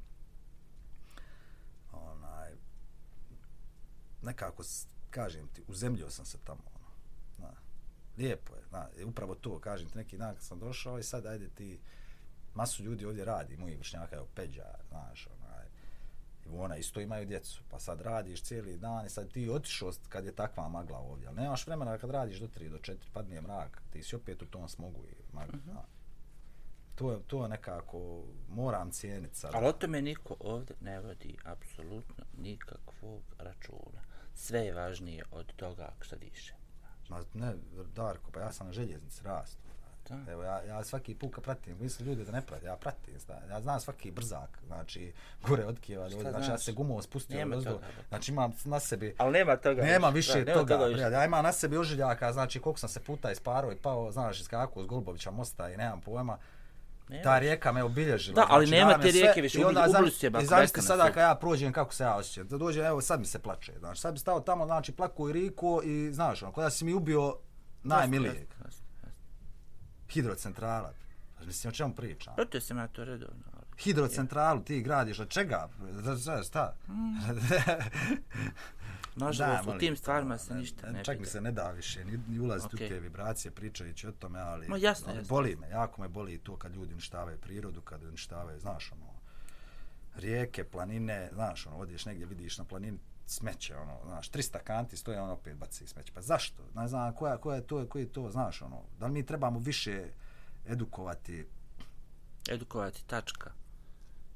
onaj, 1.92 2.52
nekako, 4.22 4.62
kažem 5.10 5.48
ti, 5.48 5.62
uzemljio 5.68 6.10
sam 6.10 6.24
se 6.24 6.38
tamo, 6.44 6.62
ono, 6.74 6.88
na, 7.38 7.54
lijepo 8.18 8.54
je, 8.54 8.62
na, 8.70 8.88
upravo 9.06 9.34
to, 9.34 9.60
kažem 9.60 9.88
ti, 9.88 9.98
neki 9.98 10.16
dan 10.16 10.34
kad 10.34 10.44
sam 10.44 10.58
došao 10.58 10.98
i 10.98 11.02
sad, 11.02 11.26
ajde 11.26 11.48
ti, 11.48 11.80
masu 12.54 12.82
ljudi 12.82 13.04
ovdje 13.04 13.24
radi, 13.24 13.56
moji 13.56 13.76
vršnjaka, 13.76 14.16
evo, 14.16 14.26
Peđa, 14.34 14.74
znaš, 14.88 15.26
i 15.26 15.39
ona 16.58 16.76
isto 16.76 17.00
imaju 17.00 17.26
djecu, 17.26 17.62
pa 17.70 17.78
sad 17.78 18.00
radiš 18.00 18.42
cijeli 18.42 18.76
dan 18.76 19.06
i 19.06 19.10
sad 19.10 19.32
ti 19.32 19.50
otišao 19.50 19.90
kad 20.08 20.24
je 20.24 20.32
takva 20.32 20.68
magla 20.68 20.98
ovdje, 20.98 21.28
ali 21.28 21.36
nemaš 21.36 21.66
vremena 21.66 21.98
kad 21.98 22.10
radiš 22.10 22.38
do 22.38 22.46
3, 22.46 22.68
do 22.68 22.78
4, 22.78 22.96
padne 23.12 23.40
mrak, 23.40 23.82
ti 23.90 24.02
si 24.02 24.16
opet 24.16 24.42
u 24.42 24.46
tom 24.46 24.68
smogu 24.68 25.04
i 25.08 25.34
magla, 25.34 25.58
uh 25.58 25.66
mhm. 25.66 25.76
-huh. 25.76 25.82
To 26.94 27.12
je, 27.12 27.18
to 27.26 27.48
nekako, 27.48 28.24
moram 28.48 28.90
cijeniti 28.90 29.36
sad. 29.36 29.50
Ali 29.54 29.66
o 29.66 29.72
tome 29.72 30.02
niko 30.02 30.36
ovdje 30.40 30.76
ne 30.80 31.00
vodi 31.00 31.36
apsolutno 31.44 32.24
nikakvog 32.38 33.22
računa 33.38 34.00
sve 34.40 34.60
je 34.60 34.74
važnije 34.74 35.24
od 35.30 35.52
toga 35.56 35.92
što 36.00 36.16
diše. 36.16 36.54
Ma 37.08 37.24
ne, 37.34 37.54
Darko, 37.94 38.30
pa 38.30 38.40
ja 38.40 38.52
sam 38.52 38.66
na 38.66 38.72
željeznici 38.72 39.24
rastu. 39.24 39.62
Da. 40.10 40.32
Evo, 40.32 40.42
ja, 40.42 40.62
ja 40.62 40.84
svaki 40.84 41.14
put 41.14 41.34
kad 41.34 41.44
pratim, 41.44 41.76
mislim 41.80 42.08
ljudi 42.08 42.24
da 42.24 42.32
ne 42.32 42.42
pratim, 42.42 42.68
ja 42.68 42.76
pratim, 42.76 43.18
zna, 43.18 43.34
ja 43.50 43.60
znam 43.60 43.80
svaki 43.80 44.10
brzak, 44.10 44.58
znači, 44.66 45.12
gore 45.48 45.64
od 45.64 45.80
Kijeva, 45.80 46.08
znači, 46.08 46.50
ja 46.50 46.58
se 46.58 46.72
gumom 46.72 47.02
spustio, 47.02 47.38
nema 47.38 47.56
toga, 47.56 47.86
znači, 48.08 48.32
imam 48.32 48.52
na 48.64 48.80
sebi, 48.80 49.14
ali 49.18 49.32
nema 49.32 49.56
toga, 49.56 49.82
nema 49.82 50.08
više 50.08 50.44
da, 50.44 50.54
toga, 50.54 50.76
nema 50.76 50.94
toga 51.04 51.16
ja 51.16 51.24
imam 51.24 51.44
na 51.44 51.52
sebi 51.52 51.76
ožiljaka, 51.76 52.32
znači, 52.32 52.60
koliko 52.60 52.78
sam 52.78 52.88
se 52.88 53.00
puta 53.00 53.32
isparo 53.32 53.72
i 53.72 53.76
pao, 53.76 54.12
znaš, 54.12 54.40
iz 54.40 54.48
kako, 54.48 54.80
iz 54.80 54.86
Golbovića 54.86 55.30
mosta 55.30 55.70
i 55.70 55.76
nemam 55.76 56.00
pojma, 56.00 56.38
Nema. 57.10 57.22
Ta 57.22 57.38
rijeka 57.38 57.72
me 57.72 57.82
obilježila. 57.82 58.34
Da, 58.34 58.46
ali 58.48 58.66
znači, 58.66 58.80
nema 58.80 58.98
te 58.98 59.10
rijeke 59.10 59.40
više, 59.40 59.66
ubili, 59.66 60.10
su 60.10 60.26
je 60.26 60.32
I 60.42 60.46
zamislite 60.46 60.82
sada 60.82 61.12
kad 61.12 61.22
ja 61.22 61.34
prođem 61.34 61.72
kako 61.72 61.94
se 61.94 62.04
ja 62.04 62.16
osjećam. 62.16 62.48
Da 62.48 62.58
dođe, 62.58 62.80
evo 62.80 63.00
sad 63.00 63.20
mi 63.20 63.26
se 63.26 63.38
plače. 63.38 63.72
Znači, 63.78 64.00
sad 64.00 64.12
bi 64.12 64.18
stao 64.18 64.40
tamo, 64.40 64.66
znači, 64.66 64.92
plaku 64.92 65.28
i 65.28 65.32
riku 65.32 65.80
i, 65.84 66.12
znaš, 66.12 66.42
ono, 66.42 66.52
kada 66.52 66.70
si 66.70 66.84
mi 66.84 66.94
ubio 66.94 67.36
najmilijeg. 67.82 68.48
Hidrocentrala. 70.10 70.92
Znači, 71.32 71.46
mislim, 71.46 71.68
o 71.68 71.72
čemu 71.72 71.94
pričam? 71.94 72.34
Protio 72.34 72.60
sam 72.60 72.78
ja 72.78 72.88
to 72.88 73.04
redovno. 73.04 73.42
Hidrocentralu 73.78 74.60
ti 74.60 74.82
gradiš, 74.82 75.18
od 75.18 75.28
čega? 75.28 75.68
Šta? 76.20 76.42
šta? 76.42 76.74
Mm. 76.88 76.92
Nažalost, 79.16 79.68
u 79.68 79.78
tim 79.78 79.96
stvarima 79.96 80.38
se 80.38 80.54
ništa 80.54 80.90
ne 80.90 81.04
Čak 81.04 81.18
mi 81.18 81.26
se 81.26 81.40
ne 81.40 81.52
da 81.52 81.70
više, 81.70 82.04
ni, 82.04 82.20
ni 82.28 82.40
ulaziti 82.40 82.76
okay. 82.76 82.86
u 82.86 82.88
te 82.88 83.00
vibracije 83.00 83.52
pričajući 83.52 84.06
o 84.06 84.12
tome, 84.12 84.40
ali 84.40 84.68
no, 84.68 84.76
jasno, 84.76 85.12
jasno. 85.12 85.28
boli 85.28 85.56
me, 85.56 85.68
jako 85.68 86.02
me 86.02 86.08
boli 86.08 86.38
to 86.38 86.56
kad 86.56 86.74
ljudi 86.74 86.92
uništavaju 86.92 87.38
prirodu, 87.38 87.80
kad 87.80 88.04
uništavaju, 88.04 88.60
znaš, 88.60 88.92
ono, 88.92 89.12
rijeke, 90.14 90.64
planine, 90.64 91.30
znaš, 91.32 91.66
ono, 91.66 91.76
odiš 91.76 92.06
negdje, 92.06 92.26
vidiš 92.26 92.58
na 92.58 92.64
planini 92.64 92.98
smeće, 93.30 93.76
ono, 93.76 93.98
znaš, 94.06 94.30
300 94.30 94.58
kanti 94.58 94.96
stoje, 94.96 95.20
on 95.20 95.30
opet 95.30 95.56
baci 95.56 95.86
smeće. 95.86 96.12
Pa 96.12 96.20
zašto? 96.20 96.62
Ne 96.74 96.88
znam, 96.88 97.14
koja, 97.14 97.38
koja 97.38 97.56
je 97.56 97.66
to, 97.66 97.88
koji 97.88 98.02
je 98.02 98.12
to, 98.12 98.30
znaš, 98.30 98.62
ono, 98.62 98.82
da 98.98 99.06
li 99.06 99.12
mi 99.12 99.26
trebamo 99.26 99.58
više 99.58 100.08
edukovati? 100.66 101.46
Edukovati, 102.50 103.06
tačka. 103.06 103.52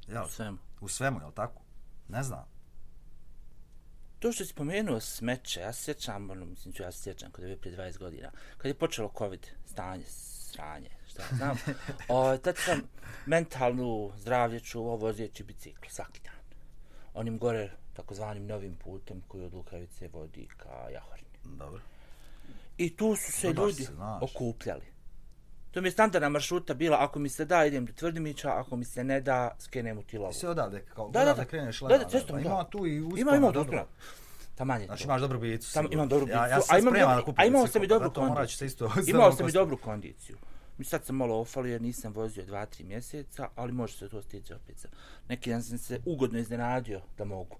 Jel? 0.09 0.25
U 0.25 0.29
svemu. 0.29 0.59
U 0.81 0.89
svemu, 0.89 1.21
jel 1.21 1.33
tako? 1.33 1.63
Ne 2.09 2.23
znam 2.23 2.55
to 4.25 4.33
što 4.33 4.45
si 4.45 4.51
spomenuo 4.51 5.01
smeće, 5.01 5.61
ja 5.61 5.73
se 5.73 5.83
sjećam, 5.83 6.31
ono, 6.31 6.45
mislim 6.45 6.75
ću 6.75 6.83
ja 6.83 6.93
se 6.93 7.03
sjećam 7.03 7.31
kada 7.31 7.49
je 7.49 7.57
prije 7.57 7.77
20 7.79 7.99
godina, 7.99 8.31
kad 8.59 8.67
je 8.69 8.75
počelo 8.75 9.13
COVID 9.19 9.47
stanje, 9.67 10.05
sranje, 10.07 10.91
šta 11.07 11.23
znam, 11.37 11.57
o, 12.09 12.37
tad 12.37 12.57
sam 12.57 12.83
mentalnu 13.27 14.13
zdravlje 14.17 14.61
čuvao 14.61 14.97
vozijeći 14.97 15.45
bicikl 15.45 15.89
svaki 15.89 16.21
dan. 16.25 16.35
Onim 17.15 17.39
gore, 17.39 17.73
takozvanim 17.95 18.47
novim 18.47 18.75
putem 18.75 19.23
koji 19.29 19.45
od 19.45 19.55
Lukavice 19.55 20.09
vodi 20.13 20.49
ka 20.57 20.89
Jahorni. 20.93 21.27
Dobro. 21.45 21.81
I 22.79 22.97
tu 22.97 23.17
su 23.17 23.33
se 23.33 23.53
Dobar 23.53 23.71
ljudi 23.71 23.85
se, 23.85 23.93
okupljali. 24.21 24.95
To 25.71 25.81
mi 25.81 25.89
je 25.89 25.93
standardna 25.93 26.29
maršruta 26.29 26.75
bila, 26.75 26.97
ako 27.01 27.19
mi 27.19 27.29
se 27.29 27.45
da, 27.45 27.65
idem 27.65 27.87
do 27.87 27.93
Tvrdimića, 27.93 28.51
ako 28.51 28.77
mi 28.77 28.85
se 28.85 29.05
ne 29.05 29.21
da, 29.21 29.57
skenem 29.59 29.99
u 29.99 30.03
Tilovu. 30.03 30.31
I 30.31 30.35
se 30.35 30.49
odavde, 30.49 30.85
kao 30.95 31.09
da, 31.09 31.25
da, 31.25 31.35
da, 31.35 31.45
kreneš 31.45 31.81
da, 31.81 31.99
da, 31.99 32.09
cestom, 32.09 32.37
da. 32.37 32.49
Ima 32.49 32.65
tu 32.65 32.87
i 32.87 33.01
uspona. 33.01 33.21
Ima, 33.21 33.37
ima 33.37 33.51
dobro. 33.51 33.87
Tamo 34.55 34.73
manje. 34.73 34.87
Znači 34.87 35.05
imaš 35.05 35.21
dobru 35.21 35.39
bijicu. 35.39 35.75
Tamo 35.75 35.89
imam 35.93 36.09
dobru 36.09 36.27
bijicu. 36.27 36.39
Ja, 36.39 36.47
ja 36.47 36.61
sam 36.61 36.81
spreman 36.81 37.17
da 37.17 37.23
kupim 37.23 37.43
A 37.43 37.45
imao 37.45 37.67
sam 37.67 37.83
i 37.83 37.87
dobru 37.87 38.13
kondiciju. 38.13 38.67
Isto 38.67 38.93
imao 39.07 39.33
sam 39.33 39.49
i 39.49 39.53
dobru 39.53 39.77
kondiciju. 39.77 40.37
Mi 40.79 40.85
sad 40.85 41.05
sam 41.05 41.17
malo 41.17 41.41
ofalio 41.41 41.73
jer 41.73 41.83
nisam 41.83 42.13
vozio 42.13 42.45
dva, 42.45 42.67
tri 42.67 42.85
mjeseca, 42.85 43.49
ali 43.55 43.73
može 43.73 43.97
se 43.97 44.09
to 44.09 44.23
stići 44.23 44.55
opet. 44.55 44.87
Neki 45.29 45.51
dan 45.51 45.63
sam 45.63 45.79
se 45.79 46.01
ugodno 46.05 46.39
iznenadio 46.39 47.01
da 47.19 47.25
mogu 47.25 47.57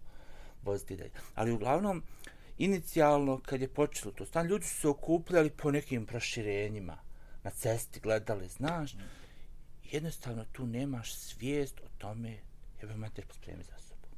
voziti 0.65 0.97
dalje. 0.97 1.11
Ali 1.35 1.53
uglavnom, 1.53 2.03
inicijalno, 2.59 3.41
kad 3.47 3.61
je 3.61 3.69
počelo 3.69 4.13
to 4.13 4.27
stan, 4.27 4.47
ljudi 4.47 4.65
su 4.65 4.81
se 4.81 4.89
okupljali 4.89 5.51
po 5.51 5.71
nekim 5.71 6.07
proširenjima 6.07 6.99
na 7.43 7.51
cesti 7.51 8.01
gledali, 8.01 8.49
znaš, 8.49 8.97
jednostavno 9.83 10.45
tu 10.53 10.67
nemaš 10.67 11.15
svijest 11.15 11.81
o 11.81 11.89
tome, 11.99 12.39
jebe 12.83 12.97
mater 12.97 13.27
pospremi 13.27 13.63
za 13.63 13.79
sobom. 13.79 14.11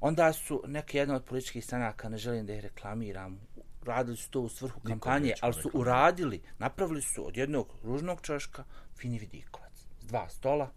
Onda 0.00 0.32
su 0.32 0.62
neke 0.66 0.98
jedne 0.98 1.14
od 1.14 1.24
političkih 1.24 1.64
stranaka, 1.64 2.08
ne 2.08 2.18
želim 2.18 2.46
da 2.46 2.54
ih 2.54 2.60
reklamiram, 2.60 3.40
radili 3.82 4.16
su 4.16 4.30
to 4.30 4.40
u 4.40 4.48
svrhu 4.48 4.80
Niko 4.84 4.88
kampanje, 4.88 5.34
ali 5.40 5.54
su 5.54 5.70
uradili, 5.74 6.42
napravili 6.58 7.02
su 7.02 7.26
od 7.26 7.36
jednog 7.36 7.74
ružnog 7.82 8.20
čoška 8.22 8.64
fini 8.96 9.18
vidikovac. 9.18 9.72
S 10.00 10.06
dva 10.06 10.28
stola, 10.28 10.70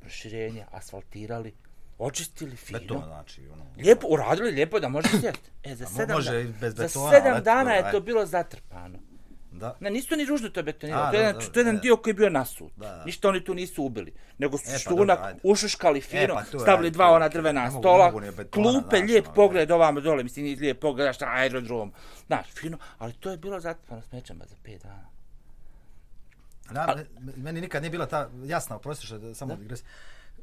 proširenje, 0.00 0.66
asfaltirali, 0.70 1.54
očistili 2.00 2.56
fino. 2.56 2.78
Beton, 2.78 3.02
znači, 3.06 3.48
ono... 3.52 3.66
Lijepo, 3.76 4.06
uradili 4.06 4.50
lijepo 4.50 4.80
da 4.80 4.88
može 4.88 5.08
sjeti. 5.20 5.50
E, 5.64 5.74
za 5.74 5.86
sedam, 5.86 6.16
može 6.16 6.44
da, 6.44 6.52
bez 6.60 6.74
betona, 6.74 6.88
za 6.88 7.10
sedam 7.10 7.42
dana 7.42 7.72
je 7.72 7.90
to 7.92 8.00
bilo 8.00 8.26
zatrpano. 8.26 8.98
Da. 9.52 9.76
Ne, 9.80 9.90
nisu 9.90 10.16
ni 10.16 10.24
ružno 10.24 10.48
to 10.48 10.62
betonirali. 10.62 11.10
To 11.10 11.16
je 11.16 11.26
jedan, 11.26 11.42
to 11.52 11.60
je 11.60 11.64
jedan 11.64 11.78
dio 11.78 11.96
koji 11.96 12.10
je 12.10 12.14
bio 12.14 12.30
nasut. 12.30 12.72
Da, 12.76 12.86
da. 12.86 13.04
Ništa 13.04 13.28
oni 13.28 13.44
tu 13.44 13.54
nisu 13.54 13.84
ubili. 13.84 14.12
Nego 14.38 14.58
su 14.58 14.64
e, 14.68 14.72
pa 14.72 14.78
štunak 14.78 15.18
ušuškali 15.42 16.00
fino, 16.00 16.22
e, 16.22 16.44
pa 16.52 16.58
stavili 16.58 16.90
dva 16.90 17.10
ona 17.10 17.28
drvena 17.28 17.70
stola, 17.70 18.12
klupe, 18.50 18.96
lijep 18.96 19.26
ono, 19.26 19.34
pogled 19.34 19.70
ovamo 19.70 20.00
dole, 20.00 20.22
mislim, 20.22 20.44
nije 20.44 20.56
lijep 20.56 20.80
pogled, 20.80 21.14
šta 21.14 21.26
aerodrom. 21.28 21.92
Znaš, 22.26 22.46
fino, 22.46 22.78
ali 22.98 23.12
to 23.12 23.30
je 23.30 23.36
bilo 23.36 23.60
zatrpano 23.60 24.02
smećama 24.02 24.44
za 24.44 24.56
pet 24.62 24.82
dana. 24.82 25.10
Da, 26.70 26.84
ali, 26.88 27.06
meni 27.36 27.60
nikad 27.60 27.82
nije 27.82 27.90
bila 27.90 28.06
ta 28.06 28.30
jasna, 28.44 28.76
oprosti 28.76 29.06
što 29.06 29.34
samo 29.34 29.56
digres 29.56 29.82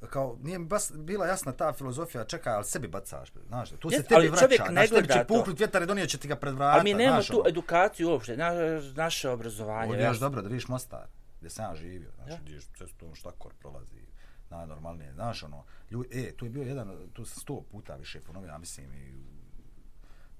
kao 0.09 0.37
nije 0.41 0.59
bas 0.59 0.91
bila 0.95 1.25
jasna 1.25 1.51
ta 1.51 1.73
filozofija 1.73 2.23
čekaj 2.23 2.53
al 2.53 2.63
sebi 2.63 2.87
bacaš 2.87 3.29
znaš 3.47 3.69
tu 3.69 3.89
se 3.89 4.03
tebi 4.03 4.27
vraća 4.27 4.41
čovjek 4.41 4.61
ne 4.69 4.87
gleda 4.87 5.13
će 5.13 5.25
puknut 5.27 5.59
vjetar 5.59 5.81
i 5.81 5.85
donio 5.85 6.05
će 6.05 6.17
ti 6.17 6.27
ga 6.27 6.35
pred 6.35 6.53
vrata 6.53 6.79
a 6.79 6.83
mi 6.83 6.93
nemamo 6.93 7.23
tu 7.23 7.39
ono. 7.39 7.49
edukaciju 7.49 8.09
uopšte 8.09 8.37
na, 8.37 8.51
naše 8.95 9.29
obrazovanje 9.29 9.91
ovdje 9.91 10.05
još 10.05 10.19
dobro 10.19 10.41
da 10.41 10.47
vidiš 10.47 10.67
Mostar 10.67 11.07
gdje 11.39 11.49
sam 11.49 11.65
ja 11.65 11.75
živio 11.75 12.11
znači 12.15 12.31
ja. 12.31 12.39
gdje 12.41 12.59
cestom 12.77 13.15
štakor 13.15 13.53
prolazi 13.59 14.07
najnormalnije 14.49 15.13
znaš 15.13 15.43
ono 15.43 15.63
ljudi 15.91 16.09
e 16.11 16.35
tu 16.35 16.45
je 16.45 16.49
bio 16.49 16.63
jedan 16.63 17.09
tu 17.13 17.25
sam 17.25 17.41
sto 17.41 17.63
puta 17.71 17.95
više 17.95 18.21
ponovio 18.21 18.47
ja 18.47 18.57
mislim 18.57 18.93
i 18.93 19.15
u, 19.15 19.23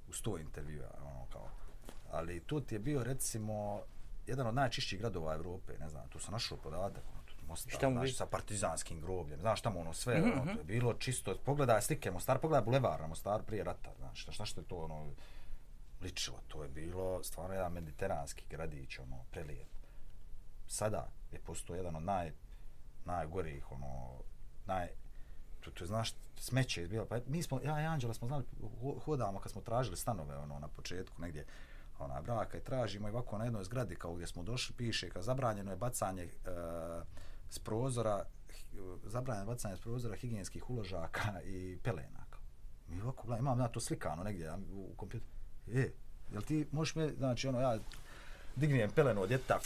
u 0.09 0.13
sto 0.13 0.37
intervjua 0.37 0.87
ono 1.01 1.25
kao 1.31 1.49
ali 2.11 2.39
tu 2.39 2.61
ti 2.61 2.75
je 2.75 2.79
bio 2.79 3.03
recimo 3.03 3.81
jedan 4.27 4.47
od 4.47 4.55
najčišćih 4.55 4.99
gradova 4.99 5.35
Evrope 5.35 5.73
ne 5.79 5.89
znam 5.89 6.09
tu 6.09 6.19
sam 6.19 6.31
našao 6.31 6.57
podatak 6.57 7.03
Mostar, 7.47 7.73
šta 7.73 7.91
znaš, 7.91 8.15
sa 8.15 8.25
partizanskim 8.25 9.01
grobljem, 9.01 9.39
znaš 9.39 9.61
tamo 9.61 9.79
ono 9.79 9.93
sve, 9.93 10.19
mm 10.19 10.23
-hmm. 10.23 10.41
ono, 10.41 10.53
to 10.53 10.59
je 10.59 10.63
bilo 10.63 10.93
čisto, 10.93 11.35
pogledaj 11.45 11.81
slike 11.81 12.11
Mostar, 12.11 12.39
pogledaj 12.39 12.65
bulevar 12.65 13.01
na 13.01 13.07
Mostar 13.07 13.43
prije 13.43 13.63
rata, 13.63 13.91
znaš, 13.97 14.21
šta, 14.21 14.31
šta 14.31 14.45
što 14.45 14.61
je 14.61 14.67
to 14.67 14.75
ono, 14.75 15.13
ličilo, 16.01 16.37
to 16.47 16.63
je 16.63 16.69
bilo 16.69 17.23
stvarno 17.23 17.55
jedan 17.55 17.73
mediteranski 17.73 18.45
gradić, 18.49 18.99
ono, 18.99 19.23
prelijep. 19.31 19.67
Sada 20.67 21.07
je 21.31 21.39
posto 21.39 21.75
jedan 21.75 21.95
od 21.95 22.03
naj, 22.03 22.31
najgorih, 23.05 23.71
ono, 23.71 24.09
naj, 24.65 24.87
to, 25.59 25.71
to 25.71 25.85
znaš, 25.85 26.13
smeće 26.35 26.81
je 26.81 26.87
bilo, 26.87 27.05
pa 27.05 27.19
mi 27.27 27.43
smo, 27.43 27.61
ja 27.63 27.81
i 27.81 27.85
Anđela 27.85 28.13
smo 28.13 28.27
znali, 28.27 28.43
hodamo 29.05 29.39
kad 29.39 29.51
smo 29.51 29.61
tražili 29.61 29.97
stanove, 29.97 30.37
ono, 30.37 30.59
na 30.59 30.67
početku, 30.67 31.21
negdje, 31.21 31.45
ona 31.99 32.21
braka 32.21 32.57
i 32.57 32.63
tražimo 32.63 33.07
i 33.07 33.11
ovako 33.11 33.37
na 33.37 33.43
jednoj 33.43 33.63
zgradi 33.63 33.95
kao 33.95 34.13
gdje 34.13 34.27
smo 34.27 34.43
došli 34.43 34.75
piše 34.75 35.09
kao 35.09 35.21
zabranjeno 35.21 35.71
je 35.71 35.77
bacanje 35.77 36.23
uh, 36.23 37.03
s 37.49 37.59
prozora 37.59 38.25
zabranjeno 39.03 39.45
bacanje 39.45 39.77
s 39.77 39.79
prozora 39.79 40.15
higijenskih 40.15 40.69
uložaka 40.69 41.41
i 41.45 41.77
pelena. 41.83 42.25
Mi 42.87 43.01
ovako, 43.01 43.27
gledaj, 43.27 43.39
imam 43.39 43.57
na 43.57 43.67
to 43.67 43.79
slikano 43.79 44.23
negdje 44.23 44.51
u 44.71 44.93
kompjuteru. 44.97 45.31
E, 45.73 45.89
jel 46.31 46.41
ti 46.41 46.67
možeš 46.71 46.95
me, 46.95 47.09
znači 47.09 47.47
ono, 47.47 47.61
ja 47.61 47.77
dignijem 48.55 48.91
pelenu 48.91 49.21
od 49.21 49.29
djeta, 49.29 49.59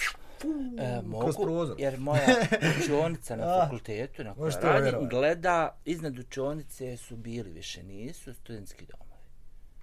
E, 0.80 1.02
kroz 1.22 1.38
mogu, 1.38 1.44
prozor. 1.44 1.76
jer 1.80 2.00
moja 2.00 2.22
učionica 2.82 3.36
na 3.36 3.63
fakultetu 3.63 4.24
na 4.24 4.34
kojoj 4.34 4.52
radim 4.62 4.84
vjerovat. 4.84 5.10
gleda, 5.10 5.78
iznad 5.86 6.20
učionice 6.20 6.98
su 6.98 7.17
bili, 7.17 7.52
više 7.52 7.84
nisu, 7.84 8.34
studentski 8.34 8.86
domovi. 8.86 9.12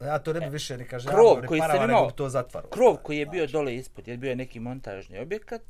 Ja 0.00 0.18
to 0.18 0.32
ne 0.32 0.40
bi 0.40 0.48
više 0.48 0.78
ni 0.78 0.84
kaže, 0.84 1.08
krov 1.08 1.38
ja 1.38 1.46
koji 1.46 1.60
parava, 1.60 1.86
nego 1.86 1.98
imao, 1.98 2.10
to 2.10 2.28
zatvaro. 2.28 2.68
krov 2.68 2.96
koji 2.96 3.18
je 3.18 3.26
bio 3.26 3.46
dole 3.46 3.76
ispod, 3.76 4.08
je 4.08 4.16
bio 4.16 4.30
je 4.30 4.36
neki 4.36 4.60
montažni 4.60 5.18
objekat, 5.18 5.62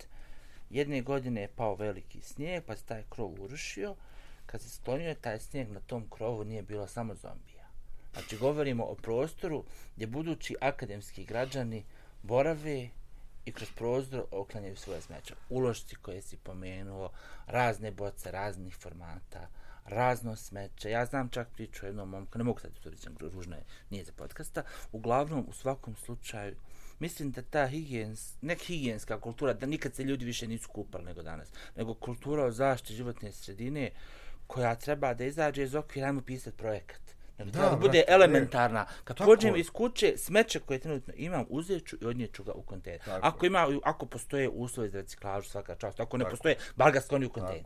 jedne 0.70 1.02
godine 1.02 1.40
je 1.40 1.48
pao 1.56 1.74
veliki 1.74 2.20
snijeg, 2.20 2.64
pa 2.64 2.76
se 2.76 2.84
taj 2.84 3.02
krov 3.08 3.42
urušio, 3.42 3.94
kad 4.46 4.60
se 4.60 4.70
sklonio 4.70 5.14
taj 5.14 5.38
snijeg 5.38 5.70
na 5.70 5.80
tom 5.80 6.06
krovu 6.10 6.44
nije 6.44 6.62
bilo 6.62 6.86
samo 6.86 7.14
zombija. 7.14 7.68
Znači 8.12 8.36
govorimo 8.36 8.84
o 8.84 8.94
prostoru 8.94 9.64
gdje 9.96 10.06
budući 10.06 10.56
akademski 10.60 11.24
građani 11.24 11.84
borave 12.22 12.88
i 13.44 13.52
kroz 13.52 13.68
prozor 13.76 14.24
oklanjaju 14.30 14.76
svoje 14.76 15.00
smeće. 15.00 15.34
Ulošci 15.48 15.96
koje 15.96 16.22
si 16.22 16.36
pomenuo, 16.36 17.10
razne 17.46 17.90
boce, 17.90 18.30
raznih 18.30 18.76
formata, 18.76 19.48
razno 19.84 20.36
smeće. 20.36 20.90
Ja 20.90 21.06
znam 21.06 21.28
čak 21.28 21.48
priču 21.54 21.86
o 21.86 21.88
jednom 21.88 22.08
momku, 22.08 22.38
ne 22.38 22.44
mogu 22.44 22.60
sad 22.60 22.70
to 22.82 22.90
reći, 22.90 23.08
ružno 23.20 23.56
je, 23.56 23.64
nije 23.90 24.04
za 24.04 24.12
podcasta. 24.12 24.62
Uglavnom, 24.92 25.44
u 25.48 25.52
svakom 25.52 25.96
slučaju, 25.96 26.56
mislim 26.98 27.30
da 27.30 27.42
ta 27.42 27.66
higijens, 27.66 28.34
ne 28.40 28.54
higijenska 28.54 29.20
kultura, 29.20 29.52
da 29.52 29.66
nikad 29.66 29.94
se 29.94 30.04
ljudi 30.04 30.24
više 30.24 30.48
nisu 30.48 30.68
kupali 30.68 31.04
nego 31.04 31.22
danas, 31.22 31.52
nego 31.76 31.94
kultura 31.94 32.44
o 32.44 32.50
zaštiti 32.50 32.94
životne 32.94 33.32
sredine 33.32 33.90
koja 34.46 34.74
treba 34.74 35.14
da 35.14 35.24
izađe 35.24 35.62
iz 35.62 35.74
okvira, 35.74 36.06
ajmo 36.06 36.20
pisati 36.20 36.56
projekat. 36.56 37.00
Nego 37.38 37.50
Da, 37.50 37.60
da 37.60 37.76
bude 37.76 37.98
brate, 37.98 38.12
elementarna. 38.12 38.86
Kad 39.04 39.16
Tako 39.16 39.30
pođem 39.30 39.56
iz 39.56 39.70
kuće, 39.70 40.14
smeće 40.16 40.60
koje 40.60 40.78
trenutno 40.78 41.14
imam, 41.16 41.44
uzet 41.48 41.86
ću 41.86 41.96
i 42.00 42.06
odnijet 42.06 42.34
ću 42.34 42.44
ga 42.44 42.52
u 42.52 42.62
kontejner. 42.62 43.00
Tako 43.04 43.26
Ako 43.26 43.46
ima, 43.46 43.68
ako 43.84 44.06
postoje 44.06 44.48
uslovi 44.48 44.88
za 44.90 44.98
reciklažu 44.98 45.48
svaka 45.48 45.74
čast, 45.74 46.00
ako 46.00 46.18
ne 46.18 46.24
Tako. 46.24 46.30
postoje, 46.30 46.56
bar 46.76 46.92
ga 46.92 47.00
skloni 47.00 47.26
u 47.26 47.30
kontejner. 47.30 47.64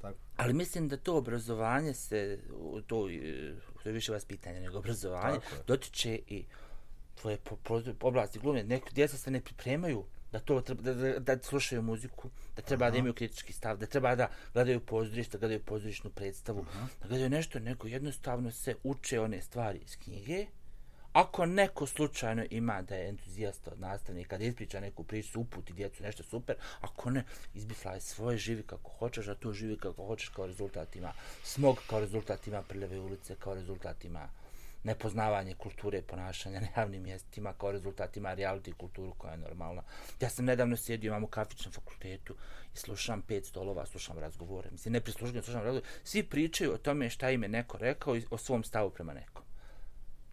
Tako. 0.00 0.18
Ali 0.36 0.54
mislim 0.54 0.88
da 0.88 0.96
to 0.96 1.16
obrazovanje 1.16 1.94
se, 1.94 2.38
to, 2.86 3.08
e, 3.10 3.54
to 3.82 3.88
je 3.88 3.92
više 3.92 4.12
vas 4.12 4.24
pitanje 4.24 4.60
nego 4.60 4.78
obrazovanje, 4.78 5.38
dotiče 5.66 6.18
i 6.26 6.44
tvoje 7.20 7.36
po, 7.36 7.56
po, 7.56 7.82
oblasti 8.00 8.38
glume. 8.38 8.62
Neko 8.62 8.90
djeca 8.90 9.16
se 9.16 9.30
ne 9.30 9.40
pripremaju 9.40 10.04
da 10.32 10.38
to 10.38 10.60
treba, 10.60 10.82
da, 10.82 10.94
da, 10.94 11.18
da 11.18 11.42
slušaju 11.42 11.82
muziku, 11.82 12.30
da 12.56 12.62
treba 12.62 12.84
Aha. 12.84 12.90
da 12.90 12.98
imaju 12.98 13.14
kritički 13.14 13.52
stav, 13.52 13.76
da 13.76 13.86
treba 13.86 14.14
da 14.14 14.28
gledaju 14.54 14.80
pozorište, 14.80 15.38
da 15.38 15.40
gledaju 15.40 15.64
pozorišnu 15.64 16.10
predstavu, 16.10 16.64
Aha. 16.68 16.86
da 17.02 17.08
gledaju 17.08 17.30
nešto, 17.30 17.58
nego 17.58 17.88
jednostavno 17.88 18.50
se 18.50 18.74
uče 18.84 19.20
one 19.20 19.42
stvari 19.42 19.78
iz 19.78 19.96
knjige. 19.96 20.46
Ako 21.12 21.46
neko 21.46 21.86
slučajno 21.86 22.44
ima 22.50 22.82
da 22.82 22.94
je 22.94 23.08
entuzijasta 23.08 23.70
od 23.70 23.80
nastavnika, 23.80 24.38
da 24.38 24.44
ispriča 24.44 24.80
neku 24.80 25.04
priču, 25.04 25.40
uputi 25.40 25.72
djecu 25.72 26.02
nešto 26.02 26.22
super, 26.22 26.56
ako 26.80 27.10
ne, 27.10 27.24
izbiflaj 27.54 28.00
svoje, 28.00 28.38
živi 28.38 28.62
kako 28.62 28.90
hoćeš, 28.90 29.28
a 29.28 29.34
to 29.34 29.52
živi 29.52 29.78
kako 29.78 30.06
hoćeš 30.06 30.28
kao 30.28 30.46
rezultat 30.46 30.96
ima 30.96 31.12
smog, 31.42 31.82
kao 31.86 32.00
rezultat 32.00 32.46
ima 32.46 32.62
prljave 32.62 33.00
ulice, 33.00 33.36
kao 33.38 33.54
rezultat 33.54 34.04
ima 34.04 34.28
nepoznavanje 34.84 35.54
kulture 35.54 36.02
ponašanja 36.02 36.60
na 36.60 36.66
javnim 36.76 37.02
mjestima, 37.02 37.52
kao 37.52 37.72
rezultat 37.72 38.16
ima 38.16 38.36
reality 38.36 38.72
kulturu 38.72 39.14
koja 39.18 39.32
je 39.32 39.38
normalna. 39.38 39.82
Ja 40.20 40.30
sam 40.30 40.44
nedavno 40.44 40.76
sjedio, 40.76 41.08
imam 41.08 41.24
u 41.24 41.26
kafičnom 41.26 41.72
fakultetu 41.72 42.34
i 42.74 42.76
slušam 42.76 43.22
pet 43.22 43.46
stolova, 43.46 43.86
slušam 43.86 44.18
razgovore. 44.18 44.70
Mislim, 44.70 44.92
ne 44.92 45.00
prislušam, 45.00 45.42
slušam 45.42 45.62
razgovore. 45.62 45.86
Svi 46.04 46.22
pričaju 46.22 46.72
o 46.72 46.78
tome 46.78 47.10
šta 47.10 47.30
im 47.30 47.42
je 47.42 47.48
neko 47.48 47.78
rekao 47.78 48.16
i 48.16 48.24
o 48.30 48.38
svom 48.38 48.64
stavu 48.64 48.90
prema 48.90 49.14
nekom. 49.14 49.44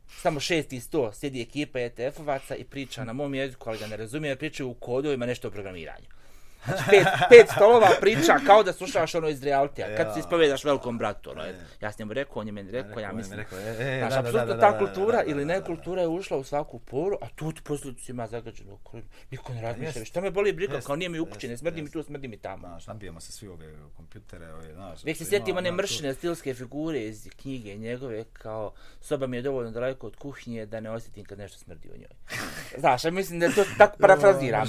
Samo 0.08 0.40
šesti 0.40 0.80
sto 0.80 1.12
sjedi 1.14 1.42
ekipa 1.42 1.80
ETF-ovaca 1.80 2.56
i 2.56 2.64
priča 2.64 3.04
na 3.04 3.14
mom 3.14 3.36
jeziku, 3.36 3.70
ali 3.70 3.80
ga 3.80 3.88
ne 3.88 3.98
razumije, 3.98 4.36
pričaju 4.36 4.70
u 4.70 4.74
kodovima 4.74 5.26
nešto 5.26 5.48
o 5.48 5.52
programiranju. 5.52 6.17
Znači, 6.66 6.84
pet, 6.90 7.08
pet 7.30 7.50
stolova 7.56 7.90
priča 8.02 8.40
kao 8.46 8.64
da 8.64 8.74
slušaš 8.74 9.16
ono 9.16 9.28
iz 9.28 9.44
realitija. 9.44 9.88
Kad 9.98 10.14
se 10.14 10.20
ispovedaš 10.20 10.64
velikom 10.64 10.98
bratu, 10.98 11.32
ono, 11.32 11.44
ja 11.82 11.92
sam 11.92 11.96
njemu 12.00 12.14
rekao, 12.14 12.42
on 12.42 12.48
je 12.48 12.52
meni 12.54 12.72
rekao, 12.72 13.00
ja 13.00 13.12
mislim. 13.12 13.40
rekao, 13.40 13.60
e, 13.60 13.76
e, 13.80 14.00
Znaš, 14.00 14.14
apsolutno 14.14 14.54
ta 14.54 14.80
kultura 14.80 15.24
ili 15.24 15.46
ne 15.46 15.62
kultura 15.62 16.02
je 16.02 16.08
ušla 16.08 16.38
u 16.38 16.44
svaku 16.44 16.80
poru, 16.80 17.18
a 17.22 17.28
tu 17.36 17.52
ti 17.52 17.62
posljedicu 17.62 18.12
ima 18.12 18.28
zagađenu 18.28 18.74
okolinu. 18.74 19.10
Niko 19.32 19.54
ne 19.54 19.62
razmišlja, 19.62 20.06
šta 20.06 20.22
me 20.22 20.32
boli 20.32 20.54
briga, 20.54 20.80
kao 20.82 20.96
nije 20.96 21.10
mi 21.10 21.20
u 21.20 21.26
kući, 21.26 21.48
ne 21.48 21.54
jest, 21.54 21.62
smrdi 21.62 21.82
mi 21.82 21.92
tu, 21.92 22.04
smrdi 22.04 22.28
mi 22.28 22.38
tamo. 22.38 22.68
Znaš, 22.68 22.88
nabijemo 22.88 23.20
se 23.20 23.32
svi 23.32 23.48
ove 23.48 23.66
kompjutere, 23.98 24.54
ove, 24.54 24.74
znaš. 24.74 25.04
Uvijek 25.04 25.18
se 25.18 25.26
sjetim 25.26 25.58
one 25.58 25.72
mršine 25.72 26.14
stilske 26.14 26.54
figure 26.54 27.00
iz 27.00 27.30
knjige 27.36 27.76
njegove, 27.76 28.24
kao 28.34 28.74
soba 29.02 29.28
mi 29.28 29.38
je 29.38 29.42
dovoljno 29.42 29.72
daleko 29.72 30.08
od 30.08 30.16
kuhinje 30.16 30.66
da 30.66 30.80
ne 30.80 30.92
osjetim 30.92 31.26
kad 31.26 31.38
nešto 31.38 31.60
smrdi 31.60 31.90
u 31.90 31.98
njoj. 31.98 32.40
Znaš, 32.82 33.06
ja 33.06 33.12
mislim 33.12 33.40
da 33.40 33.50
to 33.50 33.64
tako 33.78 33.98
parafraziram. 34.00 34.68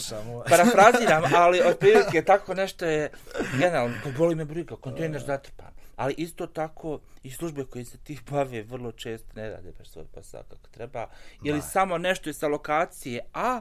parafraziram, 0.48 1.22
ali 1.35 1.61
otprilike 1.79 2.23
tako 2.23 2.55
nešto 2.55 2.87
je 2.87 3.11
generalno, 3.59 3.97
kad 4.03 4.17
boli 4.17 4.35
me 4.35 4.45
briga, 4.45 4.77
kontejner 4.77 5.23
zatrpan. 5.23 5.73
Ali 5.97 6.14
isto 6.19 6.47
tako 6.47 7.01
i 7.23 7.31
službe 7.31 7.64
koje 7.64 7.85
se 7.85 7.99
tih 7.99 8.23
bave 8.31 8.62
vrlo 8.62 8.93
često 8.93 9.29
ne 9.35 9.51
rade 9.51 9.73
baš 9.79 9.88
svoj 9.88 10.05
posao 10.14 10.43
kako 10.43 10.69
treba. 10.71 11.07
Ili 11.45 11.59
Da. 11.59 11.62
samo 11.62 11.99
nešto 11.99 12.31
je 12.31 12.35
sa 12.35 12.49
lokacije 12.49 13.21
A, 13.35 13.61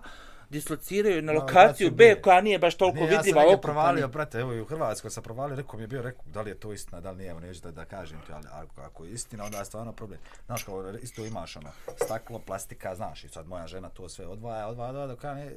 dislociraju 0.50 1.22
na 1.22 1.32
lokaciju 1.32 1.62
lokaciju 1.62 1.92
B, 1.92 2.22
koja 2.22 2.42
nije 2.42 2.60
baš 2.60 2.76
toliko 2.76 2.98
ja 2.98 3.04
sam 3.04 3.18
vidljiva 3.18 3.40
negdje 3.40 3.56
okupan. 3.56 3.68
provalio, 3.68 4.08
brate, 4.08 4.40
evo 4.40 4.54
i 4.54 4.62
u 4.62 4.66
Hrvatskoj 4.66 5.10
sam 5.12 5.24
provalio, 5.24 5.56
rekao 5.56 5.78
mi 5.78 5.84
je 5.84 5.88
bio, 5.88 6.02
rekao, 6.02 6.24
da 6.26 6.42
li 6.42 6.50
je 6.50 6.56
to 6.56 6.74
istina, 6.74 7.02
da 7.02 7.12
li 7.12 7.18
nije, 7.18 7.30
evo 7.30 7.40
neću 7.40 7.62
da, 7.62 7.72
da 7.72 7.86
kažem 7.86 8.20
ti, 8.22 8.32
ali 8.34 8.46
ako, 8.52 8.82
ako 8.82 9.06
je 9.06 9.12
istina, 9.12 9.44
onda 9.44 9.58
je 9.58 9.66
stvarno 9.66 9.94
problem. 9.94 10.20
Znaš, 10.46 10.64
kao 10.64 10.94
isto 10.94 11.26
imaš 11.26 11.56
ono, 11.56 11.70
staklo, 11.96 12.40
plastika, 12.40 12.96
znaš, 12.96 13.24
i 13.24 13.30
sad 13.30 13.48
moja 13.48 13.68
žena 13.68 13.90
to 13.90 14.10
sve 14.10 14.28
odvaja, 14.28 14.68
odvaja, 14.68 14.90
odvaja, 14.90 15.08
dok, 15.08 15.24
ja 15.24 15.34
ne, 15.34 15.52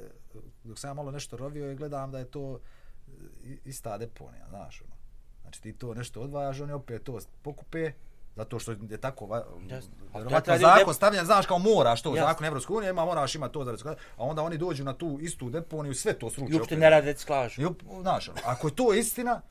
dok 0.63 0.79
sam 0.79 0.89
ja 0.89 0.93
malo 0.93 1.11
nešto 1.11 1.37
rovio 1.37 1.71
i 1.71 1.75
gledam 1.75 2.11
da 2.11 2.19
je 2.19 2.25
to 2.25 2.59
i- 3.43 3.59
ista 3.65 3.97
deponija, 3.97 4.45
znaš, 4.49 4.81
ono. 4.81 4.95
Znači 5.41 5.61
ti 5.61 5.73
to 5.73 5.93
nešto 5.93 6.21
odvajaš, 6.21 6.59
oni 6.59 6.73
opet 6.73 7.03
to 7.03 7.19
pokupe, 7.41 7.91
zato 8.35 8.59
što 8.59 8.71
je 8.71 8.97
tako 8.97 9.25
va, 9.25 9.45
vjerovatno 10.13 10.57
zakon 10.57 10.83
dep- 10.83 10.93
stavljan, 10.93 11.25
znaš 11.25 11.45
kao 11.45 11.59
moraš 11.59 12.01
to, 12.01 12.09
Jasno. 12.09 12.27
zakon 12.27 12.45
Evropske 12.45 12.73
unije, 12.73 12.89
ima 12.89 13.05
moraš 13.05 13.35
ima 13.35 13.49
to 13.49 13.65
za 13.65 13.71
reciklažu, 13.71 13.97
a 14.17 14.23
onda 14.23 14.41
oni 14.41 14.57
dođu 14.57 14.83
na 14.83 14.93
tu 14.93 15.17
istu 15.21 15.49
deponiju, 15.49 15.93
sve 15.93 16.13
to 16.13 16.29
sruče. 16.29 16.53
I 16.53 16.55
uopšte 16.55 16.77
ne 16.77 16.89
rade 16.89 17.07
reciklažu. 17.07 17.61
Znaš, 18.01 18.29
ono, 18.29 18.39
ako 18.45 18.67
je 18.67 18.75
to 18.75 18.93
istina, 18.93 19.41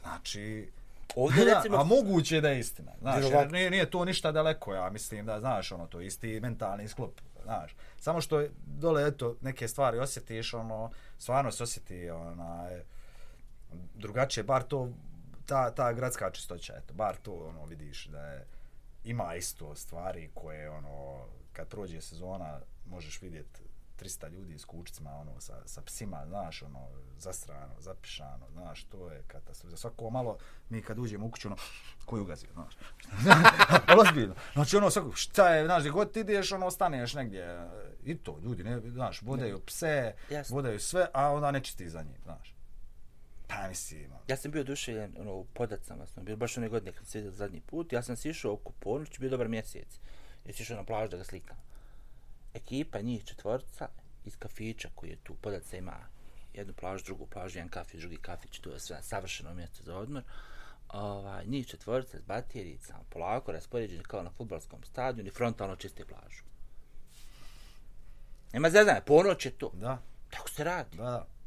znači... 0.00 0.70
Ovdje 1.16 1.44
Da, 1.44 1.54
recimo- 1.54 1.76
a 1.76 1.84
moguće 1.84 2.34
je 2.34 2.40
da 2.40 2.48
je 2.48 2.58
istina. 2.60 2.92
Znaš, 3.00 3.24
jer 3.24 3.52
nije, 3.52 3.70
nije 3.70 3.90
to 3.90 4.04
ništa 4.04 4.32
daleko, 4.32 4.74
ja 4.74 4.90
mislim 4.90 5.26
da, 5.26 5.40
znaš, 5.40 5.72
ono, 5.72 5.86
to 5.86 6.00
isti 6.00 6.40
mentalni 6.40 6.88
sklop, 6.88 7.20
znaš. 7.44 7.74
Samo 7.98 8.20
što 8.20 8.44
dole, 8.66 9.06
eto, 9.06 9.36
neke 9.40 9.68
stvari 9.68 9.98
osjetiš, 9.98 10.54
ono, 10.54 10.90
stvarno 11.18 11.50
se 11.50 11.62
osjeti, 11.62 12.10
onaj, 12.10 12.82
drugačije, 13.94 14.44
bar 14.44 14.62
to, 14.62 14.88
ta, 15.46 15.74
ta 15.74 15.92
gradska 15.92 16.30
čistoća, 16.30 16.74
eto, 16.76 16.94
bar 16.94 17.16
to, 17.16 17.32
ono, 17.32 17.64
vidiš 17.64 18.06
da 18.06 18.26
je, 18.26 18.46
ima 19.04 19.34
isto 19.34 19.74
stvari 19.74 20.30
koje, 20.34 20.70
ono, 20.70 21.26
kad 21.52 21.68
prođe 21.68 22.00
sezona, 22.00 22.60
možeš 22.86 23.22
vidjeti 23.22 23.62
300 24.00 24.30
ljudi 24.30 24.58
s 24.58 24.64
kućicima, 24.64 25.10
ono, 25.10 25.40
sa, 25.40 25.54
sa 25.66 25.82
psima, 25.82 26.26
znaš, 26.26 26.62
ono, 26.62 26.88
zastrano, 27.18 27.74
zapišano, 27.78 28.46
znaš, 28.52 28.84
to 28.84 29.10
je 29.10 29.22
katastrofa. 29.26 29.70
Za 29.70 29.76
svako 29.76 30.10
malo, 30.10 30.38
mi 30.68 30.82
kad 30.82 30.98
uđemo 30.98 31.26
u 31.26 31.30
kuću, 31.30 31.48
ono, 31.48 31.56
ko 32.04 32.16
je 32.16 32.22
ugazio, 32.22 32.48
znaš. 32.52 32.74
Ozbiljno. 34.00 34.34
Znači, 34.52 34.76
ono, 34.76 34.90
svako, 34.90 35.12
šta 35.12 35.54
je, 35.54 35.64
znaš, 35.64 35.80
gdje 35.80 35.90
god 35.90 36.12
ti 36.12 36.20
ideš, 36.20 36.52
ono, 36.52 36.66
ostaneš 36.66 37.14
negdje, 37.14 37.68
i 38.04 38.18
to, 38.18 38.38
ljudi, 38.42 38.64
ne, 38.64 38.80
znaš, 38.90 39.22
vodaju 39.22 39.60
pse, 39.66 40.14
vodaju 40.50 40.80
sve, 40.80 41.06
a 41.12 41.32
onda 41.32 41.50
ne 41.50 41.60
čisti 41.60 41.88
za 41.88 42.02
njih, 42.02 42.20
znaš. 42.22 42.54
Pa 43.50 43.68
mislim, 43.68 44.04
ono. 44.04 44.20
Ja 44.28 44.36
sam 44.36 44.50
bio 44.50 44.60
oduševljen 44.60 45.16
ono, 45.20 45.34
u 45.34 45.44
podacama, 45.44 46.06
smo 46.06 46.22
bili 46.22 46.36
baš 46.36 46.56
one 46.56 46.68
godine 46.68 46.92
kad 46.92 47.06
sam 47.06 47.30
zadnji 47.30 47.60
put. 47.60 47.92
Ja 47.92 48.02
sam 48.02 48.16
sišao 48.16 48.52
oko 48.52 48.72
ponoć, 48.72 49.18
bio 49.18 49.30
dobar 49.30 49.48
mjesec. 49.48 50.00
Ja 50.46 50.52
sam 50.52 50.62
išao 50.62 50.76
na 50.76 50.84
plažu 50.84 51.10
da 51.10 51.16
ga 51.16 51.24
slikam. 51.24 51.56
Ekipa, 52.54 53.00
njih 53.00 53.24
četvorca, 53.24 53.88
iz 54.24 54.36
kafića 54.36 54.88
koji 54.94 55.10
je 55.10 55.16
tu, 55.16 55.34
podaca 55.34 55.76
ima 55.76 55.96
jednu 56.54 56.74
plažu, 56.74 57.04
drugu 57.04 57.26
plažu, 57.26 57.58
jedan 57.58 57.68
kafić, 57.68 58.00
drugi 58.00 58.16
kafić, 58.16 58.58
to 58.58 58.70
je 58.70 58.80
sve 58.80 59.02
savršeno 59.02 59.54
mjesto 59.54 59.82
za 59.82 59.96
odmor. 59.96 60.22
Ovaj, 60.88 61.46
njih 61.46 61.66
četvorca 61.66 62.18
s 62.18 62.22
baterijicama, 62.22 63.04
polako 63.10 63.52
raspoređeni 63.52 64.02
kao 64.02 64.22
na 64.22 64.30
futbalskom 64.30 64.84
stadionu 64.84 65.28
i 65.28 65.32
frontalno 65.32 65.76
čiste 65.76 66.04
plažu. 66.04 66.42
Nema 68.52 68.70
zezanja, 68.70 69.00
ponoć 69.06 69.46
je 69.46 69.50
to. 69.50 69.70
Da, 69.74 70.02
Tako 70.30 70.50
se 70.50 70.64
radi. 70.64 70.96
da, 70.96 71.02
da. 71.02 71.39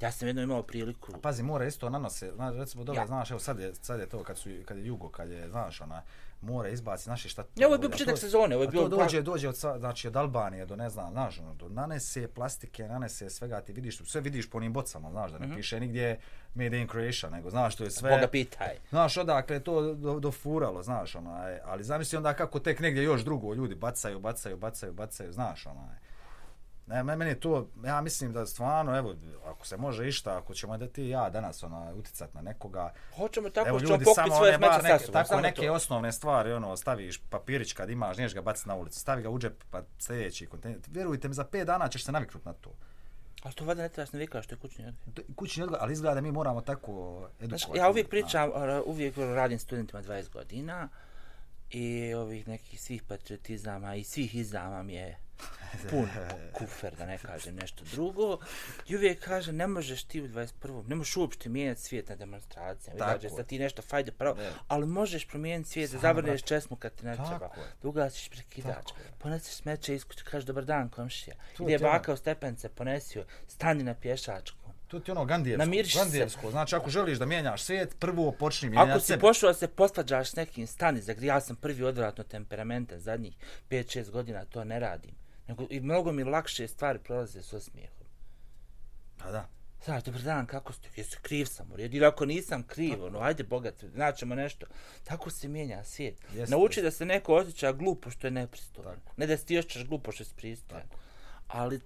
Ja 0.00 0.12
sam 0.12 0.28
jedno 0.28 0.42
imao 0.42 0.62
priliku... 0.62 1.12
A 1.14 1.18
pazi, 1.18 1.42
more 1.42 1.68
isto 1.68 1.90
nanose, 1.90 2.32
znaš, 2.34 2.54
recimo, 2.54 2.84
dobro, 2.84 3.02
Ja. 3.02 3.06
znaš, 3.06 3.30
evo 3.30 3.40
sad 3.40 3.58
je, 3.58 3.74
sad 3.74 4.00
je 4.00 4.08
to, 4.08 4.22
kad, 4.24 4.38
su, 4.38 4.50
kad 4.64 4.76
je 4.76 4.86
jugo, 4.86 5.08
kad 5.08 5.30
je, 5.30 5.48
znaš, 5.50 5.80
ona, 5.80 6.02
more 6.40 6.72
izbaci, 6.72 7.04
znaš, 7.04 7.24
i 7.24 7.28
šta. 7.28 7.44
Ne, 7.56 7.66
ovo 7.66 7.74
je 7.74 7.78
bio 7.78 7.90
početak 7.90 8.18
sezone, 8.18 8.54
ovo 8.54 8.64
je 8.64 8.68
bio... 8.68 8.82
to 8.82 8.88
dođe, 8.88 9.22
dođe 9.22 9.48
od, 9.48 9.54
znači, 9.54 10.08
od 10.08 10.16
Albanije 10.16 10.66
do, 10.66 10.76
ne 10.76 10.90
znam, 10.90 11.12
znaš, 11.12 11.38
ono, 11.38 11.54
do 11.54 11.68
nanese 11.68 12.28
plastike, 12.28 12.88
nanese 12.88 13.30
svega, 13.30 13.60
ti 13.60 13.72
vidiš, 13.72 13.98
sve 13.98 14.20
vidiš 14.20 14.50
po 14.50 14.58
onim 14.58 14.72
bocama, 14.72 15.10
znaš, 15.10 15.32
da 15.32 15.38
ne 15.38 15.54
piše 15.56 15.80
nigdje 15.80 16.18
Made 16.54 16.80
in 16.80 16.88
Croatia, 16.88 17.30
nego, 17.30 17.50
znaš, 17.50 17.76
to 17.76 17.84
je 17.84 17.90
sve... 17.90 18.10
Boga 18.10 18.26
pitaj. 18.26 18.76
Znaš, 18.88 19.16
odakle 19.16 19.56
je 19.56 19.64
to 19.64 19.94
do, 19.94 20.20
dofuralo, 20.20 20.82
znaš, 20.82 21.14
onaj, 21.14 21.58
ali 21.64 21.84
zamisli 21.84 22.16
onda 22.16 22.34
kako 22.34 22.58
tek 22.58 22.80
negdje 22.80 23.02
još 23.02 23.24
drugo 23.24 23.54
ljudi 23.54 23.74
bacaju, 23.74 24.18
bacaju, 24.18 24.56
bacaju, 24.56 24.92
bacaju, 24.92 25.32
znaš, 25.32 25.66
onaj. 25.66 26.05
Ne, 26.86 27.02
me- 27.02 27.16
meni 27.16 27.30
je 27.30 27.40
to, 27.40 27.68
ja 27.84 28.00
mislim 28.00 28.32
da 28.32 28.46
stvarno, 28.46 28.98
evo, 28.98 29.14
ako 29.46 29.66
se 29.66 29.76
može 29.76 30.08
išta, 30.08 30.38
ako 30.38 30.54
ćemo 30.54 30.78
da 30.78 30.88
ti 30.88 31.08
ja 31.08 31.30
danas 31.30 31.62
ona, 31.62 31.94
uticat 31.94 32.34
na 32.34 32.40
nekoga, 32.40 32.92
Hoćemo 33.16 33.50
tako 33.50 33.68
evo 33.68 33.78
ljudi 33.78 34.04
samo 34.14 34.36
svoje 34.36 34.54
smeće 34.56 34.82
neke, 34.82 34.98
sobom. 34.98 35.12
tako 35.12 35.40
neke 35.40 35.66
to. 35.66 35.72
osnovne 35.72 36.12
stvari, 36.12 36.52
ono, 36.52 36.76
staviš 36.76 37.18
papirić 37.30 37.72
kad 37.72 37.90
imaš, 37.90 38.16
niješ 38.16 38.34
ga 38.34 38.42
baciti 38.42 38.68
na 38.68 38.74
ulicu, 38.74 39.00
stavi 39.00 39.22
ga 39.22 39.30
u 39.30 39.38
džep, 39.38 39.64
pa 39.70 39.82
sljedeći 39.98 40.46
kontejner. 40.46 40.80
Vjerujte 40.86 41.28
mi, 41.28 41.34
za 41.34 41.44
5 41.44 41.64
dana 41.64 41.88
ćeš 41.88 42.04
se 42.04 42.12
naviknut 42.12 42.44
na 42.44 42.52
to. 42.52 42.70
Ali 43.42 43.54
to 43.54 43.64
vada 43.64 43.82
ne 43.82 43.88
trebaš 43.88 44.12
ne 44.12 44.18
vikao 44.18 44.42
što 44.42 44.54
je 44.54 44.58
kućni 44.58 44.86
odgoj. 44.86 45.14
To 45.14 45.22
Kućni 45.36 45.62
odgoj, 45.62 45.78
ali 45.80 45.92
izgleda 45.92 46.14
da 46.14 46.20
mi 46.20 46.32
moramo 46.32 46.60
tako 46.60 46.90
edukovati. 47.40 47.46
Znaš, 47.46 47.76
ja 47.76 47.90
uvijek 47.90 48.08
pričam, 48.08 48.50
a, 48.54 48.82
uvijek 48.86 49.16
radim 49.16 49.58
studentima 49.58 50.02
20 50.02 50.30
godina 50.30 50.88
i 51.70 52.14
ovih 52.14 52.48
nekih 52.48 52.80
svih 52.80 53.02
patriotizama 53.02 53.94
i 53.94 54.04
svih 54.04 54.34
izama 54.34 54.82
mi 54.82 54.94
je 54.94 55.18
pun 55.90 56.08
kufer, 56.54 56.94
da 56.94 57.06
ne 57.06 57.18
kažem 57.18 57.54
nešto 57.54 57.84
drugo. 57.86 58.38
I 58.86 58.96
uvijek 58.96 59.20
kaže, 59.20 59.52
ne 59.52 59.66
možeš 59.66 60.02
ti 60.04 60.22
u 60.22 60.28
21. 60.28 60.52
Ne 60.86 60.94
možeš 60.94 61.16
uopšte 61.16 61.48
mijenjati 61.48 61.80
svijet 61.80 62.08
na 62.08 62.16
demonstracijama. 62.16 62.98
Tako 62.98 63.12
Tako 63.12 63.26
je. 63.26 63.30
sad 63.30 63.46
ti 63.46 63.58
nešto 63.58 63.82
fajde 63.82 64.12
pravo, 64.12 64.36
Ne. 64.36 64.50
ali 64.68 64.86
možeš 64.86 65.26
promijeniti 65.26 65.70
svijet 65.70 65.90
da 65.92 65.98
zavrneš 65.98 66.30
brate. 66.32 66.46
česmu 66.46 66.76
kad 66.76 66.94
ti 66.94 67.06
ne 67.06 67.14
treba. 67.14 67.44
je. 67.46 67.62
Da 67.82 67.88
ugasiš 67.88 68.28
prekidač. 68.28 68.86
Ponesiš 69.18 69.54
smeće 69.54 69.94
iz 69.94 70.04
kuće, 70.04 70.24
kažeš 70.24 70.44
dobar 70.44 70.64
dan 70.64 70.88
komšija. 70.88 71.36
To 71.56 71.62
Ide 71.64 71.76
ono- 71.76 71.88
baka 71.88 72.12
u 72.12 72.16
stepence, 72.16 72.68
ponesi 72.68 73.18
joj, 73.18 73.24
stani 73.48 73.82
na 73.84 73.94
pješačku. 73.94 74.58
To 74.86 75.00
ti 75.00 75.10
ono 75.10 75.24
Gandijevsko. 75.24 75.58
Namiriš 75.60 75.92
se. 75.92 75.98
Gandijevsko. 75.98 76.50
Znači, 76.50 76.76
ako 76.76 76.90
želiš 76.90 77.18
da 77.18 77.26
mijenjaš 77.26 77.62
svijet, 77.62 77.96
prvo 77.98 78.32
počni 78.32 78.68
mijenjati 78.68 78.90
Ako 78.90 79.00
si 79.00 79.06
sebe. 79.06 79.20
pošao 79.20 79.50
da 79.50 79.54
se 79.54 79.68
posvađaš 79.68 80.30
s 80.30 80.36
nekim, 80.36 80.66
stani, 80.66 81.00
zagri, 81.00 81.26
ja 81.26 81.40
sam 81.40 81.56
prvi 81.56 81.82
odvratno 81.84 82.24
temperamentan, 82.24 82.98
zadnjih 83.00 83.34
5-6 83.70 84.10
godina 84.10 84.44
to 84.44 84.64
ne 84.64 84.80
radim. 84.80 85.10
Nego, 85.48 85.66
I 85.70 85.80
mnogo 85.80 86.12
mi 86.12 86.24
lakše 86.24 86.68
stvari 86.68 86.98
prolaze 86.98 87.42
s 87.42 87.52
osmijehom. 87.52 88.06
Pa 89.18 89.30
da. 89.30 89.48
Znaš, 89.84 90.04
dobar 90.04 90.22
dan, 90.22 90.46
kako 90.46 90.72
ste, 90.72 90.88
jesi 90.96 91.16
kriv 91.22 91.46
sam 91.46 91.72
u 91.72 91.76
redu, 91.76 91.96
ili 91.96 92.06
ako 92.06 92.26
nisam 92.26 92.62
kriv, 92.62 93.04
ono, 93.04 93.18
ajde 93.18 93.44
bogat, 93.44 93.84
naćemo 93.94 94.34
nešto. 94.34 94.66
Tako 95.04 95.30
se 95.30 95.48
mijenja 95.48 95.84
svijet. 95.84 96.14
Jeste, 96.34 96.56
Nauči 96.56 96.82
da 96.82 96.90
se 96.90 97.04
neko 97.04 97.34
osjeća 97.34 97.72
glupo 97.72 98.10
što 98.10 98.26
je 98.26 98.30
nepristojno. 98.30 98.90
Tako. 98.90 99.12
Ne 99.16 99.26
da 99.26 99.36
se 99.36 99.44
ti 99.44 99.58
osjećaš 99.58 99.84
glupo 99.84 100.12
što 100.12 100.22
je 100.22 100.28
pristojan. 100.36 100.86
Ali 101.48 101.80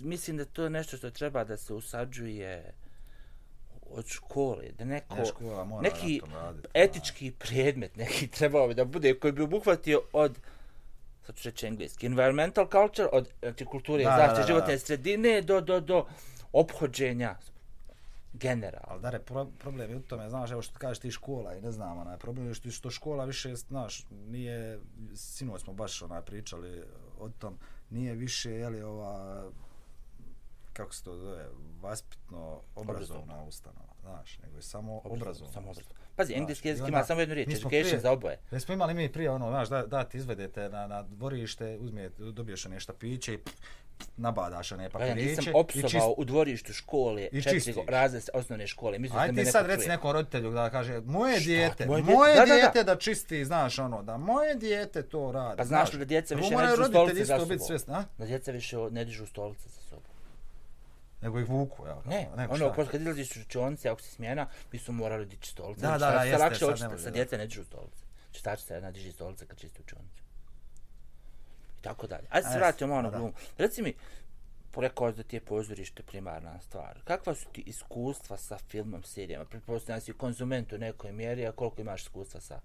mislim 0.00 0.36
da 0.36 0.44
to 0.44 0.64
je 0.64 0.70
nešto 0.70 0.96
što 0.96 1.10
treba 1.10 1.44
da 1.44 1.56
se 1.56 1.74
usađuje 1.74 2.74
od 3.90 4.06
škole, 4.06 4.64
da 4.78 4.84
neko, 4.84 5.14
Ne, 5.14 5.26
škola 5.26 5.64
mora 5.64 5.82
neki 5.82 6.20
raditi, 6.32 6.68
etički 6.74 7.30
predmet 7.30 7.96
neki 7.96 8.28
trebao 8.28 8.68
bi 8.68 8.74
da 8.74 8.84
bude 8.84 9.14
koji 9.14 9.32
bi 9.32 9.42
obuhvatio 9.42 10.02
od 10.12 10.38
sad 11.30 11.36
ću 11.36 11.48
reći 11.48 11.66
engleski, 11.66 12.06
environmental 12.06 12.66
culture, 12.70 13.08
od 13.12 13.28
znači, 13.42 13.64
kulture 13.64 14.04
Da, 14.04 14.10
zaštite 14.10 14.34
da, 14.34 14.40
da. 14.40 14.46
životne 14.46 14.78
sredine 14.78 15.42
do, 15.42 15.60
do, 15.60 15.80
do 15.80 16.06
ophođenja 16.52 17.36
generalno. 18.32 18.86
Ali 18.88 19.02
dare, 19.02 19.18
pro, 19.18 19.46
problem 19.58 19.90
je 19.90 19.96
u 19.96 20.02
tome, 20.02 20.30
znaš, 20.30 20.50
evo 20.50 20.62
što 20.62 20.78
kažeš 20.78 20.98
ti 20.98 21.10
škola 21.10 21.54
i 21.54 21.60
ne 21.60 21.72
znam, 21.72 21.98
onaj, 21.98 22.18
problem 22.18 22.48
je 22.48 22.54
što, 22.54 22.70
što 22.70 22.90
škola 22.90 23.24
više, 23.24 23.54
znaš, 23.54 24.06
nije, 24.10 24.80
sinoć 25.14 25.62
smo 25.62 25.72
baš 25.72 26.02
onaj 26.02 26.22
pričali 26.22 26.82
o 27.18 27.28
tom, 27.28 27.58
nije 27.90 28.14
više, 28.14 28.50
jeli, 28.50 28.82
ova, 28.82 29.44
kako 30.72 30.94
se 30.94 31.04
to 31.04 31.16
zove, 31.16 31.46
vaspitno 31.80 32.60
obrazovna 32.74 33.44
ustanova, 33.44 33.94
znaš, 34.00 34.38
nego 34.42 34.56
je 34.56 34.62
samo 34.62 35.00
obrazovna. 35.04 35.52
Samo 35.52 35.70
obrazovno. 35.70 36.00
Pazi, 36.16 36.34
engleski 36.34 36.68
jezik 36.68 36.88
ima 36.88 37.04
samo 37.04 37.20
jednu 37.20 37.34
riječ, 37.34 37.48
mi 37.48 37.54
education 37.54 38.00
za 38.00 38.12
oboje. 38.12 38.38
Da 38.50 38.60
smo 38.60 38.74
imali 38.74 38.94
mi 38.94 39.12
prije 39.12 39.30
ono, 39.30 39.50
znaš, 39.50 39.68
da, 39.68 39.86
da 39.86 40.04
ti 40.04 40.16
izvedete 40.16 40.68
na, 40.68 40.86
na 40.86 41.02
dvorište, 41.02 41.78
uzmijete, 41.80 42.22
dobiješ 42.22 42.66
one 42.66 42.80
štapiće 42.80 43.34
i 43.34 43.38
pff, 43.38 43.54
nabadaš 44.16 44.72
one 44.72 44.90
Pa 44.90 45.04
ja 45.04 45.08
papiriće. 45.08 45.30
nisam 45.30 45.54
opsovao 45.54 46.14
u 46.16 46.24
dvorištu 46.24 46.72
škole, 46.72 47.28
četiri 47.42 47.74
razred 47.88 48.22
osnovne 48.34 48.66
škole. 48.66 48.98
Mislim 48.98 49.16
da 49.16 49.22
Aj 49.22 49.32
me 49.32 49.44
ti 49.44 49.50
sad 49.50 49.66
reci 49.66 49.88
nekom 49.88 50.12
roditelju 50.12 50.50
da 50.50 50.70
kaže, 50.70 51.00
moje 51.00 51.40
dijete, 51.40 51.86
Moje 51.86 52.02
moje, 52.02 52.34
dijete? 52.34 52.40
Da, 52.40 52.46
da, 52.46 52.46
da. 52.46 52.54
dijete 52.54 52.84
da, 52.84 52.96
čisti, 52.96 53.44
znaš 53.44 53.78
ono, 53.78 54.02
da 54.02 54.16
moje 54.16 54.54
dijete 54.54 55.02
to 55.02 55.32
radi. 55.32 55.56
Pa 55.56 55.64
znaš 55.64 55.92
li 55.92 55.98
da 55.98 56.04
djeca 56.04 56.34
više 56.34 56.56
ne 56.56 56.66
dižu 56.66 56.84
stolice 56.84 57.24
za 57.24 57.38
sobom? 57.38 58.04
Da 58.18 58.26
djeca 58.26 58.52
više 58.52 58.76
ne 58.90 59.04
dižu 59.04 59.26
stolice 59.26 59.68
za 59.68 59.80
sobom. 59.80 59.89
Nego 61.22 61.40
ih 61.40 61.48
vuku, 61.48 61.86
ja. 61.86 62.02
Ne, 62.06 62.28
Nego 62.36 62.54
ono, 62.54 62.66
šta? 62.66 62.74
posle 62.74 62.90
kad 62.92 63.00
izlaziš 63.00 63.36
u 63.36 63.40
učionice, 63.40 63.88
ako 63.88 64.00
si 64.02 64.10
smjena, 64.10 64.46
mi 64.72 64.78
su 64.78 64.92
morali 64.92 65.26
dići 65.26 65.50
stolice. 65.50 65.80
Da, 65.80 65.98
Znači, 65.98 66.00
da, 66.00 66.10
da, 66.10 66.20
se 66.20 66.28
jeste, 66.28 66.42
lakše 66.44 66.78
sad 66.78 66.92
ne 66.92 66.98
sa 66.98 67.04
da. 67.04 67.10
djeca 67.10 67.36
ne 67.36 67.46
dižu 67.46 67.64
stolice. 67.64 68.04
Čitačica 68.32 68.74
jedna 68.74 68.90
diži 68.90 69.12
stolice 69.12 69.46
kad 69.46 69.58
čisti 69.58 69.80
učionicu. 69.82 70.22
I 71.78 71.82
tako 71.82 72.06
dalje. 72.06 72.26
Ajde 72.30 72.48
se 72.48 72.58
vratimo 72.58 72.94
jeste, 72.94 72.98
ono 72.98 73.10
da. 73.10 73.18
glumu. 73.18 73.32
Reci 73.58 73.82
mi, 73.82 73.94
rekao 74.76 75.12
da 75.12 75.22
ti 75.22 75.36
je 75.36 75.40
pozorište 75.40 76.02
primarna 76.02 76.60
stvar. 76.60 77.00
Kakva 77.04 77.34
su 77.34 77.46
ti 77.52 77.62
iskustva 77.66 78.36
sa 78.36 78.58
filmom, 78.58 79.02
serijama? 79.02 79.44
Pretpostavljam 79.44 80.00
si 80.00 80.12
konzument 80.12 80.72
u 80.72 80.78
nekoj 80.78 81.12
mjeri, 81.12 81.46
a 81.46 81.52
koliko 81.52 81.80
imaš 81.80 82.02
iskustva 82.02 82.40
sa 82.40 82.60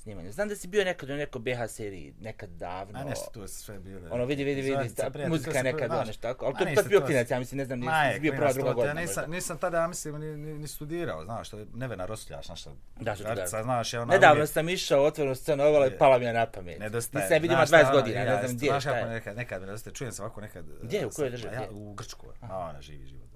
snimanjem? 0.00 0.32
Znam 0.32 0.48
da 0.48 0.56
si 0.56 0.68
bio 0.68 0.84
nekad 0.84 1.10
u 1.10 1.14
nekoj 1.14 1.40
BH 1.40 1.66
seriji, 1.68 2.14
nekad 2.20 2.50
davno. 2.50 2.98
A 2.98 3.04
nešto, 3.04 3.30
to 3.32 3.42
je 3.42 3.48
sve 3.48 3.78
bilo. 3.78 4.08
Ono, 4.10 4.24
vidi, 4.24 4.44
vidi, 4.44 4.60
vidi, 4.60 4.72
Zvanica, 4.72 5.10
ta, 5.10 5.28
muzika 5.28 5.52
se 5.52 5.62
nekad, 5.62 5.80
prvi- 5.80 5.90
ono 5.90 6.04
znaš, 6.04 6.14
što 6.14 6.22
tako. 6.22 6.44
Ali 6.46 6.54
to 6.56 6.64
je 6.64 6.74
tad 6.74 6.88
bio 6.88 7.00
klinac, 7.00 7.30
ja 7.30 7.38
mislim, 7.38 7.58
ne 7.58 7.64
znam, 7.64 7.78
nisi 7.80 7.92
je, 8.14 8.20
bio 8.20 8.32
prva, 8.32 8.52
druga 8.52 8.72
godina. 8.72 8.94
Nisam, 8.94 9.30
nisam 9.30 9.58
tada, 9.58 9.78
ja 9.78 9.86
mislim, 9.86 10.14
ni, 10.16 10.36
ni, 10.36 10.54
ni 10.54 10.68
studirao, 10.68 11.24
znaš, 11.24 11.48
to 11.50 11.58
je 11.58 11.66
Nevena 11.74 12.06
Rosljaš, 12.06 12.46
znaš, 12.46 12.60
što 12.60 12.70
Da, 12.96 13.14
što 13.14 13.24
Garica, 13.24 13.44
kažem. 13.44 13.62
znaš, 13.62 13.92
je 13.92 14.00
ona 14.00 14.12
Nedavno 14.12 14.46
sam 14.46 14.68
išao, 14.68 15.04
otvoreno 15.04 15.34
scenu 15.34 15.64
ovala 15.64 15.86
i 15.86 15.90
Je. 15.90 15.98
pala 15.98 16.18
mi 16.18 16.24
je 16.24 16.32
na 16.32 16.46
pamet. 16.46 16.78
Nedostaje. 16.78 17.24
Nisam 17.24 17.42
vidio 17.42 17.56
šta 17.58 17.76
20 17.76 17.82
ono, 17.82 17.92
godina, 17.92 18.24
ne 18.24 18.38
znam 18.38 18.56
gdje, 18.56 18.66
znaš 18.68 18.84
kako 18.84 18.96
je. 18.96 19.06
Nekad, 19.06 19.36
nekad 19.36 19.60
mi 19.60 19.66
nedostaje, 19.66 19.94
čujem 19.94 20.12
se 20.12 20.22
ovako 20.22 20.40
nekad... 20.40 20.64
Gdje, 20.82 21.06
u 21.06 21.10
kojoj 21.10 21.30
sam- 21.30 21.40
državi, 21.40 21.66
u 21.70 21.94
Grčkoj. 21.94 22.34
A 22.40 22.58
ona 22.60 22.80
živi 22.82 23.06
život, 23.06 23.30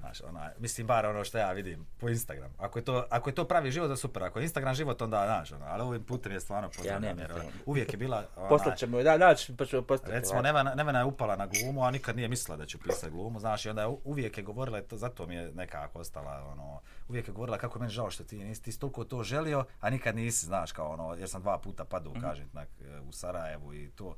Znaš, 0.00 0.20
ona, 0.20 0.50
mislim, 0.58 0.86
bar 0.86 1.06
ono 1.06 1.24
što 1.24 1.38
ja 1.38 1.52
vidim 1.52 1.86
po 1.98 2.08
Instagram. 2.08 2.54
Ako 2.58 2.78
je 2.78 2.84
to, 2.84 3.06
ako 3.10 3.30
je 3.30 3.34
to 3.34 3.44
pravi 3.44 3.70
život, 3.70 3.88
da 3.88 3.96
super. 3.96 4.22
Ako 4.22 4.38
je 4.38 4.42
Instagram 4.42 4.74
život, 4.74 5.02
onda, 5.02 5.24
znaš, 5.26 5.52
ono, 5.52 5.64
ali 5.68 5.82
ovim 5.82 6.04
putem 6.04 6.32
je 6.32 6.40
stvarno 6.40 6.68
pozdravljam. 6.68 7.18
jer, 7.18 7.30
Instagram. 7.30 7.52
uvijek 7.66 7.92
je 7.92 7.96
bila... 7.96 8.24
Ona, 8.36 8.48
Poslat 8.48 8.78
ćemo, 8.78 9.02
da, 9.02 9.18
da, 9.18 9.34
ću, 9.34 9.56
pa 9.56 9.66
ćemo 9.66 9.82
postaviti. 9.82 10.18
Recimo, 10.18 10.42
Nevena, 10.42 10.74
Nevena 10.74 10.98
je 10.98 11.04
upala 11.04 11.36
na 11.36 11.46
glumu, 11.46 11.84
a 11.84 11.90
nikad 11.90 12.16
nije 12.16 12.28
mislila 12.28 12.56
da 12.56 12.66
će 12.66 12.78
pisati 12.78 13.12
glumu, 13.12 13.40
znaš, 13.40 13.66
i 13.66 13.68
onda 13.68 13.82
je 13.82 13.88
uvijek 14.04 14.38
je 14.38 14.44
govorila, 14.44 14.82
to, 14.82 14.96
zato 14.96 15.26
mi 15.26 15.34
je 15.34 15.52
nekako 15.54 15.98
ostala, 15.98 16.44
ono, 16.52 16.80
uvijek 17.08 17.28
je 17.28 17.34
govorila 17.34 17.58
kako 17.58 17.78
je 17.78 17.80
meni 17.80 17.92
žao 17.92 18.10
što 18.10 18.24
ti 18.24 18.36
nisi, 18.38 18.62
ti 18.62 18.80
toliko 18.80 19.04
to 19.04 19.22
želio, 19.22 19.64
a 19.80 19.90
nikad 19.90 20.16
nisi, 20.16 20.46
znaš, 20.46 20.72
kao 20.72 20.88
ono, 20.88 21.14
jer 21.14 21.28
sam 21.28 21.42
dva 21.42 21.58
puta 21.58 21.84
padao, 21.84 22.12
mm 22.12 22.16
-hmm. 22.16 22.28
kažem, 22.28 22.48
tak, 22.54 22.68
u 23.08 23.12
Sarajevu 23.12 23.74
i 23.74 23.90
to, 23.90 24.16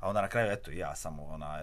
a 0.00 0.08
onda 0.08 0.22
na 0.22 0.28
kraju, 0.28 0.52
eto, 0.52 0.70
ja 0.70 0.94
samo, 0.94 1.24
ona, 1.24 1.62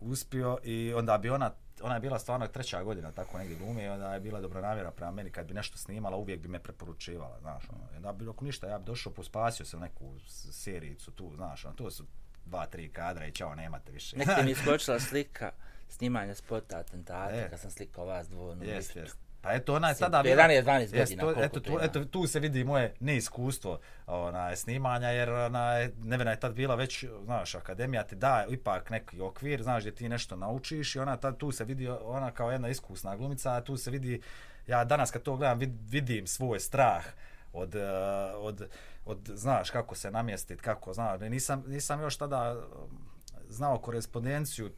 uspio 0.00 0.58
i 0.64 0.92
onda 0.94 1.18
bi 1.18 1.30
ona 1.30 1.50
ona 1.82 1.94
je 1.94 2.00
bila 2.00 2.18
stvarno 2.18 2.46
treća 2.46 2.82
godina 2.82 3.12
tako 3.12 3.38
negdje 3.38 3.56
glume 3.56 3.84
i 3.84 3.88
onda 3.88 4.14
je 4.14 4.20
bila 4.20 4.40
dobronamjerna 4.40 4.90
prema 4.90 5.10
meni 5.12 5.30
kad 5.30 5.46
bi 5.46 5.54
nešto 5.54 5.78
snimala 5.78 6.16
uvijek 6.16 6.40
bi 6.40 6.48
me 6.48 6.58
preporučivala 6.58 7.38
znaš 7.40 7.64
ono 7.68 7.88
onda 7.96 8.12
bi 8.14 8.28
ako 8.28 8.44
ništa 8.44 8.68
ja 8.68 8.78
bi 8.78 8.84
došao 8.84 9.12
pospasio 9.12 9.66
sam 9.66 9.80
neku 9.80 10.14
s- 10.20 10.48
serijicu 10.52 11.10
tu 11.10 11.32
znaš 11.34 11.64
ono 11.64 11.74
to 11.74 11.90
su 11.90 12.04
dva 12.46 12.66
tri 12.66 12.88
kadra 12.88 13.26
i 13.26 13.32
čao 13.32 13.54
nemate 13.54 13.92
više 13.92 14.16
Nekde 14.16 14.42
mi 14.42 14.50
je 14.50 14.56
skočila 14.62 15.00
slika 15.00 15.50
snimanja 15.88 16.34
spota 16.34 16.78
atentata, 16.78 17.34
E. 17.34 17.50
kad 17.50 17.60
sam 17.60 17.70
slikao 17.70 18.04
vas 18.04 18.28
dvojno. 18.28 18.64
Jest, 18.64 18.96
jest. 18.96 19.16
Pa 19.40 19.52
eto, 19.52 19.74
ona 19.74 19.88
je 19.88 19.92
Mislim, 19.92 20.10
tada 20.10 20.20
prije 20.20 20.36
bila... 20.36 20.48
11, 20.48 20.64
12 20.64 20.94
Jest, 20.94 21.16
godina, 21.16 21.34
to, 21.34 21.44
eto, 21.44 21.60
to 21.60 21.70
tu, 21.70 21.78
eto, 21.82 22.04
tu 22.04 22.26
se 22.26 22.40
vidi 22.40 22.64
moje 22.64 22.94
neiskustvo 23.00 23.78
ona, 24.06 24.56
snimanja, 24.56 25.08
jer 25.08 25.30
ona, 25.30 25.88
Nevena 26.02 26.30
je 26.30 26.40
tad 26.40 26.54
bila 26.54 26.74
već, 26.74 27.04
znaš, 27.24 27.54
akademija 27.54 28.02
ti 28.02 28.16
da 28.16 28.46
ipak 28.48 28.90
neki 28.90 29.20
okvir, 29.20 29.62
znaš, 29.62 29.82
gdje 29.82 29.94
ti 29.94 30.08
nešto 30.08 30.36
naučiš 30.36 30.96
i 30.96 30.98
ona 30.98 31.16
tad 31.16 31.36
tu 31.36 31.52
se 31.52 31.64
vidi, 31.64 31.88
ona 31.88 32.30
kao 32.30 32.52
jedna 32.52 32.68
iskusna 32.68 33.16
glumica, 33.16 33.54
a 33.54 33.60
tu 33.60 33.76
se 33.76 33.90
vidi, 33.90 34.20
ja 34.66 34.84
danas 34.84 35.10
kad 35.10 35.22
to 35.22 35.36
gledam 35.36 35.58
vid, 35.58 35.72
vidim 35.88 36.26
svoj 36.26 36.60
strah 36.60 37.04
od, 37.52 37.74
eh, 37.74 38.32
od, 38.36 38.68
od, 39.04 39.30
znaš, 39.34 39.70
kako 39.70 39.94
se 39.94 40.10
namjestiti, 40.10 40.62
kako, 40.62 40.92
znaš, 40.92 41.20
nisam, 41.20 41.64
nisam 41.66 42.00
još 42.00 42.16
tada 42.16 42.56
um, 42.56 43.08
znao 43.48 43.78
korespondenciju 43.78 44.66
uh, 44.66 44.72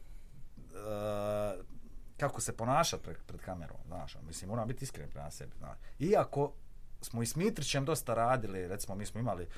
kako 2.21 2.41
se 2.41 2.57
ponašati 2.57 3.03
pred, 3.03 3.17
pred 3.27 3.41
kamerom, 3.41 3.77
znaš, 3.87 4.15
ono, 4.15 4.27
mislim, 4.27 4.49
moram 4.49 4.67
biti 4.67 4.85
iskren 4.85 5.09
prema 5.09 5.31
sebi, 5.31 5.55
znaš. 5.57 5.77
Iako 5.99 6.53
smo 7.01 7.21
i 7.21 7.25
s 7.25 7.35
Mitrićem 7.35 7.85
dosta 7.85 8.13
radili, 8.13 8.67
recimo, 8.67 8.95
mi 8.95 9.05
smo 9.05 9.19
imali 9.19 9.43
uh, 9.43 9.49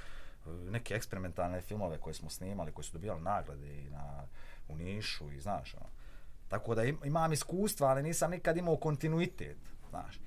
neke 0.70 0.93
eksperimentalne 0.93 1.61
filmove 1.61 1.97
koje 1.97 2.14
smo 2.14 2.30
snimali, 2.30 2.72
koji 2.72 2.86
su 2.86 2.93
dobijali 2.93 3.22
nagrade 3.22 3.82
i 3.82 3.89
na, 3.89 4.28
u 4.68 4.76
Nišu 4.76 5.32
i, 5.32 5.41
znaš, 5.41 5.76
ono, 5.76 5.89
Tako 6.47 6.76
da 6.76 6.84
im, 6.84 6.99
imam 7.03 7.34
iskustva, 7.34 7.88
ali 7.88 8.03
nisam 8.03 8.32
nikad 8.32 8.57
imao 8.57 8.78
kontinuitet, 8.78 9.57
znaš. 9.89 10.20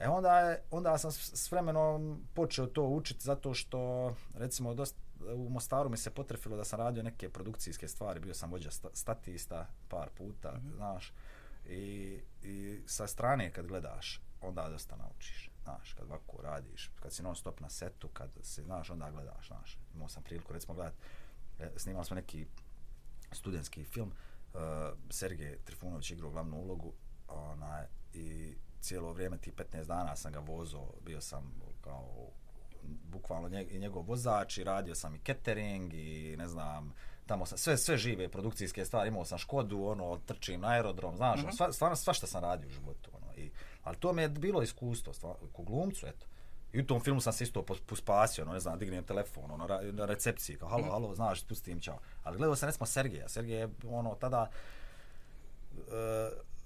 E 0.00 0.08
onda, 0.08 0.38
je, 0.40 0.62
onda 0.70 0.98
sam 0.98 1.12
s, 1.12 1.52
vremenom 1.52 2.24
počeo 2.34 2.66
to 2.66 2.82
učiti 2.82 3.24
zato 3.24 3.54
što, 3.54 4.14
recimo, 4.34 4.74
dosta, 4.74 5.00
u 5.34 5.48
Mostaru 5.48 5.88
mi 5.88 5.96
se 5.96 6.10
potrefilo 6.10 6.56
da 6.56 6.64
sam 6.64 6.78
radio 6.78 7.02
neke 7.02 7.28
produkcijske 7.28 7.88
stvari, 7.88 8.20
bio 8.20 8.34
sam 8.34 8.50
vođa 8.50 8.70
sta, 8.70 8.88
statista 8.92 9.66
par 9.88 10.08
puta, 10.18 10.52
mm 10.52 10.60
-hmm. 10.60 10.76
znaš, 10.76 11.12
i, 11.70 12.20
i 12.42 12.82
sa 12.86 13.06
strane 13.06 13.52
kad 13.52 13.66
gledaš, 13.66 14.22
onda 14.40 14.68
dosta 14.68 14.96
naučiš, 14.96 15.50
znaš, 15.62 15.92
kad 15.92 16.06
ovako 16.06 16.42
radiš, 16.42 16.90
kad 17.02 17.12
si 17.12 17.22
non 17.22 17.36
stop 17.36 17.60
na 17.60 17.68
setu, 17.68 18.08
kad 18.08 18.30
se, 18.42 18.62
znaš, 18.62 18.90
onda 18.90 19.10
gledaš, 19.10 19.46
znaš, 19.46 19.78
imao 19.94 20.08
sam 20.08 20.22
priliku, 20.22 20.52
recimo, 20.52 20.74
gledat, 20.74 20.94
e, 21.58 21.70
snimali 21.76 22.04
smo 22.04 22.14
neki 22.14 22.46
studentski 23.32 23.84
film, 23.84 24.12
uh, 24.54 24.60
Sergej 25.10 25.58
Trifunović 25.64 26.10
igrao 26.10 26.30
glavnu 26.30 26.56
ulogu, 26.56 26.92
ona, 27.28 27.84
i 28.12 28.54
cijelo 28.80 29.12
vrijeme, 29.12 29.38
ti 29.38 29.52
15 29.52 29.84
dana 29.84 30.16
sam 30.16 30.32
ga 30.32 30.38
vozo, 30.38 30.92
bio 31.04 31.20
sam 31.20 31.54
kao 31.80 32.30
bukvalno 32.82 33.48
njegov 33.72 34.02
vozač 34.06 34.58
i 34.58 34.64
radio 34.64 34.94
sam 34.94 35.14
i 35.14 35.20
catering 35.26 35.94
i 35.94 36.36
ne 36.38 36.48
znam, 36.48 36.94
tamo 37.26 37.46
sam, 37.46 37.58
sve, 37.58 37.76
sve 37.76 37.98
žive 37.98 38.28
produkcijske 38.28 38.84
stvari, 38.84 39.08
imao 39.08 39.24
sam 39.24 39.38
Škodu, 39.38 39.84
ono, 39.84 40.18
trčim 40.26 40.60
na 40.60 40.68
aerodrom, 40.68 41.16
znaš, 41.16 41.42
mm 41.42 41.46
-hmm. 41.46 41.56
sva, 41.56 41.72
stvarno 41.72 41.96
sva 41.96 42.12
što 42.12 42.26
sam 42.26 42.42
radio 42.42 42.68
u 42.68 42.70
životu, 42.70 43.10
ono, 43.12 43.34
i, 43.36 43.50
ali 43.82 43.96
to 43.96 44.12
mi 44.12 44.22
je 44.22 44.28
bilo 44.28 44.62
iskustvo, 44.62 45.12
stvarno, 45.12 45.36
ko 45.52 45.62
glumcu, 45.62 46.06
eto. 46.06 46.26
I 46.72 46.80
u 46.80 46.86
tom 46.86 47.00
filmu 47.00 47.20
sam 47.20 47.32
se 47.32 47.44
isto 47.44 47.62
pospasio, 47.62 48.44
no, 48.44 48.52
ne 48.52 48.60
znam, 48.60 48.78
dignem 48.78 49.04
telefon, 49.04 49.50
ono, 49.50 49.66
na 49.92 50.06
recepciji, 50.06 50.56
kao, 50.56 50.68
halo, 50.68 50.82
mm 50.82 50.86
-hmm. 50.86 50.90
halo, 50.90 51.14
znaš, 51.14 51.44
pustim, 51.44 51.80
čao. 51.80 51.98
Ali 52.22 52.36
gledao 52.36 52.56
sam, 52.56 52.66
recimo, 52.66 52.86
Sergeja. 52.86 53.28
Sergej 53.28 53.58
je, 53.58 53.68
ono, 53.88 54.14
tada, 54.14 54.50
uh, 55.76 55.84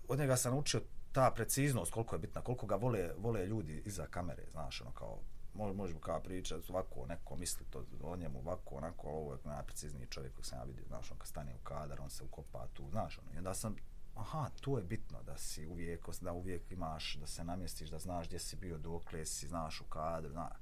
od 0.08 0.18
njega 0.18 0.36
sam 0.36 0.56
učio 0.56 0.80
ta 1.12 1.30
preciznost, 1.30 1.92
koliko 1.92 2.14
je 2.14 2.18
bitna, 2.18 2.40
koliko 2.40 2.66
ga 2.66 2.76
vole, 2.76 3.10
vole 3.18 3.46
ljudi 3.46 3.82
iza 3.84 4.06
kamere, 4.06 4.42
znaš, 4.52 4.80
ono, 4.80 4.90
kao, 4.90 5.18
može, 5.54 5.74
može 5.74 5.94
kao 6.00 6.20
pričati 6.20 6.72
ovako, 6.72 7.06
neko 7.06 7.36
misli 7.36 7.66
to 7.70 7.84
o 8.02 8.16
njemu 8.16 8.38
ovako, 8.38 8.74
onako, 8.74 9.08
ovo 9.08 9.32
je 9.32 9.38
najprecizniji 9.44 10.06
čovjek 10.06 10.34
koji 10.34 10.44
sam 10.44 10.58
ja 10.58 10.64
vidio, 10.64 10.84
znaš, 10.88 11.10
on 11.10 11.18
kad 11.18 11.26
stane 11.26 11.54
u 11.54 11.64
kadar, 11.64 12.00
on 12.00 12.10
se 12.10 12.24
ukopa 12.24 12.66
tu, 12.72 12.90
znaš, 12.90 13.18
ono, 13.18 13.34
i 13.34 13.38
onda 13.38 13.54
sam, 13.54 13.76
aha, 14.16 14.48
to 14.60 14.78
je 14.78 14.84
bitno 14.84 15.22
da 15.22 15.38
si 15.38 15.66
uvijek, 15.66 16.06
da 16.20 16.32
uvijek 16.32 16.70
imaš, 16.70 17.16
da 17.16 17.26
se 17.26 17.44
namjestiš, 17.44 17.90
da 17.90 17.98
znaš 17.98 18.26
gdje 18.26 18.38
si 18.38 18.56
bio, 18.56 18.78
dokle 18.78 19.26
si, 19.26 19.48
znaš, 19.48 19.80
u 19.80 19.84
kadru, 19.84 20.30
znaš, 20.30 20.52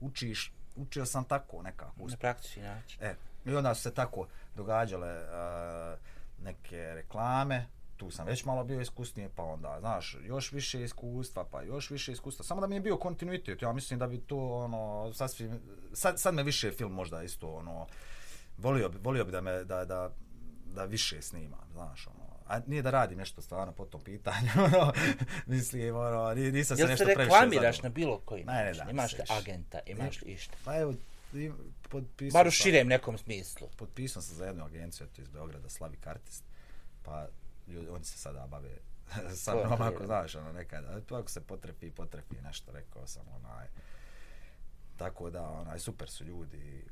učiš, 0.00 0.52
učio 0.76 1.06
sam 1.06 1.24
tako 1.24 1.62
nekako. 1.62 2.08
Na 2.08 2.16
praktični 2.16 2.62
način. 2.62 3.04
E, 3.04 3.14
i 3.44 3.54
onda 3.54 3.74
su 3.74 3.82
se 3.82 3.94
tako 3.94 4.26
događale 4.56 5.22
uh, 5.22 5.98
neke 6.44 6.94
reklame, 6.94 7.66
tu 7.96 8.10
sam 8.10 8.26
već 8.26 8.44
malo 8.44 8.64
bio 8.64 8.80
iskusnije, 8.80 9.28
pa 9.36 9.42
onda, 9.42 9.76
znaš, 9.80 10.16
još 10.22 10.52
više 10.52 10.82
iskustva, 10.82 11.44
pa 11.44 11.62
još 11.62 11.90
više 11.90 12.12
iskustva. 12.12 12.44
Samo 12.44 12.60
da 12.60 12.66
mi 12.66 12.74
je 12.74 12.80
bio 12.80 12.96
kontinuitet, 12.96 13.62
ja 13.62 13.72
mislim 13.72 13.98
da 13.98 14.06
bi 14.06 14.18
to, 14.18 14.38
ono, 14.38 15.12
sasvim, 15.14 15.60
sad, 15.92 16.20
sad 16.20 16.34
me 16.34 16.42
više 16.42 16.70
film 16.70 16.92
možda 16.92 17.22
isto, 17.22 17.48
ono, 17.48 17.86
volio 18.58 18.88
bi, 18.88 18.98
volio 19.02 19.24
bi 19.24 19.32
da 19.32 19.40
me, 19.40 19.64
da, 19.64 19.84
da, 19.84 20.10
da 20.74 20.84
više 20.84 21.22
snimam, 21.22 21.68
znaš, 21.72 22.06
ono, 22.06 22.26
a 22.46 22.60
nije 22.66 22.82
da 22.82 22.90
radim 22.90 23.18
nešto 23.18 23.42
stvarno 23.42 23.72
po 23.72 23.84
tom 23.84 24.00
pitanju, 24.00 24.48
ono, 24.66 24.92
mislim, 25.46 25.96
ono, 25.96 26.34
nisam 26.34 26.76
se 26.76 26.86
nešto 26.86 27.04
previše 27.04 27.20
Jel 27.20 27.30
se 27.30 27.44
reklamiraš 27.44 27.82
na 27.82 27.88
bilo 27.88 28.18
koji 28.18 28.44
način? 28.44 28.64
Ne, 28.64 28.72
ne, 28.72 28.84
da, 28.84 28.90
imaš 28.90 29.12
li 29.12 29.18
agenta, 29.28 29.78
imaš 29.86 30.22
li 30.22 30.32
išta? 30.32 30.56
Pa 30.64 30.76
evo, 30.76 30.94
potpisao 31.88 32.38
Bar 32.38 32.46
u 32.46 32.50
širem 32.50 32.88
nekom 32.88 33.18
smislu. 33.18 33.68
Potpisao 33.76 34.22
sam 34.22 34.36
za 34.36 34.44
jednu 34.46 34.64
agenciju, 34.64 35.06
to 35.16 35.22
iz 35.22 35.28
Beograda, 35.28 35.68
Slavik 35.68 36.06
Artist, 36.06 36.44
pa 37.02 37.28
ljudi, 37.66 37.88
oni 37.88 38.04
se 38.04 38.18
sada 38.18 38.46
bave 38.46 38.78
sa 39.44 39.54
mnom, 39.54 39.82
ako 39.82 40.06
znaš, 40.06 40.34
ono, 40.34 40.52
nekada, 40.52 41.00
to 41.00 41.16
ako 41.16 41.30
se 41.30 41.40
potrepi, 41.40 41.90
potrepi 41.90 42.36
nešto, 42.42 42.72
rekao 42.72 43.06
sam, 43.06 43.28
onaj, 43.28 43.66
tako 44.96 45.30
da, 45.30 45.50
onaj, 45.50 45.78
super 45.78 46.10
su 46.10 46.24
ljudi, 46.24 46.84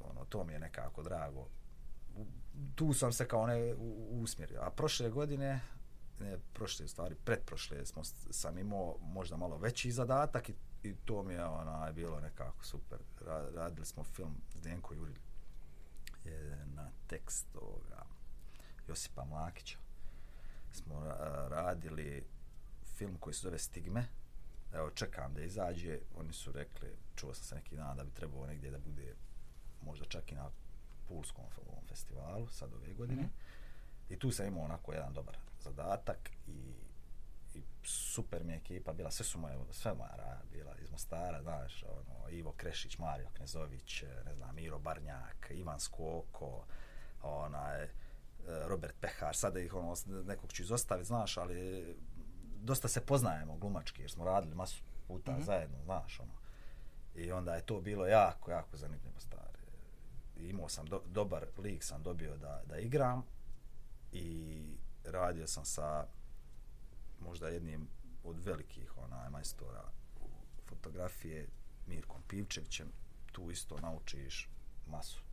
ono, 0.00 0.24
to 0.24 0.44
mi 0.44 0.52
je 0.52 0.58
nekako 0.58 1.02
drago, 1.02 1.48
tu 2.74 2.92
sam 2.92 3.12
se 3.12 3.28
kao 3.28 3.46
ne 3.46 3.74
usmjerio, 4.10 4.60
a 4.62 4.70
prošle 4.70 5.10
godine, 5.10 5.60
ne, 6.20 6.38
prošle 6.52 6.88
stvari, 6.88 7.14
pretprošle 7.14 7.86
smo, 7.86 8.04
sam 8.30 8.58
imao 8.58 8.96
možda 9.00 9.36
malo 9.36 9.58
veći 9.58 9.92
zadatak 9.92 10.48
i, 10.48 10.54
i 10.82 10.94
to 11.04 11.22
mi 11.22 11.34
je 11.34 11.44
onaj, 11.44 11.92
bilo 11.92 12.20
nekako 12.20 12.64
super, 12.64 12.98
radili 13.54 13.86
smo 13.86 14.04
film 14.04 14.34
Zdenko 14.54 14.94
Juril, 14.94 15.16
je 16.24 16.66
na 16.74 16.90
tekst 17.06 17.46
ovoga 17.56 18.06
Josipa 18.88 19.24
Mlakića, 19.24 19.78
smo 20.76 21.04
radili 21.48 22.24
film 22.96 23.16
koji 23.20 23.34
se 23.34 23.40
zove 23.40 23.58
Stigme. 23.58 24.06
Evo, 24.72 24.90
čekam 24.90 25.34
da 25.34 25.42
izađe. 25.42 25.98
Oni 26.16 26.32
su 26.32 26.52
rekli, 26.52 26.88
čuo 27.16 27.34
sam 27.34 27.44
se 27.44 27.54
neki 27.54 27.76
dan 27.76 27.96
da 27.96 28.04
bi 28.04 28.10
trebalo 28.10 28.46
negdje 28.46 28.70
da 28.70 28.78
bude 28.78 29.14
možda 29.82 30.04
čak 30.04 30.32
i 30.32 30.34
na 30.34 30.50
Pulskom 31.08 31.44
festivalu 31.88 32.48
sad 32.48 32.74
ove 32.74 32.94
godine. 32.94 33.22
Mm 33.22 33.26
-hmm. 33.26 34.14
I 34.14 34.18
tu 34.18 34.30
sam 34.30 34.46
imao 34.46 34.64
onako 34.64 34.92
jedan 34.92 35.12
dobar 35.12 35.36
zadatak 35.60 36.30
i, 36.46 36.74
i 37.54 37.62
super 37.84 38.44
mi 38.44 38.52
je 38.52 38.56
ekipa 38.56 38.92
bila, 38.92 39.10
sve 39.10 39.24
su 39.24 39.38
moje, 39.38 39.58
sve 39.70 39.94
moja 39.94 40.14
raja 40.16 40.40
bila 40.52 40.76
iz 40.78 40.90
Mostara, 40.90 41.42
znaš, 41.42 41.84
ono, 41.84 42.28
Ivo 42.30 42.52
Krešić, 42.52 42.98
Mario 42.98 43.28
Knezović, 43.34 44.02
ne 44.24 44.34
znam, 44.34 44.54
Miro 44.54 44.78
Barnjak, 44.78 45.50
Ivan 45.50 45.80
Skoko, 45.80 46.64
onaj, 47.22 47.88
Robert 48.46 48.94
Pehar, 49.00 49.36
sada 49.36 49.60
ih 49.60 49.74
ono, 49.74 49.94
nekog 50.06 50.52
ću 50.52 50.62
izostaviti, 50.62 51.06
znaš, 51.06 51.36
ali 51.36 51.84
dosta 52.62 52.88
se 52.88 53.00
poznajemo 53.00 53.56
glumački, 53.56 54.02
jer 54.02 54.10
smo 54.10 54.24
radili 54.24 54.54
masu 54.54 54.82
puta 55.08 55.32
mm 55.32 55.36
-hmm. 55.36 55.44
zajedno, 55.44 55.78
znaš, 55.84 56.20
ono. 56.20 56.32
I 57.14 57.32
onda 57.32 57.54
je 57.54 57.66
to 57.66 57.80
bilo 57.80 58.06
jako, 58.06 58.50
jako 58.50 58.76
zanimljivo 58.76 59.20
stvari. 59.20 59.58
Imao 60.36 60.68
sam 60.68 60.86
do, 60.86 61.02
dobar 61.06 61.46
lik, 61.58 61.84
sam 61.84 62.02
dobio 62.02 62.36
da, 62.36 62.62
da 62.66 62.78
igram 62.78 63.22
i 64.12 64.62
radio 65.04 65.46
sam 65.46 65.64
sa 65.64 66.06
možda 67.20 67.48
jednim 67.48 67.88
od 68.24 68.44
velikih 68.44 68.98
onaj 68.98 69.30
majstora 69.30 69.84
fotografije 70.68 71.48
Mirkom 71.86 72.22
Pivčevićem. 72.28 72.88
Tu 73.32 73.50
isto 73.50 73.80
naučiš 73.80 74.50
masu 74.86 75.25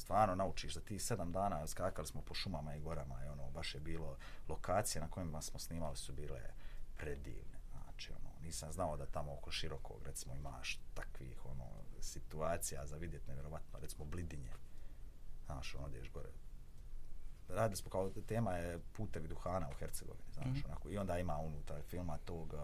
stvarno 0.00 0.34
naučiš 0.34 0.74
da 0.74 0.80
ti 0.80 0.98
sedam 0.98 1.32
dana 1.32 1.66
skakali 1.66 2.06
smo 2.06 2.22
po 2.22 2.34
šumama 2.34 2.74
i 2.74 2.80
gorama 2.80 3.24
i 3.24 3.28
ono, 3.28 3.50
baš 3.50 3.74
je 3.74 3.80
bilo 3.80 4.16
lokacije 4.48 5.02
na 5.02 5.08
kojima 5.10 5.42
smo 5.42 5.58
snimali 5.58 5.96
su 5.96 6.12
bile 6.12 6.40
predivne. 6.96 7.60
Znači, 7.72 8.12
ono, 8.12 8.30
nisam 8.42 8.72
znao 8.72 8.96
da 8.96 9.06
tamo 9.06 9.32
oko 9.32 9.50
širokog, 9.50 10.02
recimo, 10.06 10.34
imaš 10.34 10.80
takvih, 10.94 11.46
ono, 11.46 11.66
situacija 12.00 12.86
za 12.86 12.96
vidjeti 12.96 13.28
nevjerovatno, 13.28 13.78
recimo, 13.78 14.04
blidinje. 14.04 14.52
Znaš, 15.46 15.74
ono, 15.74 15.88
ideš 15.88 16.10
gore. 16.10 16.28
Radili 17.48 17.76
smo 17.76 17.90
kao 17.90 18.10
tema 18.10 18.52
je 18.52 18.80
putevi 18.92 19.28
duhana 19.28 19.68
u 19.68 19.74
Hercegovini, 19.74 20.32
znaš, 20.32 20.46
mm 20.46 20.54
-hmm. 20.54 20.66
onako, 20.66 20.90
i 20.90 20.98
onda 20.98 21.18
ima 21.18 21.38
unutar 21.38 21.82
filma 21.82 22.18
tog 22.18 22.52
uh, 22.52 22.60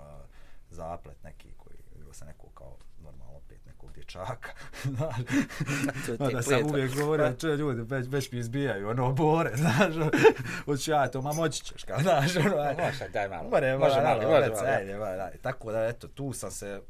zaplet 0.70 1.22
neki 1.22 1.53
koji 1.57 1.76
bilo 2.07 2.14
se 2.14 2.24
neko 2.24 2.48
kao 2.48 2.76
normalno 2.98 3.36
opet 3.36 3.66
nekog 3.66 3.92
dječaka. 3.92 4.50
znaš, 4.96 5.16
da 6.32 6.42
sam 6.42 6.66
uvijek 6.66 6.94
govorio, 6.94 7.32
če 7.32 7.46
ljudi, 7.46 7.82
već, 7.82 8.07
već 8.09 8.32
mi 8.32 8.38
izbijaju, 8.38 8.88
ono, 8.88 9.12
bore, 9.12 9.57
znaš, 9.62 9.94
hoću 10.64 10.90
ja 10.90 11.09
to, 11.09 11.22
ma 11.22 11.32
moći 11.32 11.64
ćeš, 11.64 11.84
kao, 11.84 12.00
znaš, 12.00 12.36
ono, 12.36 12.57
aj, 12.57 12.76
može, 12.76 13.09
daj 13.09 13.28
malo, 13.28 13.48
može, 13.50 13.78
može, 13.78 14.00
malo, 14.00 14.22
može, 14.22 14.50
može, 14.50 14.66
ajde, 14.66 14.92
ajde, 14.92 15.22
ajde, 15.22 15.38
tako 15.38 15.72
da, 15.72 15.84
eto, 15.84 16.09
tu 16.09 16.32
sam 16.32 16.50
se, 16.50 16.80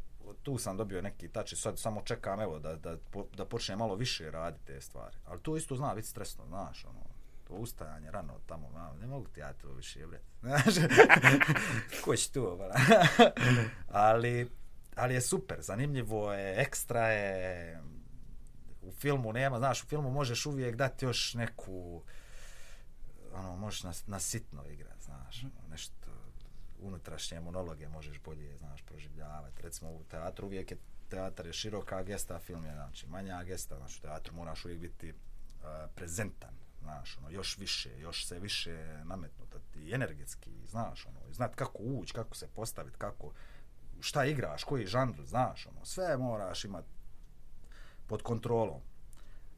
tu 0.43 0.59
sam 0.59 0.77
dobio 0.77 1.03
neki 1.03 1.29
tač 1.29 1.53
i 1.53 1.57
sad 1.57 1.79
samo 1.79 2.03
čekam, 2.03 2.41
evo, 2.41 2.59
da, 2.59 2.77
da, 2.77 2.97
da 3.37 3.45
počne 3.45 3.77
malo 3.77 3.95
više 3.95 4.31
raditi 4.31 4.67
te 4.67 4.81
stvari. 4.81 5.17
Ali 5.27 5.41
to 5.41 5.57
isto 5.57 5.77
zna 5.77 5.95
biti 5.95 6.09
stresno, 6.09 6.45
znaš, 6.49 6.85
ono, 6.85 7.01
to 7.49 7.55
ustajanje 7.55 8.11
rano 8.11 8.35
tamo, 8.47 8.71
ma, 8.71 8.93
ne 9.01 9.07
mogu 9.07 9.27
ti 9.27 9.41
ja 9.41 9.53
to 9.53 9.73
više, 9.73 10.07
bre. 10.07 10.21
Znaš, 10.43 10.75
ko 12.05 12.17
će 12.17 12.33
tu, 12.33 12.59
ali, 13.89 14.51
ali 14.97 15.15
je 15.15 15.21
super, 15.21 15.57
zanimljivo 15.61 16.33
je, 16.33 16.61
ekstra 16.61 17.09
je, 17.09 17.81
u 18.83 18.93
filmu 18.93 19.33
nema, 19.33 19.59
znaš, 19.59 19.83
u 19.83 19.87
filmu 19.87 20.11
možeš 20.11 20.47
uvijek 20.47 20.77
dati 20.77 21.05
još 21.05 21.35
neku, 21.35 22.03
ono, 23.33 23.57
možeš 23.57 23.83
na, 23.83 23.93
na 24.07 24.21
sitno 24.21 24.65
igrati, 24.67 25.05
znaš, 25.05 25.45
ono, 25.45 25.69
nešto, 25.69 25.97
unutrašnje 26.81 27.41
monologe 27.41 27.89
možeš 27.89 28.21
bolje, 28.21 28.57
znaš, 28.57 28.83
proživljavati. 28.83 29.63
Recimo 29.63 29.91
u 29.91 30.05
teatru 30.11 30.47
uvijek 30.47 30.71
je, 30.71 30.77
teatar 31.09 31.47
je 31.47 31.53
široka 31.53 32.03
gesta, 32.03 32.39
film 32.39 32.65
je, 32.65 32.73
znači, 32.73 33.07
manja 33.07 33.43
gesta, 33.45 33.77
znači, 33.77 33.99
u 33.99 34.03
teatru 34.03 34.35
moraš 34.35 34.65
uvijek 34.65 34.81
biti 34.81 35.11
uh, 35.11 35.67
prezentan, 35.95 36.55
znaš, 36.83 37.19
ono, 37.19 37.31
još 37.31 37.59
više, 37.59 37.99
još 37.99 38.27
se 38.27 38.39
više 38.39 39.01
nametnuti, 39.05 39.47
energetski, 39.93 40.51
znaš, 40.67 41.07
ono, 41.07 41.33
znat 41.33 41.55
kako 41.55 41.79
ući, 41.83 42.15
kako 42.15 42.37
se 42.37 42.49
postaviti, 42.49 42.99
kako, 42.99 43.33
šta 44.01 44.25
igraš, 44.25 44.65
koji 44.65 44.87
žanr, 44.87 45.23
znaš, 45.25 45.67
ono, 45.67 45.85
sve 45.85 46.17
moraš 46.17 46.65
imati 46.65 46.89
pod 48.07 48.23
kontrolom. 48.23 48.81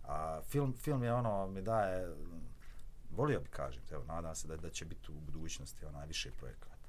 A 0.05 0.41
film, 0.43 0.75
film 0.77 1.03
je 1.03 1.13
ono, 1.13 1.47
mi 1.47 1.63
daje 1.63 2.09
volio 3.11 3.41
bi 3.41 3.49
kažem, 3.49 3.83
evo, 3.91 4.05
nadam 4.05 4.35
se 4.35 4.49
da, 4.49 4.57
da 4.57 4.71
će 4.71 4.85
biti 4.85 5.13
u 5.13 5.21
budućnosti 5.21 5.87
onaj 5.87 6.07
više 6.07 6.31
projekata. 6.31 6.89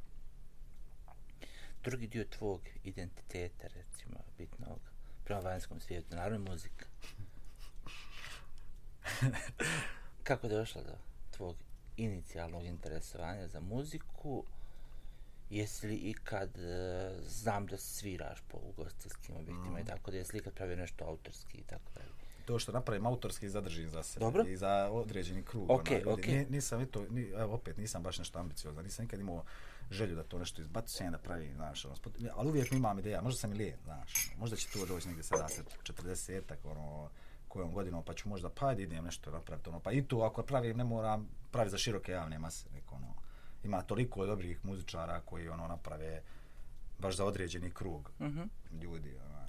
Drugi 1.84 2.08
dio 2.08 2.26
tvog 2.26 2.62
identiteta, 2.84 3.68
recimo, 3.68 4.20
bitnog 4.38 4.80
prema 5.26 5.41
vanjskom 5.41 5.80
svijetu, 5.80 6.16
naravno 6.16 6.52
muzika. 6.52 6.86
Kako 10.28 10.47
je 10.47 10.54
došla 10.54 10.84
do 10.84 10.93
tvog 11.32 11.56
inicijalnog 11.97 12.66
interesovanja 12.66 13.47
za 13.47 13.60
muziku? 13.60 14.45
Jesi 15.50 15.88
li 15.88 15.95
ikad, 15.95 16.58
e, 16.58 17.12
znam 17.28 17.66
da 17.66 17.78
sviraš 17.78 18.41
po 18.47 18.58
ugostiteljskim 18.58 19.36
objektima 19.36 19.78
mm. 19.78 19.82
i 19.82 19.86
tako 19.86 20.12
da 20.12 20.18
jesi 20.18 20.34
li 20.34 20.39
ikad 20.39 20.54
pravio 20.54 20.76
nešto 20.76 21.06
autorski 21.06 21.58
i 21.58 21.64
tako 21.64 21.91
dalje? 21.95 22.10
To 22.45 22.60
što 22.60 22.72
napravim 22.72 23.06
autorski 23.06 23.50
zadržim 23.50 23.89
za 23.89 24.04
sebe 24.04 24.26
Dobro. 24.26 24.43
i 24.47 24.58
za 24.58 24.89
određeni 24.91 25.43
krug. 25.43 25.72
Ok, 25.72 25.88
ona, 26.06 26.14
ok. 26.14 26.26
Ni, 26.26 26.45
nisam, 26.50 26.86
to, 26.86 27.06
ni, 27.10 27.22
evo, 27.22 27.54
opet 27.54 27.78
nisam 27.78 28.04
baš 28.04 28.18
nešto 28.20 28.39
ambiciozan, 28.39 28.84
nisam 28.84 29.06
nikad 29.06 29.20
imao 29.20 29.43
želju 29.91 30.16
da 30.16 30.24
to 30.24 30.39
nešto 30.39 30.62
izbacujem, 30.62 31.12
da 31.12 31.18
pravim, 31.18 31.56
znaš, 31.56 31.86
ono, 31.86 31.95
spot, 31.95 32.14
ali 32.36 32.50
uvijek 32.50 32.72
imam 32.72 33.00
ideja, 33.00 33.22
možda 33.22 33.39
sam 33.39 33.52
i 33.52 33.56
lijen, 33.56 33.78
znaš, 33.84 34.28
ono, 34.32 34.39
možda 34.39 34.56
će 34.56 34.68
to 34.74 34.86
doći 34.86 35.08
negdje 35.08 35.24
sada 35.24 35.47
se 35.47 35.64
40-ak, 35.84 36.58
ono, 36.64 37.10
kojom 37.47 37.72
godinom, 37.72 38.04
pa 38.04 38.14
ću 38.14 38.30
možda, 38.30 38.50
pa 38.50 38.74
idem 38.74 39.06
nešto 39.06 39.32
napraviti, 39.32 39.70
ono, 39.70 39.80
pa 39.80 39.91
i 39.91 40.08
tu 40.08 40.22
ako 40.22 40.43
pravim, 40.43 40.78
ne 40.78 40.84
moram 40.84 41.30
praviti 41.52 41.72
za 41.72 41.78
široke 41.78 42.12
javne 42.12 42.39
mase, 42.39 42.70
neko, 42.74 42.95
ono, 42.95 43.14
ima 43.64 43.82
toliko 43.82 44.26
dobrih 44.26 44.66
muzičara 44.66 45.22
koji, 45.22 45.49
ono, 45.49 45.68
naprave 45.68 46.22
baš 46.99 47.16
za 47.16 47.26
određeni 47.26 47.72
krug 47.72 48.12
Mm 48.20 48.26
-hmm. 48.26 48.47
ljudi, 48.82 49.18
ono, 49.26 49.47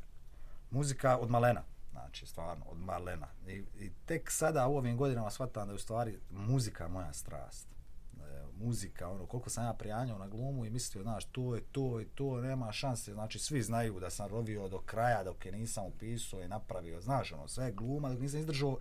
muzika 0.71 1.19
od 1.19 1.31
malena, 1.31 1.63
znači, 1.91 2.27
stvarno, 2.27 2.65
od 2.69 2.79
malena, 2.79 3.29
I, 3.47 3.65
i 3.79 3.91
tek 4.07 4.31
sada 4.31 4.67
u 4.67 4.77
ovim 4.77 4.97
godinama 4.97 5.31
shvatam 5.31 5.67
da 5.67 5.73
je 5.73 5.77
u 5.77 5.79
stvari 5.79 6.19
muzika 6.31 6.89
moja 6.89 7.13
strast, 7.13 7.71
muzika, 8.61 9.09
ono, 9.09 9.27
koliko 9.27 9.51
sam 9.51 9.65
ja 9.65 9.73
prijanjao 9.73 10.19
na 10.19 10.29
glumu 10.29 10.65
i 10.65 10.71
mislio, 10.71 11.03
znaš, 11.03 11.25
to 11.25 11.55
je 11.55 11.63
to 11.73 12.01
i 12.01 12.05
to, 12.05 12.41
nema 12.41 12.73
šanse, 12.73 13.13
znači, 13.13 13.39
svi 13.39 13.63
znaju 13.63 14.01
da 14.01 14.11
sam 14.11 14.29
rovio 14.29 14.69
do 14.69 14.79
kraja 14.79 15.25
dok 15.25 15.47
je 15.47 15.53
nisam 15.53 15.85
upisao 15.85 16.43
i 16.43 16.49
napravio, 16.49 17.01
znaš, 17.01 17.33
ono, 17.33 17.49
sve 17.49 17.73
gluma, 17.73 18.09
dok 18.09 18.21
nisam 18.21 18.41
izdržao 18.41 18.79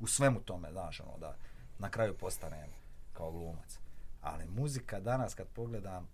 u 0.00 0.06
svemu 0.06 0.40
tome, 0.40 0.72
znaš, 0.72 1.00
ono, 1.00 1.18
da 1.18 1.36
na 1.78 1.90
kraju 1.90 2.18
postanem 2.18 2.70
kao 3.12 3.32
glumac. 3.32 3.78
Ali 4.26 4.46
muzika 4.46 5.00
danas, 5.00 5.34
kad 5.34 5.46
pogledam, 5.48 6.08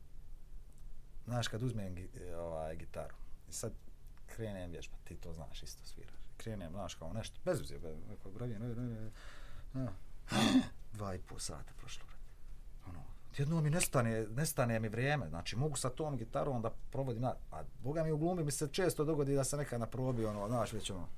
znaš, 1.25 1.49
kad 1.49 1.63
uzmem 1.63 1.97
e, 1.99 2.37
ovaj, 2.37 2.77
gitaru, 2.77 3.15
i 3.49 3.53
sad 3.53 3.73
krenem 4.27 4.71
vježba, 4.71 4.97
ti 5.05 5.17
to 5.17 5.33
znaš, 5.33 5.63
isto 5.63 5.87
sviraš, 5.87 6.15
krenem, 6.37 6.73
znaš, 6.73 6.95
kao 6.95 7.13
nešto, 7.13 7.41
bez 7.45 7.61
uzir, 7.61 7.79
bez, 7.79 7.97
neko 8.09 8.31
bravije, 8.31 8.59
no, 8.59 8.67
ne, 8.75 9.11
ne, 9.75 9.89
dva 10.93 11.15
i 11.15 11.19
pol 11.19 11.39
sata 11.39 11.73
prošlo, 11.77 12.05
ono, 12.89 13.03
jedno 13.37 13.61
mi 13.61 13.71
nestane, 13.71 14.27
nestane 14.27 14.81
mi 14.81 14.89
vrijeme, 14.89 15.29
znači 15.29 15.57
mogu 15.57 15.77
sa 15.77 15.91
tom 15.91 16.17
gitarom 16.17 16.63
da 16.63 16.71
provodim, 16.91 17.23
na, 17.23 17.35
a 17.53 17.63
boga 17.83 18.05
mi 18.05 18.13
u 18.13 18.19
glumi 18.19 18.45
mi 18.45 18.51
se 18.51 18.69
često 18.73 19.05
dogodi 19.05 19.35
da 19.35 19.45
se 19.45 19.57
nekad 19.57 19.81
na 19.81 19.87
probi, 19.87 20.27
ono, 20.27 20.49
znaš, 20.49 20.73
već 20.73 20.91
ono, 20.91 21.09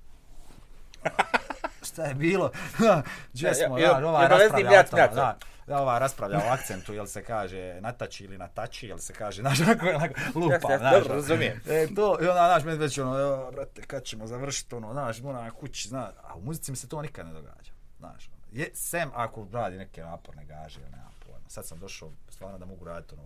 šta 1.94 2.04
je 2.04 2.14
bilo, 2.14 2.50
gdje 3.34 3.54
smo, 3.54 3.78
ja, 3.78 3.90
ja, 3.90 4.08
ova 4.08 4.26
raspravlja 4.26 4.80
o 4.80 4.90
tome, 4.90 5.08
da, 5.14 5.38
da, 5.66 5.78
ova 5.80 5.98
raspravlja 5.98 6.38
o 6.38 6.52
akcentu, 6.52 6.94
jel 6.94 7.06
se 7.06 7.24
kaže 7.24 7.80
natači 7.80 8.24
ili 8.24 8.38
natači, 8.38 8.86
jel 8.86 8.98
se 8.98 9.12
kaže, 9.12 9.40
znaš, 9.44 9.60
onako, 9.60 9.86
onako, 9.86 10.14
lupa, 10.34 10.72
ja, 10.72 10.78
znaš, 10.78 10.94
dobro, 10.94 11.14
razumijem. 11.14 11.60
E, 11.68 11.86
to, 11.94 12.18
i 12.22 12.26
onda, 12.26 12.60
znaš, 12.60 12.78
već 12.78 12.98
ono, 12.98 13.18
jo, 13.18 13.50
brate, 13.52 13.82
kad 13.82 14.04
ćemo 14.04 14.26
završiti, 14.26 14.74
ono, 14.74 14.92
znaš, 14.92 15.20
moram 15.20 15.50
kući, 15.50 15.88
znaš, 15.88 16.10
a 16.22 16.34
u 16.34 16.40
muzici 16.40 16.70
mi 16.70 16.76
se 16.76 16.88
to 16.88 17.02
nikad 17.02 17.26
ne 17.26 17.32
događa, 17.32 17.72
znaš, 17.98 18.28
ono, 18.28 18.60
je, 18.60 18.70
sem 18.74 19.10
ako 19.14 19.48
radi 19.52 19.76
neke 19.76 20.02
naporne 20.02 20.44
gaže, 20.44 20.80
ili 20.80 20.90
nema 20.90 21.10
pojma, 21.26 21.48
sad 21.48 21.66
sam 21.66 21.78
došao, 21.78 22.10
stvarno 22.28 22.58
da 22.58 22.66
mogu 22.66 22.84
raditi, 22.84 23.14
ono, 23.14 23.24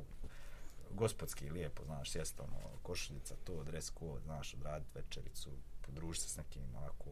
gospodski 0.91 1.51
lijepo, 1.51 1.85
znaš, 1.85 2.11
sjest, 2.11 2.41
ono, 2.41 2.59
košuljica, 2.83 3.35
to, 3.45 3.64
dres 3.64 3.93
code, 3.99 4.21
znaš, 4.25 4.55
odraditi 4.55 4.91
večericu, 4.95 5.51
podružiti 5.87 6.25
se 6.25 6.33
s 6.33 6.37
nekim, 6.37 6.62
onako, 6.77 7.11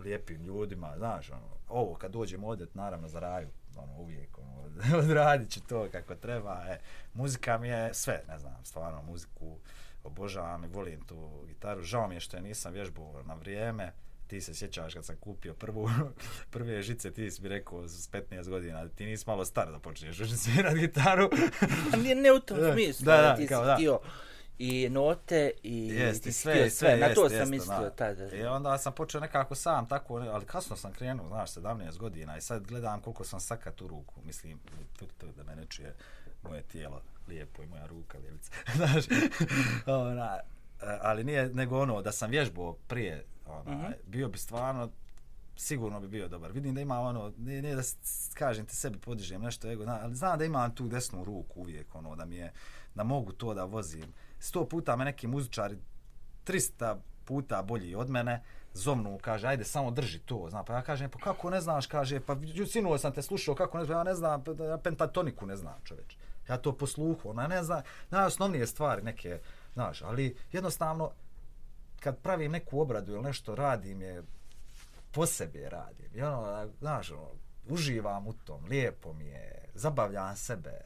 lijepim 0.00 0.44
ljudima, 0.44 0.94
znaš, 0.96 1.30
ono, 1.30 1.48
ovo 1.68 1.94
kad 1.94 2.12
dođem 2.12 2.44
odet, 2.44 2.74
naravno 2.74 3.08
za 3.08 3.20
raju, 3.20 3.48
ono, 3.76 3.92
uvijek, 3.98 4.38
ono, 4.38 4.70
odradit 5.02 5.50
ću 5.50 5.60
to 5.60 5.88
kako 5.92 6.14
treba, 6.14 6.64
e, 6.68 6.78
muzika 7.14 7.58
mi 7.58 7.68
je 7.68 7.94
sve, 7.94 8.22
ne 8.28 8.38
znam, 8.38 8.64
stvarno, 8.64 9.02
muziku 9.02 9.58
obožavam 10.04 10.64
i 10.64 10.68
volim 10.68 11.00
tu 11.00 11.44
gitaru, 11.46 11.82
žao 11.82 12.08
mi 12.08 12.14
je 12.14 12.20
što 12.20 12.36
je 12.36 12.42
nisam 12.42 12.72
vježbao 12.72 13.22
na 13.26 13.34
vrijeme, 13.34 13.92
ti 14.26 14.40
se 14.40 14.54
sjećaš 14.54 14.94
kad 14.94 15.04
sam 15.04 15.16
kupio 15.16 15.54
prvu, 15.54 15.90
prve 16.52 16.82
žice, 16.82 17.10
ti 17.10 17.30
si 17.30 17.42
mi 17.42 17.48
rekao 17.48 17.88
s 17.88 18.10
15 18.10 18.48
godina, 18.48 18.88
ti 18.88 19.06
nisi 19.06 19.24
malo 19.26 19.44
star 19.44 19.72
da 19.72 19.78
počneš 19.78 20.18
svirat 20.44 20.74
gitaru. 20.74 21.30
A 21.92 21.96
nije 21.96 22.14
ne 22.14 22.32
u 22.32 22.40
tom 22.40 22.58
smislu, 22.72 23.04
da, 23.04 23.16
da, 23.16 23.36
ti 23.36 23.46
kao, 23.46 23.62
si 23.62 23.66
da. 23.66 23.74
htio 23.74 24.00
i 24.58 24.88
note 24.88 25.50
i 25.62 25.88
jest, 25.88 26.26
i 26.26 26.32
sve, 26.32 26.52
htio 26.52 26.70
sve, 26.70 26.96
na 26.96 27.06
jest, 27.06 27.14
to 27.14 27.24
jest, 27.24 27.36
sam 27.36 27.50
mislio 27.50 27.80
na. 27.80 27.90
tada. 27.90 28.36
I 28.36 28.42
onda 28.42 28.78
sam 28.78 28.92
počeo 28.92 29.20
nekako 29.20 29.54
sam 29.54 29.88
tako, 29.88 30.14
ali 30.14 30.46
kasno 30.46 30.76
sam 30.76 30.92
krenuo, 30.92 31.28
znaš, 31.28 31.50
17 31.54 31.98
godina 31.98 32.36
i 32.36 32.40
sad 32.40 32.66
gledam 32.66 33.00
koliko 33.00 33.24
sam 33.24 33.40
sakat 33.40 33.82
u 33.82 33.86
ruku, 33.86 34.14
mislim, 34.24 34.58
tu, 34.98 35.06
tu, 35.18 35.26
da 35.36 35.44
me 35.44 35.56
ne 35.56 35.66
čuje 35.66 35.94
moje 36.42 36.62
tijelo 36.62 37.02
lijepo 37.28 37.62
i 37.62 37.66
moja 37.66 37.86
ruka 37.86 38.18
lijevica, 38.18 38.52
znaš, 38.76 39.04
ona, 39.86 40.38
ali 41.00 41.24
nije 41.24 41.48
nego 41.48 41.80
ono 41.80 42.02
da 42.02 42.12
sam 42.12 42.30
vježbao 42.30 42.72
prije, 42.72 43.24
ona, 43.46 43.76
mm 43.76 43.80
-hmm. 43.80 43.92
bio 44.06 44.28
bi 44.28 44.38
stvarno 44.38 44.90
sigurno 45.58 46.00
bi 46.00 46.08
bio 46.08 46.28
dobar. 46.28 46.52
Vidim 46.52 46.74
da 46.74 46.80
ima 46.80 47.00
ono, 47.00 47.32
ne, 47.38 47.62
ne 47.62 47.74
da 47.74 47.82
kažem 48.34 48.66
ti 48.66 48.76
sebi 48.76 48.98
podižem 48.98 49.42
nešto 49.42 49.70
ego, 49.70 49.84
ali 49.86 50.14
znam 50.14 50.38
da 50.38 50.44
imam 50.44 50.74
tu 50.74 50.88
desnu 50.88 51.24
ruku 51.24 51.60
uvijek, 51.60 51.94
ono, 51.94 52.16
da 52.16 52.24
mi 52.24 52.36
je, 52.36 52.52
da 52.94 53.04
mogu 53.04 53.32
to 53.32 53.54
da 53.54 53.64
vozim. 53.64 54.12
Sto 54.38 54.68
puta 54.68 54.96
me 54.96 55.04
neki 55.04 55.26
muzičari, 55.26 55.78
300 56.46 56.96
puta 57.24 57.62
bolji 57.62 57.94
od 57.94 58.10
mene, 58.10 58.42
zovnu, 58.72 59.18
kaže, 59.22 59.46
ajde, 59.46 59.64
samo 59.64 59.90
drži 59.90 60.18
to, 60.18 60.46
zna, 60.50 60.64
pa 60.64 60.74
ja 60.74 60.82
kažem, 60.82 61.10
pa 61.10 61.18
kako 61.18 61.50
ne 61.50 61.60
znaš, 61.60 61.86
kaže, 61.86 62.20
pa 62.20 62.36
sinuo 62.66 62.98
sam 62.98 63.12
te 63.12 63.22
slušao, 63.22 63.54
kako 63.54 63.78
ne 63.78 63.84
znam, 63.84 63.98
ja 63.98 64.04
ne 64.04 64.14
znam, 64.14 64.44
pa 64.44 64.64
ja 64.64 64.78
pentatoniku 64.78 65.46
ne 65.46 65.56
znam, 65.56 65.74
čoveč. 65.84 66.16
Ja 66.48 66.56
to 66.56 66.72
posluhu, 66.72 67.30
ona 67.30 67.46
ne 67.46 67.62
zna, 67.62 67.82
najosnovnije 68.10 68.66
stvari 68.66 69.02
neke, 69.02 69.40
znaš, 69.72 70.02
ali 70.02 70.36
jednostavno, 70.52 71.10
kad 72.00 72.18
pravim 72.18 72.52
neku 72.52 72.80
obradu 72.80 73.12
ili 73.12 73.22
nešto 73.22 73.54
radim 73.54 74.02
je, 74.02 74.22
po 75.12 75.26
sebi 75.26 75.68
radim. 75.68 76.10
I 76.14 76.22
ono, 76.22 76.68
znaš, 76.78 77.10
ono, 77.10 77.30
uživam 77.68 78.26
u 78.26 78.32
tom, 78.32 78.64
lijepo 78.64 79.12
mi 79.12 79.26
je, 79.26 79.64
zabavljam 79.74 80.36
sebe, 80.36 80.80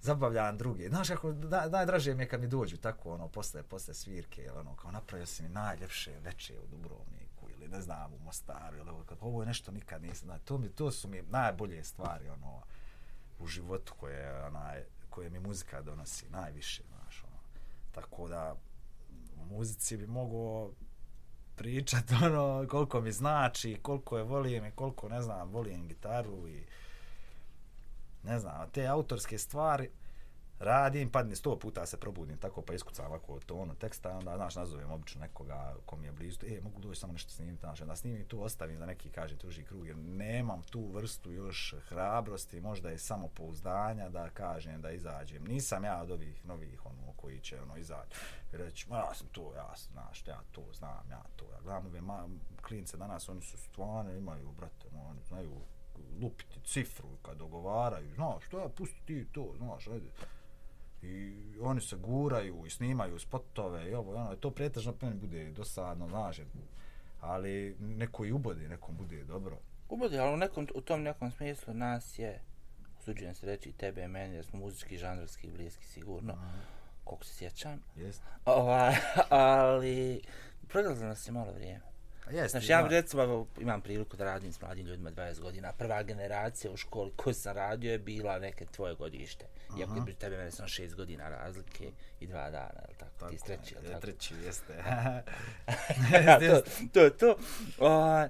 zabavljam 0.00 0.58
druge. 0.58 0.88
Znaš, 0.88 1.08
kako, 1.08 1.32
da, 1.32 1.68
najdraže 1.68 2.14
mi 2.14 2.22
je 2.22 2.28
kad 2.28 2.40
mi 2.40 2.46
dođu 2.46 2.76
tako, 2.76 3.14
ono, 3.14 3.28
posle, 3.28 3.62
posle 3.62 3.94
svirke, 3.94 4.52
ono, 4.52 4.76
kao 4.76 4.90
napravio 4.90 5.26
si 5.26 5.42
mi 5.42 5.48
najljepše 5.48 6.12
veče 6.24 6.58
u 6.58 6.66
Dubrovniku, 6.66 7.50
ili 7.50 7.68
ne 7.68 7.80
znam, 7.80 8.14
u 8.14 8.18
Mostaru, 8.18 8.76
ili 8.76 8.90
ovo, 8.90 9.04
ovo 9.20 9.42
je 9.42 9.46
nešto 9.46 9.72
nikad 9.72 10.02
nisam, 10.02 10.26
znači, 10.26 10.44
to, 10.44 10.58
mi, 10.58 10.68
to 10.68 10.90
su 10.90 11.08
mi 11.08 11.22
najbolje 11.22 11.84
stvari, 11.84 12.28
ono, 12.28 12.62
u 13.38 13.46
životu 13.46 13.94
koje, 13.96 14.44
onaj, 14.44 14.84
koje 15.10 15.30
mi 15.30 15.40
muzika 15.40 15.82
donosi, 15.82 16.30
najviše, 16.30 16.82
znaš, 16.88 17.24
ono. 17.24 17.38
Tako 17.92 18.28
da, 18.28 18.54
u 19.36 19.44
muzici 19.44 19.96
bi 19.96 20.06
mogo 20.06 20.72
pričat 21.56 22.04
ono 22.24 22.66
koliko 22.70 23.00
mi 23.00 23.12
znači, 23.12 23.78
koliko 23.82 24.18
je 24.18 24.24
volim 24.24 24.64
i 24.64 24.70
koliko 24.70 25.08
ne 25.08 25.22
znam, 25.22 25.48
volim 25.48 25.88
gitaru 25.88 26.48
i 26.48 26.66
ne 28.28 28.38
znam, 28.38 28.70
te 28.70 28.86
autorske 28.86 29.38
stvari 29.38 29.90
radim, 30.58 31.10
padne 31.10 31.36
sto 31.36 31.58
puta 31.58 31.86
se 31.86 31.96
probudim 31.96 32.38
tako 32.38 32.62
pa 32.62 32.74
iskucam 32.74 33.06
ovako 33.06 33.40
tonu 33.46 33.62
ono, 33.62 33.74
teksta, 33.74 34.16
onda 34.16 34.36
znaš, 34.36 34.56
nazovem 34.56 34.90
obično 34.90 35.20
nekoga 35.20 35.76
ko 35.86 35.96
mi 35.96 36.06
je 36.06 36.12
blizu, 36.12 36.38
e, 36.46 36.60
mogu 36.60 36.80
doći 36.80 37.00
samo 37.00 37.12
nešto 37.12 37.30
snimiti, 37.30 37.60
znaš, 37.60 37.80
da 37.80 37.96
snimim 37.96 38.24
tu, 38.24 38.42
ostavim 38.42 38.78
da 38.78 38.86
neki 38.86 39.10
kaže 39.10 39.36
tuži 39.36 39.64
krug, 39.64 39.86
jer 39.86 39.96
nemam 39.96 40.62
tu 40.62 40.90
vrstu 40.92 41.32
još 41.32 41.74
hrabrosti, 41.88 42.60
možda 42.60 42.90
je 42.90 42.98
samo 42.98 43.28
pouzdanja 43.28 44.08
da 44.08 44.30
kažem 44.30 44.82
da 44.82 44.90
izađem. 44.90 45.44
Nisam 45.44 45.84
ja 45.84 46.02
od 46.02 46.10
ovih 46.10 46.46
novih 46.46 46.86
ono 46.86 47.12
koji 47.16 47.40
će 47.40 47.62
ono 47.62 47.76
izaći 47.76 48.16
reći, 48.52 48.90
ma 48.90 48.96
ja 48.96 49.14
sam 49.14 49.26
to, 49.26 49.52
ja 49.56 49.76
sam, 49.76 49.92
znaš, 49.92 50.26
ja 50.26 50.40
to 50.52 50.72
znam, 50.72 51.10
ja 51.10 51.22
to. 51.36 51.44
Ja 51.52 51.60
gledam 51.62 51.86
ove 51.86 52.00
ma, 52.00 52.28
klince 52.62 52.96
danas, 52.96 53.28
oni 53.28 53.42
su 53.42 53.58
stvarno, 53.58 54.12
imaju, 54.12 54.52
brate, 54.52 54.88
oni 55.10 55.22
znaju 55.22 55.60
lupiti 56.22 56.60
cifru 56.64 57.08
kad 57.22 57.38
dogovaraju, 57.38 58.14
znaš, 58.14 58.44
što 58.44 58.58
ja, 58.58 58.68
pusti 58.68 59.00
ti 59.06 59.26
to, 59.32 59.54
znaš, 59.56 59.88
ajde. 59.88 60.10
I 61.02 61.34
oni 61.60 61.80
se 61.80 61.96
guraju 61.96 62.66
i 62.66 62.70
snimaju 62.70 63.18
spotove 63.18 63.90
i 63.90 63.94
ovo 63.94 64.14
ono 64.14 64.36
to 64.36 64.50
pretežno 64.50 64.92
pa 65.00 65.06
bude 65.10 65.50
dosadno 65.50 66.08
znaš 66.08 66.40
ali 67.20 67.76
neko 67.80 68.24
i 68.24 68.32
ubodi 68.32 68.68
nekom 68.68 68.96
bude 68.96 69.24
dobro. 69.24 69.58
Ubodi 69.88 70.18
ali 70.18 70.34
u 70.34 70.36
nekom 70.36 70.68
u 70.74 70.80
tom 70.80 71.02
nekom 71.02 71.30
smislu 71.30 71.74
nas 71.74 72.18
je 72.18 72.42
usuđujem 73.00 73.34
se 73.34 73.46
reći 73.46 73.72
tebe 73.72 74.04
i 74.04 74.08
meni 74.08 74.34
jer 74.34 74.44
smo 74.44 74.58
muzički 74.58 74.96
žanrski 74.96 75.50
bliski 75.50 75.86
sigurno. 75.86 76.34
Mm. 76.34 76.78
koliko 77.04 77.24
se 77.24 77.34
sjećam. 77.34 77.82
Jest 77.96 78.22
ovaj 78.44 78.94
ali 79.30 80.20
pregledalo 80.68 81.06
nas 81.06 81.28
je 81.28 81.32
malo 81.32 81.52
vrijeme 81.52 81.87
Pa 82.28 82.34
jeste, 82.34 82.48
Znaš, 82.50 82.68
ja 82.68 82.86
recimo 82.86 83.46
imam 83.60 83.80
priliku 83.80 84.16
da 84.16 84.24
radim 84.24 84.52
s 84.52 84.60
mladim 84.60 84.86
ljudima 84.86 85.10
20 85.10 85.40
godina. 85.40 85.72
Prva 85.72 86.02
generacija 86.02 86.70
u 86.72 86.76
školi 86.76 87.12
koju 87.16 87.34
sam 87.34 87.56
radio 87.56 87.92
je 87.92 87.98
bila 87.98 88.38
neke 88.38 88.66
tvoje 88.66 88.94
godište. 88.94 89.44
Iako 89.78 89.94
je 89.94 90.00
među 90.00 90.16
tebe 90.16 90.36
mene 90.36 90.50
sam 90.50 90.66
6 90.66 90.94
godina 90.94 91.28
razlike 91.28 91.90
i 92.20 92.26
dva 92.26 92.50
dana, 92.50 92.80
je 92.80 92.88
li 92.88 92.94
tako? 92.98 93.30
Ti 93.30 93.38
si 93.38 93.44
treći, 93.44 93.74
je 93.74 93.80
je, 93.82 93.88
tako? 93.88 94.00
treći, 94.00 94.34
jeste. 94.44 94.74
To, 96.40 96.62
to 96.92 97.10
to. 97.10 97.36
O, 97.78 98.26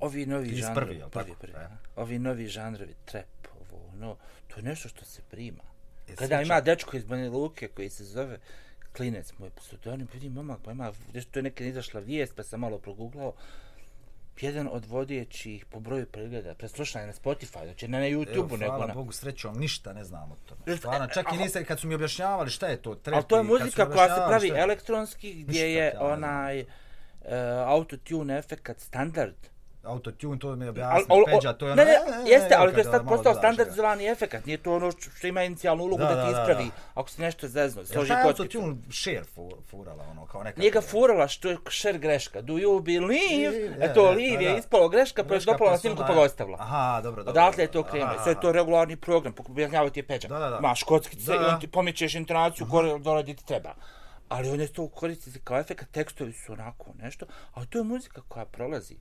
ovi 0.00 0.26
novi 0.26 0.48
Ti 0.48 0.56
žanrovi, 0.56 0.86
prvi, 0.86 1.10
prvi, 1.10 1.10
tako? 1.26 1.40
prvi, 1.40 1.52
E. 1.52 1.64
aha. 1.64 1.76
ovi 1.96 2.18
novi 2.18 2.46
žanrovi, 2.46 2.94
trap, 3.04 3.26
ovo, 3.60 3.92
no, 3.94 4.16
to 4.48 4.56
je 4.56 4.62
nešto 4.62 4.88
što 4.88 5.04
se 5.04 5.22
prima. 5.22 5.62
E, 6.08 6.14
Kada 6.16 6.42
ima 6.42 6.60
dečko 6.60 6.96
iz 6.96 7.04
Banja 7.04 7.30
Luke 7.30 7.68
koji 7.68 7.90
se 7.90 8.04
zove 8.04 8.38
Klinec 8.96 9.32
moj 9.38 9.50
pseudonim, 9.50 10.08
vidim 10.12 10.32
momak, 10.32 10.58
pa 10.64 10.72
ima, 10.72 10.92
nešto 11.14 11.30
to 11.32 11.38
je 11.38 11.42
nekad 11.42 11.66
izašla 11.66 12.00
vijest, 12.00 12.36
pa 12.36 12.42
sam 12.42 12.60
malo 12.60 12.78
proguglao, 12.78 13.32
jedan 14.40 14.68
od 14.72 14.86
vodećih 14.86 15.64
po 15.64 15.80
broju 15.80 16.06
pregleda, 16.06 16.54
preslušanja 16.54 17.06
na 17.06 17.12
Spotify, 17.12 17.64
znači 17.64 17.88
ne 17.88 17.98
na 17.98 18.06
YouTube-u, 18.06 18.56
nego 18.56 18.72
hvala 18.72 18.86
na... 18.86 18.94
Bogu, 18.94 19.12
srećom, 19.12 19.58
ništa 19.58 19.92
ne 19.92 20.04
znam 20.04 20.32
o 20.32 20.36
tome. 20.48 20.76
Stvarno, 20.76 21.06
čak 21.06 21.26
i 21.32 21.36
niste, 21.36 21.64
kad 21.64 21.80
su 21.80 21.88
mi 21.88 21.94
objašnjavali 21.94 22.50
šta 22.50 22.66
je 22.66 22.82
to, 22.82 22.94
trep 22.94 23.14
Ali 23.14 23.24
to 23.24 23.36
je 23.36 23.42
muzika 23.42 23.90
koja 23.90 24.08
se 24.08 24.22
pravi 24.28 24.48
elektronski, 24.48 25.34
gdje 25.34 25.66
Ništa 25.66 25.80
je 25.80 25.98
onaj 26.00 26.60
uh, 26.60 26.66
autotune 27.66 28.38
efekt 28.38 28.80
standard. 28.80 29.34
Autotune, 29.84 30.38
to 30.38 30.56
mi 30.56 30.64
je 30.64 30.68
Al, 30.68 30.70
objasnio 30.70 31.06
al, 31.10 31.24
Peđa, 31.26 31.52
to 31.52 31.66
je 31.66 31.72
ono... 31.72 31.84
ne, 31.84 31.90
e, 31.90 32.24
ne, 32.24 32.30
jeste, 32.30 32.54
ali 32.54 32.72
to 32.72 32.78
je 32.78 32.84
sad 32.84 33.08
postao 33.08 33.34
standardizovani 33.34 34.06
efekt. 34.06 34.46
Nije 34.46 34.58
to 34.58 34.74
ono 34.74 34.90
što 35.10 35.26
ima 35.26 35.42
inicijalnu 35.42 35.84
ulogu 35.84 36.02
Da, 36.02 36.08
da, 36.08 36.14
da, 36.14 36.24
ti 36.24 36.30
ispravi. 36.30 36.64
da. 36.64 36.70
Ako 36.94 37.10
si 37.10 37.20
nešto 37.20 37.48
zezno, 37.48 37.84
složi 37.84 38.08
taj 38.08 38.22
kockicu. 38.22 38.58
autotune 38.58 38.76
share 38.92 39.22
fu- 39.26 39.56
furala, 39.66 40.04
ono, 40.04 40.26
kao 40.26 40.42
neka... 40.42 40.60
Nije 40.60 40.70
ga 40.70 40.80
furala 40.80 41.28
što 41.28 41.50
je 41.50 41.56
šer 41.68 41.98
greška. 41.98 42.40
Do 42.40 42.52
you 42.54 42.82
believe? 42.82 43.56
Je, 43.56 43.76
E 43.80 43.94
to 43.94 44.10
je, 44.10 44.16
live 44.16 44.44
je 44.44 44.58
ispalo 44.58 44.88
greška, 44.88 45.24
pa 45.24 45.34
je 45.34 45.40
dopala 45.40 45.70
na 45.70 45.74
pa 45.74 45.80
snimku 45.80 46.02
pa 46.06 46.14
ga 46.14 46.20
ostavila. 46.20 46.56
Aha, 46.60 47.00
dobro, 47.02 47.22
dobro. 47.22 47.40
Odatle 47.40 47.64
je 47.64 47.68
to. 47.68 47.84
Aha, 47.92 48.22
Sve 48.22 48.32
je 48.32 48.40
to 48.40 48.52
regularni 48.52 48.96
program, 48.96 49.34
objašnjava 49.40 49.90
ti 49.90 50.00
je 50.00 50.06
Peđa. 50.06 50.28
Da, 50.28 50.38
da, 50.38 50.50
da. 50.50 50.60
Maš 50.60 50.82
kockice 50.82 51.26
Da, 51.26 51.34
i 51.34 51.38
da. 51.38 51.48
on 51.48 51.60
ti 51.60 51.66
pomičeš 51.66 52.14
intonaciju 52.14 52.66
gore 52.66 52.98
dole 52.98 53.22
gdje 53.22 53.34
ti 53.34 53.46
treba. 53.46 53.74
Ali 54.28 54.50
on 54.50 54.60
je 54.60 54.68
to 54.68 54.88
koristi 54.88 55.30
se 55.30 55.38
kao 55.40 55.58
efekt, 55.58 55.90
tekstovi 55.90 56.32
su 56.32 56.52
onako 56.52 56.84
nešto, 56.94 57.26
ali 57.52 57.66
to 57.66 57.78
je 57.78 57.84
muzika 57.84 58.20
koja 58.28 58.44
prolazi. 58.44 58.96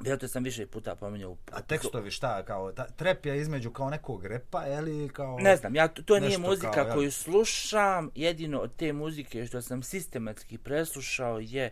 Vjerojatno 0.00 0.28
sam 0.28 0.44
više 0.44 0.66
puta 0.66 0.94
pominjao. 0.94 1.36
A 1.52 1.62
tekstovi 1.62 2.10
šta, 2.10 2.42
kao, 2.44 2.72
ta, 2.72 2.86
trep 2.86 3.26
je 3.26 3.40
između 3.40 3.70
kao 3.70 3.90
nekog 3.90 4.26
repa, 4.26 4.66
ili 4.66 5.08
kao... 5.08 5.38
Ne 5.38 5.56
znam, 5.56 5.74
ja, 5.74 5.88
to, 5.88 6.02
to 6.02 6.20
nije 6.20 6.38
muzika 6.38 6.84
kao, 6.84 6.94
koju 6.94 7.12
slušam, 7.12 8.10
jedino 8.14 8.58
od 8.58 8.76
te 8.76 8.92
muzike 8.92 9.46
što 9.46 9.62
sam 9.62 9.82
sistematski 9.82 10.58
preslušao 10.58 11.38
je 11.40 11.70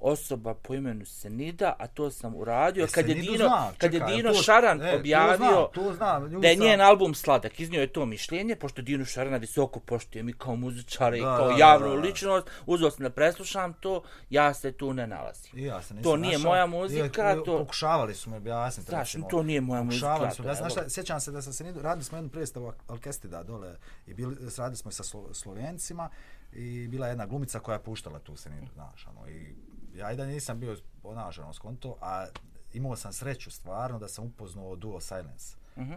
osoba 0.00 0.54
po 0.54 0.74
imenu 0.74 1.04
Senida, 1.06 1.76
a 1.78 1.86
to 1.86 2.10
sam 2.10 2.34
uradio 2.36 2.84
E, 2.84 2.88
kad 2.88 3.08
je 3.08 3.14
Senidu 3.14 3.32
Dino, 3.32 3.44
znam, 3.44 3.74
kad 3.78 3.94
je 3.94 4.00
Dino 4.02 4.32
to- 4.32 4.42
Šaran 4.42 4.82
e, 4.82 4.90
to 4.92 4.96
objavio 4.96 5.70
to 5.74 5.92
znam, 5.94 6.24
nju 6.24 6.40
da 6.40 6.48
je 6.48 6.56
sam- 6.56 6.64
njen 6.64 6.80
album 6.80 7.14
sladak, 7.14 7.60
iznio 7.60 7.80
je 7.80 7.86
to 7.88 8.06
mišljenje, 8.06 8.56
pošto 8.56 8.82
Dino 8.82 9.04
Šarana 9.04 9.36
visoko 9.36 9.80
poštujem 9.80 10.28
i 10.28 10.34
kao 10.34 10.56
muzičara 10.56 11.16
i 11.16 11.20
Da, 11.20 11.36
kao 11.36 11.50
javnu 11.50 11.88
da, 11.88 11.94
da. 11.94 12.00
ličnost, 12.00 12.46
uzeo 12.66 12.90
sam 12.90 13.02
da 13.02 13.10
preslušam 13.10 13.72
to, 13.72 14.02
ja 14.30 14.54
se 14.54 14.72
tu 14.72 14.92
ne 14.92 15.06
nalazim. 15.06 15.58
I 15.58 15.62
ja 15.62 15.82
se 15.82 15.94
nisam 15.94 16.02
To 16.04 16.16
nije 16.16 16.32
našao. 16.32 16.50
moja 16.50 16.66
muzika, 16.68 17.32
i- 17.32 17.44
to- 17.44 17.58
Pokušavali 17.58 18.14
su 18.14 18.30
mi 18.30 18.36
objasniti. 18.36 18.90
Znaš, 18.90 19.08
recimo. 19.08 19.28
to 19.28 19.42
nije 19.42 19.60
moja 19.60 19.82
muzika, 19.82 20.00
su 20.00 20.36
to 20.36 20.42
mi 20.42 20.46
je 20.46 20.50
objasniti. 20.50 20.56
Znaš 20.62 20.72
šta, 20.74 20.90
sjećam 20.90 21.20
se 21.20 21.30
da 21.30 21.42
sam 21.42 21.52
se 21.52 21.64
nidu, 21.64 21.82
radili 21.82 22.04
smo 22.04 22.18
jednu 22.18 22.30
predstavu 22.30 22.72
Alkestida 22.88 23.42
dole 23.42 23.76
i 24.06 24.14
bili, 24.14 24.36
radili 24.58 24.76
smo 24.76 24.88
i 24.88 24.94
sa 24.94 25.02
Slo, 25.04 25.28
Slovencima 25.32 26.08
i 26.52 26.88
bila 26.88 27.06
je 27.06 27.10
jedna 27.10 27.26
glumica 27.26 27.58
koja 27.58 27.74
je 27.74 27.82
puštala 27.82 28.18
tu 28.18 28.36
Senidu, 28.36 28.66
znaš, 28.74 29.06
ono, 29.08 29.28
i 29.28 29.54
ja 29.98 30.12
i 30.12 30.16
da 30.16 30.26
nisam 30.26 30.60
bio, 30.60 30.76
znaš, 31.12 31.38
ono, 31.38 31.52
skonto, 31.52 31.96
a 32.00 32.26
imao 32.72 32.96
sam 32.96 33.12
sreću 33.12 33.50
stvarno 33.50 33.98
da 33.98 34.08
sam 34.08 34.24
upoznao 34.24 34.76
Duo 34.76 35.00
Silence. 35.00 35.56
Mhm. 35.76 35.94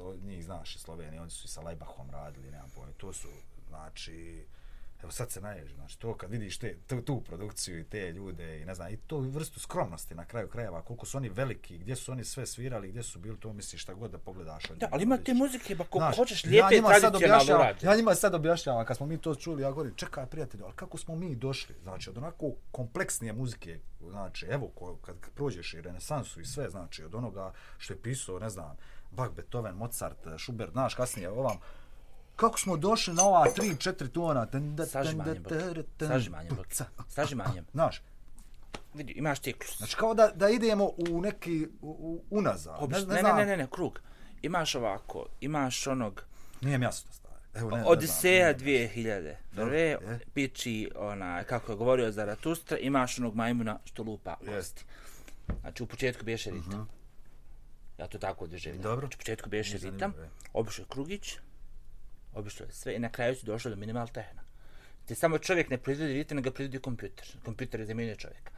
Od 0.00 0.24
njih 0.24 0.44
znaš 0.44 0.76
iz 0.76 0.82
Slovenije, 0.82 1.20
oni 1.20 1.30
su 1.30 1.44
i 1.44 1.48
sa 1.48 1.60
Lajbahom 1.60 2.10
radili, 2.10 2.50
nemam 2.50 2.70
pojma, 2.74 2.92
to 2.96 3.12
su, 3.12 3.28
znači, 3.68 4.46
evo 5.02 5.12
sad 5.12 5.30
se 5.30 5.40
naježi, 5.40 5.74
znači 5.74 5.98
to 5.98 6.16
kad 6.16 6.30
vidiš 6.30 6.58
te, 6.58 6.76
tu, 6.86 7.02
tu 7.02 7.20
produkciju 7.20 7.80
i 7.80 7.84
te 7.84 8.12
ljude 8.12 8.60
i 8.60 8.64
ne 8.64 8.74
znam, 8.74 8.92
i 8.92 8.96
to 8.96 9.18
vrstu 9.18 9.60
skromnosti 9.60 10.14
na 10.14 10.24
kraju 10.24 10.48
krajeva, 10.48 10.82
koliko 10.82 11.06
su 11.06 11.16
oni 11.16 11.28
veliki, 11.28 11.78
gdje 11.78 11.96
su 11.96 12.12
oni 12.12 12.24
sve 12.24 12.46
svirali, 12.46 12.88
gdje 12.88 13.02
su 13.02 13.18
bili, 13.18 13.40
to 13.40 13.52
misliš 13.52 13.82
šta 13.82 13.94
god 13.94 14.10
da 14.10 14.18
pogledaš 14.18 14.70
od 14.70 14.78
Da, 14.78 14.88
ali 14.92 15.02
ima 15.02 15.16
te 15.16 15.34
muzike, 15.34 15.74
ba 15.74 15.84
koliko 15.84 15.98
Znaš, 15.98 16.16
hoćeš 16.16 16.44
ja 16.44 16.50
lijepe 16.50 16.88
sad 17.00 17.18
tradicionalno 17.18 17.54
urađene. 17.54 17.92
Ja 17.92 17.96
njima 17.96 18.14
sad 18.14 18.34
objašnjavam, 18.34 18.86
kad 18.86 18.96
smo 18.96 19.06
mi 19.06 19.18
to 19.18 19.34
čuli, 19.34 19.62
ja 19.62 19.70
govorim, 19.70 19.94
čekaj 19.94 20.26
prijatelju, 20.26 20.64
ali 20.64 20.74
kako 20.76 20.98
smo 20.98 21.16
mi 21.16 21.36
došli, 21.36 21.74
znači 21.82 22.10
od 22.10 22.18
onako 22.18 22.52
kompleksnije 22.70 23.32
muzike, 23.32 23.80
znači 24.00 24.46
evo, 24.46 24.68
ko, 24.68 24.96
kad 24.96 25.16
prođeš 25.34 25.74
i 25.74 25.80
renesansu 25.80 26.40
i 26.40 26.44
sve, 26.44 26.70
znači 26.70 27.04
od 27.04 27.14
onoga 27.14 27.52
što 27.78 27.92
je 27.92 28.02
pisao, 28.02 28.38
ne 28.38 28.50
znam, 28.50 28.76
Bach, 29.10 29.34
Beethoven, 29.34 29.74
Mozart, 29.74 30.26
Schubert, 30.38 30.72
znaš, 30.72 30.94
kasnije 30.94 31.30
ovam, 31.30 31.58
kako 32.38 32.58
smo 32.58 32.76
došli 32.76 33.14
na 33.14 33.22
ova 33.22 33.46
3-4 33.56 34.08
tona, 34.08 34.46
ten, 34.46 34.76
Sažimanjem. 34.86 35.44
Sažimanjem. 37.08 37.66
Znaš, 37.72 38.02
Vidi, 38.94 39.12
imaš 39.12 39.40
ciklus. 39.40 39.78
znači 39.78 39.96
kao 39.96 40.14
da, 40.14 40.30
da 40.34 40.48
idemo 40.48 40.90
u 41.10 41.20
neki, 41.20 41.66
u, 41.80 41.88
u, 41.88 42.24
unazad, 42.30 42.74
ne, 42.78 42.84
Obično, 42.84 43.06
ne, 43.06 43.14
ne, 43.14 43.20
znam, 43.20 43.36
ne, 43.36 43.46
ne, 43.46 43.56
ne, 43.56 43.66
krug. 43.70 44.00
Imaš 44.42 44.74
ovako, 44.74 45.26
imaš 45.40 45.86
onog 45.86 46.24
nije 46.60 46.78
mi 46.78 46.84
jasno 46.84 47.12
stvari. 47.12 47.42
Evo, 47.54 47.70
ne, 47.70 47.76
ne 47.76 47.84
Odiseja 47.84 48.52
nije 48.58 48.90
mi 48.96 49.02
2000. 49.02 49.34
Dobro, 49.52 49.70
Prve, 49.70 49.80
je. 49.80 50.18
piči, 50.34 50.90
ona, 50.96 51.44
kako 51.44 51.72
je 51.72 51.76
govorio 51.76 52.12
Zaratustra, 52.12 52.78
imaš 52.78 53.18
onog 53.18 53.34
majmuna 53.34 53.78
što 53.84 54.02
lupa 54.02 54.36
Jest. 54.42 54.74
kosti. 54.74 54.84
Znači, 55.60 55.82
u 55.82 55.86
početku 55.86 56.24
biješe 56.24 56.50
ritam. 56.50 56.88
Ja 57.98 58.06
to 58.06 58.18
tako 58.18 58.46
doživljam. 58.46 58.82
Dobro. 58.82 59.06
Znači, 59.06 59.16
u 59.16 59.18
početku 59.18 59.48
biješe 59.48 59.78
Nije 59.78 59.90
ritam, 59.90 60.14
obišao 60.52 60.82
je 60.82 60.86
krugić, 60.88 61.38
obišao 62.34 62.64
je 62.64 62.72
sve 62.72 62.94
i 62.94 62.98
na 62.98 63.08
kraju 63.08 63.34
si 63.34 63.46
došao 63.46 63.70
do 63.70 63.76
minimal 63.76 64.08
tehna. 64.08 64.42
Te 65.06 65.14
samo 65.14 65.38
čovjek 65.38 65.70
ne 65.70 65.78
proizvodi 65.78 66.12
ritam, 66.12 66.36
nego 66.36 66.50
proizvodi 66.50 66.78
kompjuter. 66.78 67.26
Kompjuter 67.44 67.80
je 67.80 67.86
zamijenio 67.86 68.16
čovjeka. 68.16 68.50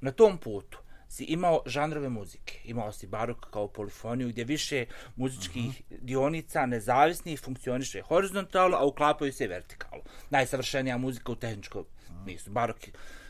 Na 0.00 0.12
tom 0.12 0.38
putu 0.38 0.78
si 1.08 1.24
imao 1.24 1.62
žanrove 1.66 2.08
muzike. 2.08 2.60
Imao 2.64 2.92
si 2.92 3.06
barok 3.06 3.50
kao 3.50 3.68
polifoniju 3.68 4.28
gdje 4.28 4.44
više 4.44 4.86
muzičkih 5.16 5.82
dionica 5.90 6.66
nezavisnih 6.66 7.40
funkcioniše 7.40 8.02
horizontalno, 8.02 8.76
a 8.76 8.84
uklapaju 8.84 9.32
se 9.32 9.46
vertikalno. 9.46 10.04
Najsavršenija 10.30 10.98
muzika 10.98 11.32
u 11.32 11.36
tehničkom 11.36 11.84
smislu. 12.22 12.52
Barok, 12.52 12.76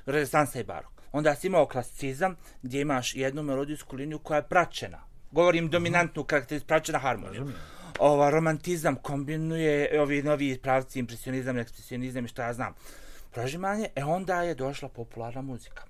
renesansa 0.07 0.61
i 0.61 0.65
barok. 0.65 0.93
Onda 1.13 1.35
si 1.35 1.47
imao 1.47 1.67
klasicizam 1.67 2.37
gdje 2.63 2.81
imaš 2.81 3.15
jednu 3.15 3.43
melodijsku 3.43 3.97
liniju 3.97 4.19
koja 4.19 4.37
je 4.37 4.49
praćena. 4.49 4.99
Govorim 5.31 5.71
dominantnu 5.71 6.25
karakteristiku, 6.25 6.69
praćena 6.69 6.99
harmonijom. 6.99 7.53
Ova 7.99 8.31
romantizam 8.31 8.97
kombinuje 8.97 10.01
ovi 10.01 10.23
novi 10.23 10.59
pravci, 10.63 10.99
impresionizam, 10.99 11.59
ekspresionizam 11.59 12.25
i 12.25 12.29
šta 12.29 12.47
ja 12.47 12.53
znam. 12.53 12.75
Prožimanje, 13.31 13.89
e 13.97 14.05
onda 14.05 14.43
je 14.43 14.55
došla 14.55 14.89
popularna 14.89 15.43
muzika 15.43 15.83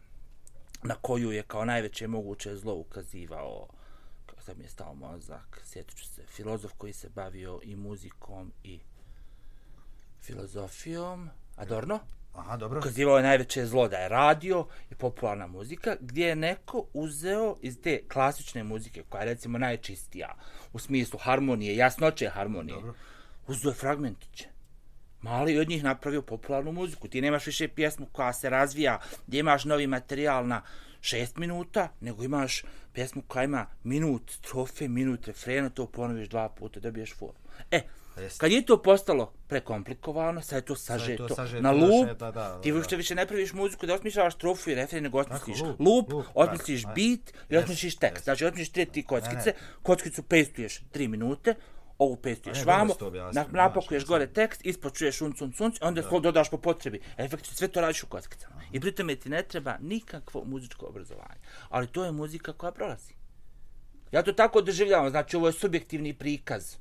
na 0.83 0.95
koju 0.95 1.33
je 1.33 1.43
kao 1.43 1.65
najveće 1.65 2.07
moguće 2.07 2.57
zlo 2.57 2.75
ukazivao 2.75 3.69
kako 4.27 4.43
sad 4.43 4.59
mi 4.59 4.65
je 4.65 4.69
stao 4.69 4.95
mozak, 4.95 5.61
sjetit 5.65 5.97
ću 5.97 6.05
se, 6.09 6.23
filozof 6.27 6.73
koji 6.79 6.93
se 6.93 7.09
bavio 7.09 7.61
i 7.63 7.77
muzikom 7.77 8.53
i 8.65 8.81
filozofijom, 10.21 11.31
Adorno, 11.57 12.01
Aha, 12.35 12.57
dobro. 12.57 12.79
ukazivao 12.79 13.17
je 13.17 13.23
najveće 13.23 13.67
zlo 13.67 13.89
da 13.89 13.97
je 13.97 14.09
radio 14.09 14.67
i 14.91 14.95
popularna 14.95 15.47
muzika, 15.47 15.97
gdje 16.01 16.27
je 16.27 16.37
neko 16.37 16.85
uzeo 16.93 17.57
iz 17.63 17.81
te 17.83 18.03
klasične 18.13 18.65
muzike, 18.65 19.03
koja 19.09 19.21
je 19.21 19.27
recimo 19.27 19.59
najčistija, 19.59 20.35
u 20.73 20.79
smislu 20.79 21.19
harmonije, 21.23 21.77
jasnoće 21.77 22.29
harmonije, 22.29 22.75
Dobro. 22.75 22.95
uzeo 23.47 23.71
je 23.71 23.75
fragmentiće. 23.75 24.49
Mali 25.21 25.59
od 25.59 25.69
njih 25.69 25.85
napravio 25.85 26.23
popularnu 26.23 26.73
muziku. 26.73 27.09
Ti 27.09 27.21
nemaš 27.21 27.47
više 27.47 27.69
pjesmu 27.69 28.07
koja 28.13 28.33
se 28.33 28.51
razvija, 28.51 29.01
gdje 29.27 29.41
imaš 29.41 29.65
novi 29.65 29.87
materijal 29.87 30.47
na 30.47 30.63
šest 31.01 31.37
minuta, 31.37 31.89
nego 32.01 32.25
imaš 32.25 32.65
pjesmu 32.93 33.23
koja 33.29 33.45
ima 33.45 33.67
minut 33.85 34.31
strofe, 34.31 34.89
minut 34.89 35.27
refrena, 35.27 35.71
to 35.71 35.87
ponoviš 35.87 36.29
dva 36.29 36.49
puta, 36.49 36.81
dobiješ 36.81 37.15
formu. 37.15 37.39
E, 37.71 37.83
Jeste. 38.21 38.41
kad 38.41 38.53
je 38.53 38.67
to 38.67 38.83
postalo 38.83 39.33
prekomplikovano, 39.47 40.41
sad 40.43 40.57
je 40.57 40.65
to 40.65 40.77
sažeto 40.77 41.29
to 41.29 41.35
sažeto, 41.35 41.63
na 41.63 41.73
da, 41.73 41.79
lup, 41.79 42.09
še- 42.09 42.15
da, 42.15 42.31
da, 42.31 42.61
ti 42.61 42.73
da. 42.73 42.97
više 42.97 43.15
ne 43.15 43.27
praviš 43.27 43.53
muziku 43.53 43.87
da 43.87 43.95
osmišljavaš 43.95 44.35
strofu 44.35 44.71
i 44.71 44.75
refren, 44.75 45.03
nego 45.03 45.19
osmisliš 45.19 45.61
lup, 45.61 45.81
lup, 45.81 46.13
lup, 46.13 46.27
osmisliš 46.35 46.83
tako, 46.83 46.95
beat 46.95 47.31
i 47.51 47.55
Jest, 47.55 47.65
osmisliš 47.65 47.97
tekst. 47.97 48.25
Znači, 48.25 48.45
osmisliš 48.45 48.73
tri 48.73 48.87
ti 48.87 49.03
kockice, 49.03 49.47
Ne, 49.47 49.53
kockicu 49.83 50.23
pestuješ 50.23 50.81
tri 50.91 51.09
minute, 51.09 51.55
ovu 51.99 52.17
pestuješ 52.17 52.65
vamo, 52.65 52.95
na, 53.33 53.47
napakuješ 53.53 54.05
gore 54.05 54.27
tekst, 54.27 54.67
ispod 54.67 54.93
čuješ 54.95 55.21
unc, 55.21 55.41
unc, 55.41 55.61
unc, 55.61 55.77
onda 55.81 56.03
da. 56.03 56.21
dodaš 56.21 56.51
po 56.51 56.59
potrebi. 56.59 57.01
Efekt, 57.17 57.47
sve 57.47 57.69
to 57.69 57.81
radiš 57.81 58.03
u 58.03 58.07
kockicama. 58.07 58.63
I 58.73 58.81
pri 58.81 58.93
tome 58.93 59.17
ti 59.17 59.29
ne 59.29 59.43
treba 59.43 59.77
nikakvo 59.81 60.45
muzičko 60.45 60.87
obrazovanje. 60.87 61.41
Ali 61.69 61.87
to 61.87 62.05
je 62.05 62.13
muzika 62.13 62.53
koja 62.53 62.73
prolazi. 62.73 63.15
Ja 64.13 64.23
to 64.23 64.33
tako 64.33 64.61
doživljavam, 64.61 65.11
znači 65.11 65.37
ovo 65.37 65.47
je 65.47 65.53
subjektivni 65.53 66.15
prikaz. 66.15 66.77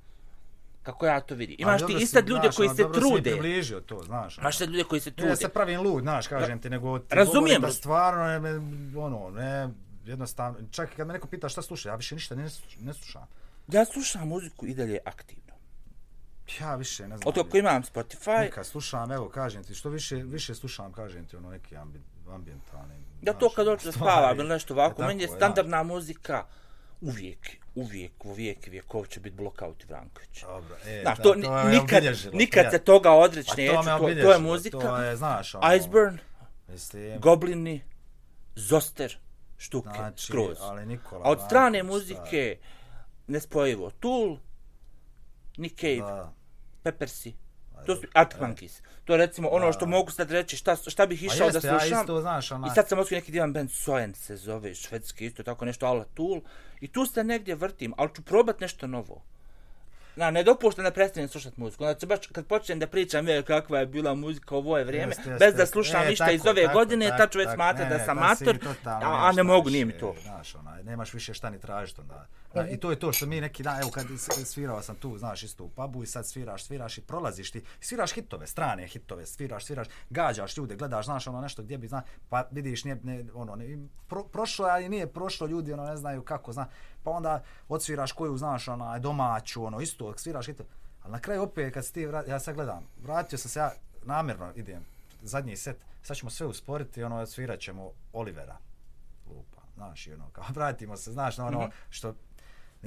Kako 0.88 1.06
ja 1.06 1.22
to 1.22 1.36
vidim. 1.36 1.56
Imaš 1.60 1.86
ti 1.86 1.94
i 1.94 2.00
si, 2.00 2.06
sad 2.06 2.30
ljude 2.30 2.42
znaš, 2.42 2.56
koji 2.56 2.68
ono, 2.68 2.76
se 2.76 2.84
dobro 2.84 3.02
si 3.02 3.08
trude. 3.08 3.32
približio 3.32 3.80
to, 3.82 4.04
znaš. 4.04 4.38
ono. 4.38 4.44
Imaš 4.44 4.58
sad 4.58 4.70
ljude 4.70 4.84
koji 4.84 5.02
se 5.02 5.12
trude. 5.12 5.30
ja 5.30 5.36
se 5.36 5.50
pravim 5.50 5.82
lud, 5.82 6.02
znaš, 6.02 6.28
kažem 6.28 6.60
ti, 6.60 6.70
nego 6.70 7.00
ti 7.00 7.16
Razumijem, 7.16 7.62
da 7.62 7.72
stvarno, 7.72 8.24
ne, 8.40 8.52
ono, 9.00 9.30
ne, 9.30 9.70
jednostavno, 10.06 10.60
čak 10.72 10.90
kad 10.96 11.08
me 11.08 11.14
neko 11.14 11.28
pita 11.28 11.50
šta 11.50 11.62
sluša, 11.62 11.90
ja 11.90 11.96
više 11.96 12.16
ništa 12.16 12.36
ne, 12.36 12.50
ne 12.80 12.94
slušam. 12.94 13.28
Ja 13.68 13.86
slušam 13.86 14.28
muziku 14.28 14.66
i 14.66 14.74
dalje 14.74 15.00
aktivno. 15.06 15.54
Ja 16.60 16.76
više 16.76 17.08
ne 17.08 17.18
znam. 17.18 17.28
Od 17.28 17.38
ako 17.38 17.58
imam 17.58 17.84
Spotify, 17.84 18.40
Nekad 18.40 18.66
slušam, 18.66 19.12
evo, 19.12 19.30
kažem 19.30 19.64
ti, 19.64 19.74
što 19.74 19.90
više, 19.90 20.16
više 20.16 20.56
slušam, 20.56 20.94
kažem 20.94 21.26
ti, 21.26 21.36
ono, 21.36 21.50
neki 21.50 21.78
ambi, 21.78 22.02
ambijentalni. 22.30 22.94
ja 23.22 23.34
to 23.34 23.50
kad 23.50 23.68
ono, 23.68 23.76
hoću 23.76 23.86
da 23.86 23.92
spavam 23.92 24.40
ili 24.40 24.50
nešto 24.50 24.74
ovako, 24.74 25.02
meni 25.02 25.22
je 25.24 25.28
standardna 25.28 25.84
muzika 25.84 26.46
uvijek, 27.02 27.48
uvijek, 27.78 28.26
u 28.26 28.34
vijek 28.34 28.68
i 28.68 28.70
vjekov 28.70 29.06
će 29.06 29.20
biti 29.20 29.36
Blockout 29.36 29.84
i 29.84 29.88
Vranković. 29.88 30.42
Dobro, 30.42 30.76
e, 30.86 31.02
Znaš, 31.02 31.18
da, 31.18 31.24
to, 31.24 31.34
me 31.34 31.72
nikad, 31.72 31.98
obilježilo, 31.98 32.34
nikad 32.38 32.66
ja. 32.66 32.72
se 32.72 32.80
toga 32.80 33.12
odreći 33.12 33.50
to 33.50 33.62
neću, 33.62 33.74
me 33.74 34.16
to, 34.16 34.22
to 34.22 34.32
je 34.32 34.40
muzika. 34.40 34.80
To 34.80 34.98
je, 34.98 35.16
znaš, 35.16 35.56
ono, 35.56 35.76
Iceburn, 35.76 36.18
Mislim, 36.68 37.20
Goblini, 37.20 37.82
Zoster, 38.56 39.18
Štuke, 39.58 39.90
Znači, 39.96 40.26
skroz. 40.26 40.58
ali 40.62 40.86
Nikola 40.86 41.22
A 41.26 41.30
od 41.32 41.42
strane 41.46 41.84
Marković, 41.84 42.08
muzike, 42.08 42.58
nespojivo, 43.28 43.92
Tool, 43.92 44.38
Nick 45.58 45.80
Cave. 45.80 46.28
Peppersi, 46.84 47.34
to 47.88 47.96
su 47.96 48.08
Monkeys. 48.40 48.82
To 49.06 49.14
je 49.14 49.18
recimo 49.18 49.50
ono 49.50 49.74
što 49.74 49.86
mogu 49.86 50.12
sad 50.12 50.32
reći 50.32 50.58
šta, 50.58 50.76
šta 50.76 51.06
bih 51.06 51.24
A 51.24 51.26
išao 51.26 51.50
da 51.50 51.58
jeste, 51.58 51.68
ja 51.68 51.80
slušam. 51.80 52.02
isto, 52.02 52.22
znaš, 52.22 52.52
ona... 52.52 52.68
I 52.68 52.70
sad 52.76 52.88
sam 52.88 53.00
otkrio 53.00 53.18
neki 53.18 53.32
divan 53.32 53.54
band 53.54 53.72
Soen 53.72 54.14
se 54.14 54.36
zove, 54.38 54.76
švedski 54.76 55.26
isto 55.26 55.44
tako 55.44 55.66
nešto 55.66 55.86
ala 55.86 56.04
Tool. 56.04 56.42
I 56.82 56.88
tu 56.88 57.06
se 57.06 57.24
negdje 57.24 57.56
vrtim, 57.56 57.94
ali 57.98 58.10
ću 58.16 58.22
probat 58.22 58.60
nešto 58.60 58.88
novo. 58.88 59.24
Na, 60.18 60.32
ne 60.32 60.44
dopuštam 60.44 60.84
da 60.84 60.92
prestanem 60.92 61.30
slušat 61.30 61.58
muziku. 61.58 61.84
Znači, 61.84 62.06
baš 62.06 62.28
kad 62.28 62.46
počnem 62.46 62.80
da 62.80 62.88
pričam 62.88 63.28
je 63.28 63.44
kakva 63.44 63.80
je 63.80 63.86
bila 63.86 64.16
muzika 64.16 64.56
u 64.56 64.58
ovo 64.58 64.78
je 64.78 64.84
vrijeme, 64.84 65.12
Jeste, 65.12 65.30
jeste, 65.30 65.46
bez 65.46 65.56
da 65.56 65.66
slušam 65.66 66.02
E, 66.04 66.10
ništa 66.10 66.26
tako, 66.26 66.36
iz 66.36 66.46
ove 66.46 66.64
tako, 66.64 66.74
godine, 66.74 67.10
tako, 67.10 67.34
tako. 67.34 67.54
smatrat 67.54 67.90
Ne, 67.90 67.98
da 67.98 68.06
sam 68.06 68.18
tad 68.18 68.38
si 68.38 68.46
mator, 68.46 68.60
a, 68.86 69.28
a 69.28 69.32
ne 69.32 69.44
mogu, 69.44 69.70
nije 69.70 69.86
mi 69.86 69.98
to. 69.98 70.16
Znaš, 70.24 70.56
onaj, 70.56 70.84
nemaš 70.84 71.14
više 71.14 71.34
šta 71.34 71.50
ni 71.50 71.60
tražiti 71.60 72.02
onda. 72.02 72.28
Da, 72.54 72.68
I 72.68 72.78
to 72.78 72.90
je 72.90 73.00
to 73.00 73.12
što 73.12 73.26
mi 73.26 73.42
neki 73.42 73.64
dan, 73.64 73.80
evo 73.82 73.90
kad 73.90 74.06
svirao 74.46 74.82
sam 74.82 74.96
tu, 74.96 75.18
znaš, 75.18 75.44
isto 75.44 75.64
u 75.64 75.70
pubu 75.70 76.04
i 76.04 76.06
sad 76.08 76.28
sviraš, 76.28 76.64
sviraš 76.66 76.98
i 76.98 77.02
prolaziš 77.02 77.52
ti, 77.52 77.64
sviraš 77.80 78.14
hitove, 78.14 78.48
strane 78.48 78.88
hitove, 78.88 79.26
sviraš, 79.26 79.66
sviraš, 79.66 79.88
gađaš 80.10 80.58
ljude, 80.58 80.76
gledaš, 80.76 81.06
znaš, 81.06 81.28
ono 81.28 81.42
nešto 81.42 81.64
gdje 81.64 81.78
bi, 81.78 81.88
zna, 81.88 82.02
pa 82.30 82.48
vidiš, 82.52 82.84
nije, 82.84 83.00
ne, 83.04 83.26
ono, 83.34 83.56
ne, 83.56 83.78
pro, 84.08 84.24
prošlo, 84.24 84.66
ali 84.66 84.90
nije 84.90 85.08
prošlo, 85.08 85.48
ljudi, 85.48 85.74
ono, 85.74 85.86
ne 85.86 85.98
znaju 85.98 86.22
kako, 86.22 86.54
zna, 86.54 86.68
pa 87.08 87.12
onda 87.12 87.42
odsviraš 87.70 88.12
koju, 88.12 88.38
znaš, 88.38 88.68
onaj, 88.68 89.00
domaću, 89.00 89.66
ono, 89.66 89.80
isto, 89.82 90.14
sviraš 90.18 90.46
hitove. 90.46 90.70
Ali 91.04 91.12
na 91.12 91.20
kraju 91.20 91.42
opet, 91.44 91.74
kad 91.74 91.86
si 91.86 91.94
ti, 91.94 92.06
vrat, 92.06 92.28
ja 92.28 92.40
sad 92.40 92.56
gledam, 92.56 92.84
vratio 93.04 93.38
sam 93.38 93.50
se 93.52 93.60
ja, 93.60 93.72
namjerno 94.04 94.52
idem, 94.56 94.86
zadnji 95.22 95.58
set, 95.58 95.78
sad 96.04 96.18
ćemo 96.18 96.30
sve 96.30 96.48
usporiti, 96.48 97.04
ono, 97.04 97.26
svirat 97.26 97.60
ćemo 97.60 97.92
Olivera, 98.14 98.58
lupa, 99.30 99.62
znaš, 99.76 100.08
i 100.08 100.14
ono, 100.14 100.30
kao 100.32 100.46
vratimo 100.56 100.98
se, 100.98 101.12
znaš, 101.12 101.38
na 101.38 101.46
ono, 101.46 101.60
Mhm. 101.60 101.70
što, 101.90 102.14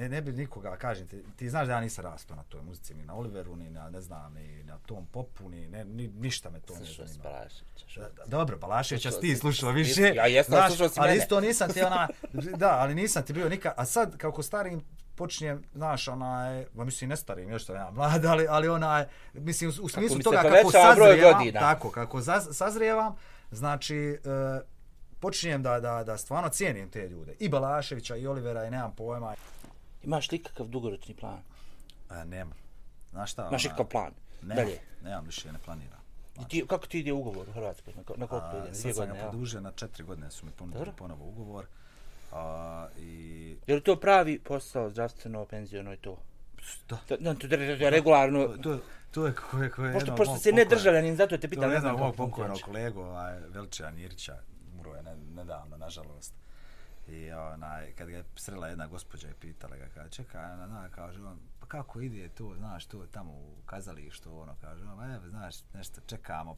ne, 0.01 0.09
ne 0.09 0.23
bi 0.23 0.33
nikoga, 0.33 0.77
kažem 0.77 1.07
ti, 1.07 1.23
ti 1.37 1.51
znaš 1.51 1.67
da 1.67 1.73
ja 1.73 1.81
nisam 1.81 2.05
rastao 2.05 2.37
na 2.37 2.43
toj 2.43 2.63
muzici, 2.63 2.95
ni 2.95 3.05
na 3.05 3.15
Oliveru, 3.15 3.57
ni 3.57 3.71
na, 3.71 3.91
ne 3.91 4.01
znam, 4.01 4.35
ni 4.35 4.63
na 4.63 4.79
tom 4.79 5.07
popu, 5.07 5.49
ni, 5.49 5.69
ne, 5.69 5.85
ni 5.85 6.09
ništa 6.09 6.51
me 6.51 6.61
to 6.61 6.75
ne 6.75 6.87
Slušao 6.87 7.07
zanima. 7.07 7.25
Balaševića, 7.25 8.01
Da, 8.01 8.09
da, 8.09 8.25
dobro, 8.27 8.59
Balaševića 8.59 9.11
si 9.11 9.17
Slušao 9.17 9.21
ti 9.21 9.37
slušao 9.37 9.71
više. 9.71 10.13
Ja 10.15 10.27
jesam, 10.27 10.53
znaš, 10.53 10.69
slušao 10.69 10.89
si 10.89 11.01
ali 11.01 11.09
mene. 11.09 11.23
isto 11.23 11.41
nisam 11.41 11.73
ti 11.73 11.83
ona, 11.83 12.09
da, 12.57 12.71
ali 12.79 12.95
nisam 12.95 13.23
ti 13.23 13.33
bio 13.33 13.49
nikad, 13.49 13.73
a 13.77 13.85
sad 13.85 14.17
kako 14.17 14.43
starim 14.43 14.85
počinjem, 15.15 15.63
znaš, 15.75 16.09
onaj, 16.09 16.65
ma 16.75 16.85
mislim 16.85 17.11
ne 17.11 17.17
starim, 17.17 17.51
još 17.51 17.67
sam 17.67 17.77
ja 17.77 17.91
mlad, 17.91 18.25
ali, 18.25 18.47
ali 18.49 18.69
onaj, 18.69 19.07
mislim 19.33 19.71
u, 19.71 19.85
u 19.85 19.89
smislu 19.89 20.17
mi 20.17 20.23
se 20.23 20.25
toga 20.25 20.43
kako 20.43 20.71
sazrijevam, 20.71 21.53
tako, 21.53 21.91
kako 21.91 22.21
zaz, 22.21 22.49
sazrijevam, 22.53 23.17
znači, 23.51 23.97
e, 23.97 24.61
počinjem 25.21 25.63
da, 25.63 25.81
da, 25.81 26.05
da 26.05 26.17
stvarno 26.17 26.49
cijenim 26.49 26.91
te 26.91 27.09
ljude. 27.09 27.35
I 27.39 27.49
Balaševića, 27.49 28.17
i 28.17 28.27
Olivera, 28.27 28.65
i 28.65 28.71
nemam 28.71 28.95
pojma. 28.97 29.35
Imaš 30.05 30.33
li 30.33 30.43
kakav 30.43 30.67
dugoročni 30.67 31.15
plan? 31.15 31.39
E, 32.11 32.25
nemam. 32.25 32.55
Znaš 33.11 33.33
šta? 33.33 33.47
Imaš 33.49 33.65
ikakav 33.65 33.87
plan? 33.87 34.13
Nemam, 34.43 34.57
Dalje. 34.57 34.79
nemam 35.05 35.25
više, 35.25 35.53
ne 35.53 35.59
planiram. 35.65 36.01
I 36.41 36.49
ti, 36.49 36.65
kako 36.69 36.87
ti 36.87 37.01
ide 37.01 37.13
ugovor 37.13 37.49
u 37.49 37.53
Hrvatskoj? 37.53 37.93
Na, 37.97 38.03
na 38.17 38.27
koliko 38.27 38.49
to 38.51 38.59
ide? 38.59 38.71
A, 38.71 38.75
sad 38.75 38.95
sam 38.95 39.07
ga 39.09 39.15
produžio 39.15 39.61
na 39.61 39.73
četiri 39.73 40.05
godine 40.05 40.31
su 40.31 40.47
mi 40.47 40.53
ponudili 40.53 40.93
ponovo 40.97 41.25
ugovor. 41.25 41.67
A, 42.33 42.87
i 42.99 43.57
Je 43.67 43.75
li 43.75 43.83
to 43.83 43.97
pravi 43.97 44.39
posao 44.39 44.91
zdravstveno, 44.91 45.45
penziono 45.45 45.93
i 45.93 45.97
to? 45.97 46.19
da, 46.89 46.97
To, 46.97 47.17
no, 47.21 47.35
to, 47.35 47.49
to, 47.49 47.57
to 47.79 47.91
regularno. 47.91 48.49
to, 48.49 48.57
to, 48.57 48.79
to 49.11 49.27
je 49.27 49.35
koje, 49.51 49.71
koje 49.71 49.93
Pošto, 49.93 50.05
jednog 50.05 50.17
pošto 50.17 50.37
si 50.37 50.53
ne 50.53 50.65
državljanin, 50.65 51.17
zato 51.17 51.37
te 51.37 51.47
To 51.47 51.51
pitam, 51.51 51.63
je 51.65 51.69
ne 51.69 51.75
jednog 51.75 51.99
mog 51.99 52.17
pokojnog 52.17 52.59
kolegu, 52.65 53.01
ovaj, 53.01 53.41
Veličija 53.49 53.91
Nirića, 53.91 54.37
umro 54.75 54.95
je 54.95 55.03
ne, 55.03 55.17
nedavno, 55.17 55.77
nažalost. 55.77 56.35
I 57.11 57.33
onaj, 57.33 57.93
kad 57.93 58.09
ga 58.09 58.17
je 58.17 58.25
srela 58.37 58.69
jedna 58.69 58.87
gospođa 58.87 59.29
i 59.29 59.35
pitala 59.35 59.77
ga, 59.77 59.87
kaže, 59.95 60.11
čekaj, 60.11 60.43
na, 60.49 60.67
na, 60.67 60.89
kaže 60.89 61.23
on, 61.23 61.39
pa 61.61 61.67
kako 61.67 62.01
ide 62.01 62.29
to, 62.29 62.55
znaš, 62.57 62.87
to 62.87 63.07
tamo 63.07 63.33
u 63.33 63.57
kazalištu, 63.67 64.41
ono, 64.41 64.55
kaže 64.61 64.85
on, 64.85 65.15
evo, 65.15 65.29
znaš, 65.29 65.55
nešto, 65.75 66.01
čekamo, 66.01 66.57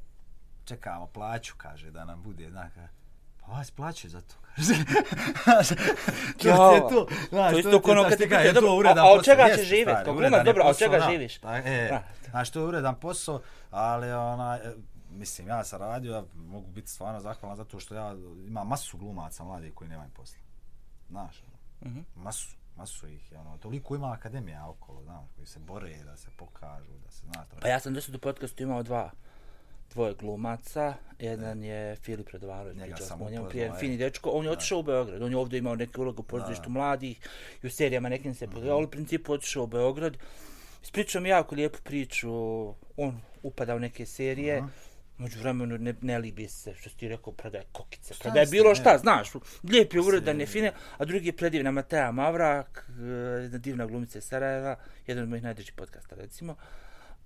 čekamo 0.65 1.07
plaću, 1.07 1.55
kaže, 1.57 1.91
da 1.91 2.05
nam 2.05 2.23
bude, 2.23 2.51
znaš, 2.51 2.73
pa 3.41 3.53
vas 3.53 3.71
plaćaju 3.71 4.11
za 4.11 4.21
to, 4.21 4.35
kaže. 5.45 5.75
To 6.43 6.49
je 6.75 6.81
to, 6.81 7.07
znaš, 7.29 7.53
to 7.53 7.59
isto 7.59 7.71
je 7.71 7.83
ko 7.83 7.91
ono 7.91 8.01
znaš, 8.01 8.11
kad 8.11 8.19
ti 8.19 8.25
ti 8.25 8.31
kaže, 8.31 8.43
pitaju, 8.43 8.49
je 8.49 8.55
to 8.55 8.61
dobro, 8.61 8.77
uredan 8.79 8.99
a- 8.99 9.03
a 9.03 9.07
od 9.07 9.19
posao, 9.19 9.25
čega 9.25 9.43
jeste, 9.43 9.59
ćeš 9.59 9.69
živjet? 9.69 9.89
stari, 9.89 10.05
Kako 10.05 10.23
ima, 10.23 10.37
je 10.37 10.45
dobro, 10.45 10.63
a 10.63 10.67
od 10.67 10.71
posao, 10.71 10.87
čega 10.89 10.99
da. 10.99 11.11
živiš? 11.11 11.39
Pa, 11.39 11.57
e. 11.57 12.01
Znaš, 12.31 12.51
to 12.51 12.61
je 12.61 12.67
uredan 12.67 12.95
posao, 12.95 13.41
ali 13.71 14.13
ona, 14.13 14.59
e, 14.65 14.73
mislim, 15.13 15.49
ja 15.49 15.65
sam 15.65 15.81
radio, 15.81 16.13
ja 16.13 16.25
mogu 16.35 16.71
biti 16.71 16.91
stvarno 16.91 17.21
zahvalan 17.21 17.57
zato 17.57 17.81
što 17.81 17.95
ja 17.95 18.17
imam 18.47 18.69
masu 18.69 18.99
glumaca 18.99 19.45
mladih 19.45 19.75
koji 19.75 19.91
nemaju 19.91 20.11
posla. 20.15 20.39
Znaš, 21.09 21.43
ono, 21.47 21.53
Mhm. 21.91 22.01
masu, 22.17 22.57
masu 22.77 23.09
ih, 23.09 23.33
ono, 23.41 23.59
toliko 23.59 23.95
ima 23.97 24.13
akademija 24.13 24.69
okolo, 24.69 25.03
znaš, 25.03 25.25
koji 25.37 25.47
se 25.47 25.59
bore 25.59 25.97
da 26.05 26.17
se 26.17 26.29
pokažu, 26.37 26.93
da 27.05 27.11
se, 27.11 27.27
znaš, 27.27 27.47
Pa 27.61 27.69
ja 27.69 27.81
sam 27.81 27.95
došao 27.95 28.13
do 28.13 28.19
podcastu 28.19 28.63
imao 28.63 28.83
dva 28.83 29.11
dvoje 29.91 30.15
glumaca, 30.15 30.95
jedan 31.19 31.65
je 31.65 31.97
Filip 31.97 32.29
Radovanović, 32.29 32.77
Njega 32.79 32.97
sam 32.97 33.23
o 33.23 33.31
njemu 33.31 33.49
prije, 33.49 33.73
fini 33.81 33.97
dečko, 33.97 34.31
on 34.31 34.45
je 34.45 34.51
otišao 34.51 34.79
u 34.79 34.83
Beograd, 34.83 35.23
on 35.23 35.31
je 35.31 35.37
ovdje 35.37 35.59
imao 35.59 35.75
neke 35.77 36.01
ulogu 36.01 36.21
u 36.21 36.25
pozorištu 36.25 36.71
mladih 36.71 37.29
i 37.63 37.67
u 37.67 37.71
serijama 37.71 38.09
nekim 38.09 38.35
se 38.35 38.47
pogledao, 38.47 38.77
ali 38.77 38.87
u 38.87 38.91
principu 38.91 39.33
otišao 39.33 39.63
u 39.65 39.67
Beograd. 39.67 40.17
Ispričao 40.83 41.23
mi 41.23 41.29
jako 41.29 41.55
lijepu 41.55 41.79
priču, 41.85 42.31
on 42.97 43.21
upada 43.43 43.75
u 43.77 43.79
neke 43.79 44.07
serije, 44.07 44.63
Među 45.23 45.39
vremenu 45.41 45.79
ne, 45.79 45.95
ne 46.01 46.19
libi 46.19 46.49
se, 46.49 46.75
što 46.75 46.91
ti 46.91 47.09
rekao, 47.09 47.33
predaje 47.33 47.65
kokice, 47.73 48.15
Šta 48.15 48.31
ste, 48.31 48.47
bilo 48.51 48.69
ne? 48.69 48.75
šta, 48.75 48.99
znaš, 48.99 49.29
lijep 49.71 49.95
je 49.95 50.01
uredan 50.01 50.41
je 50.41 50.47
fine, 50.47 50.73
a 50.99 51.05
drugi 51.05 51.27
je 51.27 51.37
predivna 51.37 51.71
Mateja 51.71 52.13
Mavrak, 52.13 52.89
eh, 52.89 53.03
jedna 53.43 53.59
divna 53.59 53.87
glumica 53.87 54.19
iz 54.19 54.25
Sarajeva, 54.25 54.77
jedan 55.07 55.23
od 55.23 55.29
mojih 55.29 55.43
najdražih 55.43 55.73
podcasta, 55.73 56.17
recimo, 56.17 56.55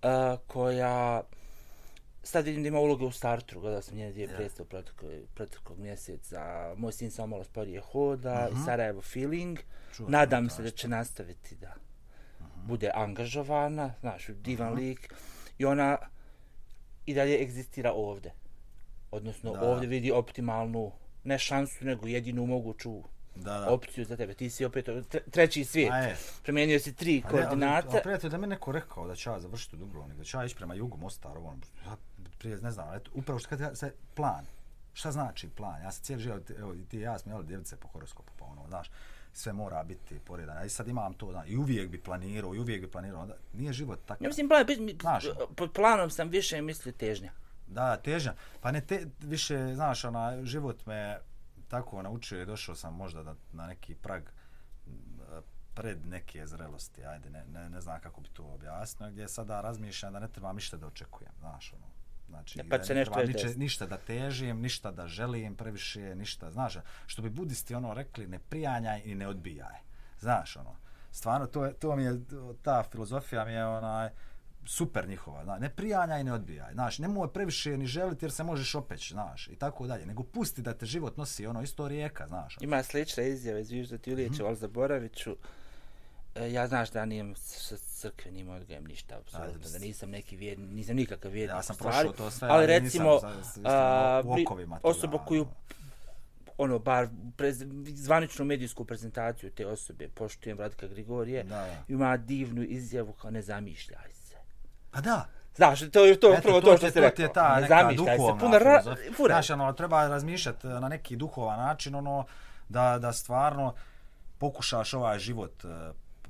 eh, 0.03 0.37
koja 0.47 1.23
sad 2.23 2.45
vidim 2.45 2.63
da 2.63 2.69
ima 2.69 2.79
uloge 2.79 3.05
u 3.05 3.11
Startru, 3.11 3.61
gledao 3.61 3.83
sam 3.83 3.97
njene 3.97 4.13
dvije 4.13 4.29
predstave 4.29 4.69
proteklog, 4.69 5.13
proteklog 5.35 5.79
mjeseca, 5.79 6.75
moj 6.77 6.93
sin 6.93 7.11
samo 7.11 7.27
malo 7.27 7.45
sporije 7.45 7.81
hoda, 7.81 8.49
i 8.53 8.65
Sarajevo 8.65 9.03
Feeling, 9.03 9.59
Čuo 9.97 10.07
sam 10.07 10.13
nadam 10.13 10.51
se 10.51 10.63
da 10.63 10.71
će 10.71 10.89
nastaviti 10.89 11.57
da 11.57 11.75
bude 12.65 12.91
angažovana, 12.95 13.95
znaš, 14.01 14.27
divan 14.27 14.75
lik, 14.75 15.15
i 15.59 15.65
ona 15.65 15.99
i 17.07 17.15
dalje 17.15 17.43
egzistira 17.43 17.93
ovde. 17.93 18.33
Odnosno, 19.11 19.53
Da. 19.53 19.61
ovde 19.63 19.87
vidi 19.87 20.13
optimalnu, 20.13 20.93
ne 21.25 21.39
šansu, 21.39 21.85
nego 21.85 22.07
jedinu 22.07 22.47
moguću 22.47 23.03
Da, 23.37 23.59
da. 23.59 23.71
opciju 23.71 24.05
za 24.05 24.17
tebe. 24.17 24.35
Ti 24.35 24.51
si 24.51 24.65
opet 24.65 24.87
tre- 24.87 25.31
treći 25.31 25.65
svijet. 25.65 25.93
Promijenio 26.43 26.81
si 26.81 26.95
tri 26.95 27.13
A 27.17 27.33
ne, 27.33 27.33
ali- 27.33 27.33
koordinate. 27.39 28.01
Prijatelj, 28.03 28.31
da 28.31 28.39
mi 28.39 28.47
neko 28.47 28.73
rekao 28.73 29.07
da 29.07 29.15
će 29.15 29.31
ja 29.31 29.41
završiti 29.41 29.77
u 29.77 29.79
Dubrovnik, 29.79 30.19
da 30.19 30.25
će 30.25 30.37
ja 30.37 30.45
ići 30.45 30.57
prema 30.57 30.75
jugu 30.75 30.97
Mostar, 30.97 31.39
ono, 31.39 31.59
ja 31.87 31.97
prije 32.39 32.57
ne 32.57 32.71
znam, 32.71 32.95
eto, 32.95 33.11
upravo 33.15 33.39
što 33.39 33.49
kad 33.49 33.61
ja, 33.61 33.75
se 33.75 33.93
plan, 34.15 34.45
šta 34.93 35.13
znači 35.13 35.49
plan? 35.49 35.83
Ja 35.83 35.93
sam 35.93 36.05
cijeli 36.05 36.23
život, 36.23 36.51
evo, 36.51 36.75
ti 36.89 36.99
i 36.99 37.01
ja 37.01 37.19
smo 37.19 37.33
jeli 37.33 37.47
djevice 37.47 37.77
po 37.77 37.89
horoskopu, 37.89 38.33
pa 38.39 38.45
ono, 38.45 38.69
znaš, 38.69 38.91
sve 39.37 39.53
mora 39.53 39.85
biti 39.85 40.19
poredano. 40.19 40.65
I 40.65 40.69
sad 40.69 40.89
imam 40.89 41.15
to, 41.15 41.33
znaš, 41.33 41.49
i 41.49 41.57
uvijek 41.57 41.91
bi 41.91 42.03
planirao, 42.03 42.55
i 42.55 42.59
uvijek 42.59 42.81
bi 42.81 42.91
planirao, 42.91 43.23
onda 43.23 43.35
nije 43.53 43.73
život 43.73 43.99
takav. 44.07 44.25
Ja 44.25 44.29
mislim, 44.29 44.49
plan, 44.49 44.67
Znaš. 45.01 45.25
pod 45.57 45.73
planom 45.73 46.11
sam 46.11 46.29
više 46.29 46.63
mislio 46.63 46.93
težnja. 46.93 47.33
Da, 47.67 47.97
težnja. 47.97 48.35
Pa 48.61 48.73
ne 48.73 48.81
te, 48.81 49.07
više, 49.21 49.75
znaš, 49.75 50.05
ona, 50.05 50.45
život 50.45 50.87
me 50.87 51.19
tako 51.69 52.03
naučio 52.03 52.43
i 52.43 52.47
došao 52.47 52.75
sam 52.75 52.95
možda 52.95 53.23
da, 53.23 53.35
na 53.53 53.67
neki 53.67 53.95
prag 53.95 54.23
pred 55.77 56.07
neke 56.07 56.47
zrelosti, 56.47 57.05
ajde, 57.05 57.31
ne, 57.31 57.45
ne, 57.53 57.71
ne 57.71 57.81
znam 57.81 58.01
kako 58.01 58.21
bi 58.21 58.29
to 58.29 58.45
objasnio, 58.45 59.11
gdje 59.11 59.29
sada 59.29 59.61
razmišljam 59.61 60.13
da 60.13 60.19
ne 60.19 60.29
trebam 60.29 60.57
ništa 60.57 60.77
da 60.77 60.87
očekujem, 60.87 61.33
znaš, 61.39 61.73
ono. 61.73 61.87
Znači, 62.29 62.59
Ne, 62.59 62.69
pa 62.69 62.79
ne 62.79 62.95
nešto 62.95 63.25
niče, 63.25 63.49
ništa 63.57 63.87
da 63.87 63.97
težim, 63.97 64.61
ništa 64.61 64.91
da 64.91 65.09
želim 65.09 65.55
previše, 65.57 66.15
ništa, 66.15 66.51
znaš, 66.51 66.77
što 67.07 67.23
bi 67.23 67.31
budisti 67.31 67.75
ono 67.75 67.95
rekli, 67.95 68.27
ne 68.27 68.39
prijanjaj 68.39 69.03
i 69.05 69.15
ne 69.15 69.29
odbijaj, 69.29 69.79
znaš, 70.19 70.57
ono, 70.57 70.77
Stvarno, 71.17 71.47
to, 71.47 71.65
je, 71.65 71.73
to 71.73 71.97
mi 71.97 72.05
je, 72.05 72.21
ta 72.63 72.83
filozofija 72.91 73.45
mi 73.45 73.53
je 73.53 73.67
onaj, 73.67 74.11
super 74.65 75.09
njihova, 75.09 75.45
znaš, 75.45 75.61
ne 75.61 75.71
prijanjaj 75.71 76.21
i 76.21 76.25
ne 76.25 76.33
odbijaj, 76.33 76.73
znaš, 76.73 76.99
nemoj 76.99 77.33
previše 77.33 77.77
ni 77.77 77.87
želiti 77.87 78.25
jer 78.25 78.33
se 78.33 78.45
možeš 78.45 78.75
opeć, 78.75 79.13
znaš, 79.13 79.49
i 79.49 79.57
tako 79.57 79.87
dalje, 79.87 80.07
nego 80.07 80.23
pusti 80.23 80.63
da 80.63 80.75
te 80.75 80.87
život 80.87 81.17
nosi 81.17 81.47
ono 81.47 81.63
isto 81.63 81.89
rijeka, 81.89 82.27
znaš. 82.29 82.57
Ima 82.61 82.83
slična 82.83 83.23
izjava 83.23 83.59
iz 83.59 83.71
Vižda 83.71 83.97
Julijeća, 84.07 84.43
mm 84.43 84.47
-hmm. 84.47 84.51
e, 85.31 85.35
ja 86.45 86.69
znaš 86.69 86.91
da 86.91 87.05
nijem 87.05 87.35
s 87.37 87.73
crkvenim 88.01 88.49
odgojem 88.49 88.85
ništa, 88.85 89.19
apsolutno, 89.19 89.71
da 89.73 89.79
nisam 89.79 90.11
neki 90.11 90.37
vjer, 90.37 90.59
nisam 90.59 90.97
nikakav 90.97 91.31
vjernik 91.31 91.57
ja 91.57 91.63
sam 91.63 91.77
prošao 91.77 92.13
to 92.13 92.31
sve, 92.31 92.49
ali 92.51 92.67
recimo, 92.67 93.13
nisam, 93.13 93.65
osoba 94.83 95.19
koju 95.19 95.47
ono, 96.59 96.79
bar 96.79 97.09
prez, 97.37 97.65
zvaničnu 97.87 98.45
medijsku 98.45 98.85
prezentaciju 98.85 99.51
te 99.51 99.67
osobe, 99.67 100.09
poštujem 100.09 100.59
Radika 100.59 100.87
Grigorije, 100.87 101.43
da, 101.43 101.49
da. 101.49 101.77
ima 101.89 102.17
divnu 102.17 102.63
izjavu 102.63 103.13
kao 103.13 103.31
ne 103.31 103.43
zamišljaj 103.43 104.13
se. 104.13 104.37
Pa 104.91 105.01
da. 105.01 105.29
Znaš, 105.57 105.81
to 105.91 106.05
je 106.05 106.21
to, 106.21 106.37
upravo 106.39 106.61
to, 106.61 106.67
to 106.71 106.77
što 106.77 106.91
ste 106.91 107.01
rekao. 107.01 107.17
To 107.17 107.23
je 107.23 107.33
ta 107.33 107.61
neka 107.61 107.93
duhovna 107.97 108.59
ra- 108.59 108.83
Znaš, 109.27 109.51
ono, 109.51 109.73
treba 109.73 110.09
razmišljati 110.09 110.67
na 110.67 110.89
neki 110.89 111.17
duhovan 111.17 111.59
način, 111.59 111.95
ono, 111.95 112.25
da, 112.69 112.99
da 112.99 113.13
stvarno 113.13 113.75
pokušaš 114.39 114.95
ovaj 114.95 115.19
život 115.19 115.65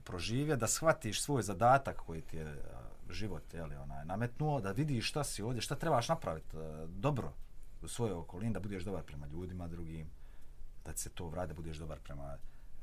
proživjeti, 0.06 0.60
da 0.60 0.66
shvatiš 0.66 1.22
svoj 1.22 1.42
zadatak 1.42 1.96
koji 1.96 2.22
ti 2.22 2.36
je 2.36 2.62
život 3.10 3.54
je 3.54 3.64
li, 3.64 3.76
onaj, 3.76 4.04
nametnuo, 4.04 4.60
da 4.60 4.72
vidiš 4.72 5.08
šta 5.08 5.24
si 5.24 5.42
ovdje, 5.42 5.62
šta 5.62 5.74
trebaš 5.74 6.08
napraviti 6.08 6.56
dobro 6.88 7.32
u 7.82 7.88
svojoj 7.88 8.14
okolini, 8.14 8.52
da 8.52 8.60
budeš 8.60 8.82
dobar 8.82 9.02
prema 9.02 9.26
ljudima 9.26 9.68
drugim, 9.68 10.06
da 10.84 10.96
se 10.96 11.10
to 11.10 11.28
vrade, 11.28 11.46
da 11.46 11.54
budeš 11.54 11.76
dobar 11.76 11.98
prema 12.00 12.36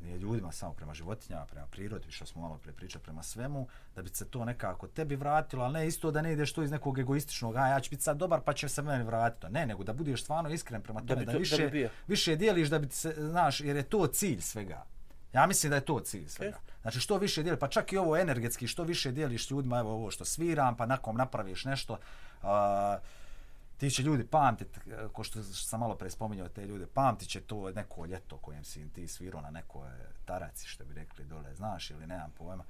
nije 0.03 0.19
ljudima, 0.19 0.51
samo 0.51 0.73
prema 0.73 0.93
životinjama, 0.93 1.45
prema 1.45 1.67
prirodi, 1.67 2.11
što 2.11 2.25
smo 2.25 2.41
malo 2.41 2.57
pre 2.57 2.71
pričali, 2.71 3.03
prema 3.03 3.23
svemu, 3.23 3.67
da 3.95 4.01
bi 4.01 4.09
se 4.09 4.27
to 4.29 4.45
nekako 4.45 4.87
tebi 4.87 5.15
vratilo, 5.15 5.63
ali 5.63 5.73
ne 5.73 5.87
isto 5.87 6.11
da 6.11 6.21
ne 6.21 6.33
ideš 6.33 6.53
to 6.53 6.63
iz 6.63 6.71
nekog 6.71 6.99
egoističnog, 6.99 7.55
a 7.55 7.67
ja 7.67 7.79
ću 7.79 7.89
biti 7.89 8.03
sad 8.03 8.17
dobar 8.17 8.41
pa 8.41 8.53
će 8.53 8.69
se 8.69 8.81
meni 8.81 9.03
vratiti. 9.03 9.53
Ne, 9.53 9.65
nego 9.65 9.83
da 9.83 9.93
budeš 9.93 10.23
stvarno 10.23 10.49
iskren 10.49 10.81
prema 10.81 10.99
tome, 10.99 11.15
da, 11.15 11.25
da, 11.25 11.31
to, 11.31 11.37
više, 11.37 11.63
da 11.63 11.69
bi 11.69 11.89
više 12.07 12.35
dijeliš 12.35 12.69
da 12.69 12.79
bi 12.79 12.87
se, 12.89 13.15
znaš, 13.17 13.61
jer 13.61 13.75
je 13.75 13.83
to 13.83 14.07
cilj 14.07 14.41
svega. 14.41 14.85
Ja 15.33 15.45
mislim 15.45 15.69
da 15.69 15.75
je 15.75 15.85
to 15.85 15.99
cilj 15.99 16.27
svega. 16.27 16.57
Znači 16.81 16.99
što 16.99 17.17
više 17.17 17.43
dijeliš, 17.43 17.59
pa 17.59 17.67
čak 17.67 17.93
i 17.93 17.97
ovo 17.97 18.17
energetski, 18.17 18.67
što 18.67 18.83
više 18.83 19.11
dijeliš 19.11 19.51
ljudima, 19.51 19.79
evo 19.79 19.91
ovo 19.91 20.11
što 20.11 20.25
sviram, 20.25 20.77
pa 20.77 20.85
nakom 20.85 21.17
napraviš 21.17 21.65
nešto, 21.65 21.97
uh, 22.41 22.49
ti 23.77 23.91
će 23.91 24.03
ljudi 24.03 24.27
pamtit, 24.27 24.79
ko 25.13 25.23
što 25.23 25.43
sam 25.43 25.79
malo 25.79 25.95
pre 25.95 26.09
spominjao 26.09 26.49
te 26.49 26.65
ljude, 26.65 26.87
pamtit 26.87 27.29
će 27.29 27.41
to 27.41 27.71
neko 27.71 28.05
ljeto 28.05 28.37
kojem 28.37 28.63
si 28.63 28.89
ti 28.89 29.07
svirao 29.07 29.41
na 29.41 29.49
nekoj 29.49 29.89
taraci, 30.25 30.67
što 30.67 30.85
bi 30.85 30.93
rekli 30.93 31.25
dole, 31.25 31.55
znaš 31.55 31.91
ili 31.91 32.07
nemam 32.07 32.31
pojma. 32.37 32.63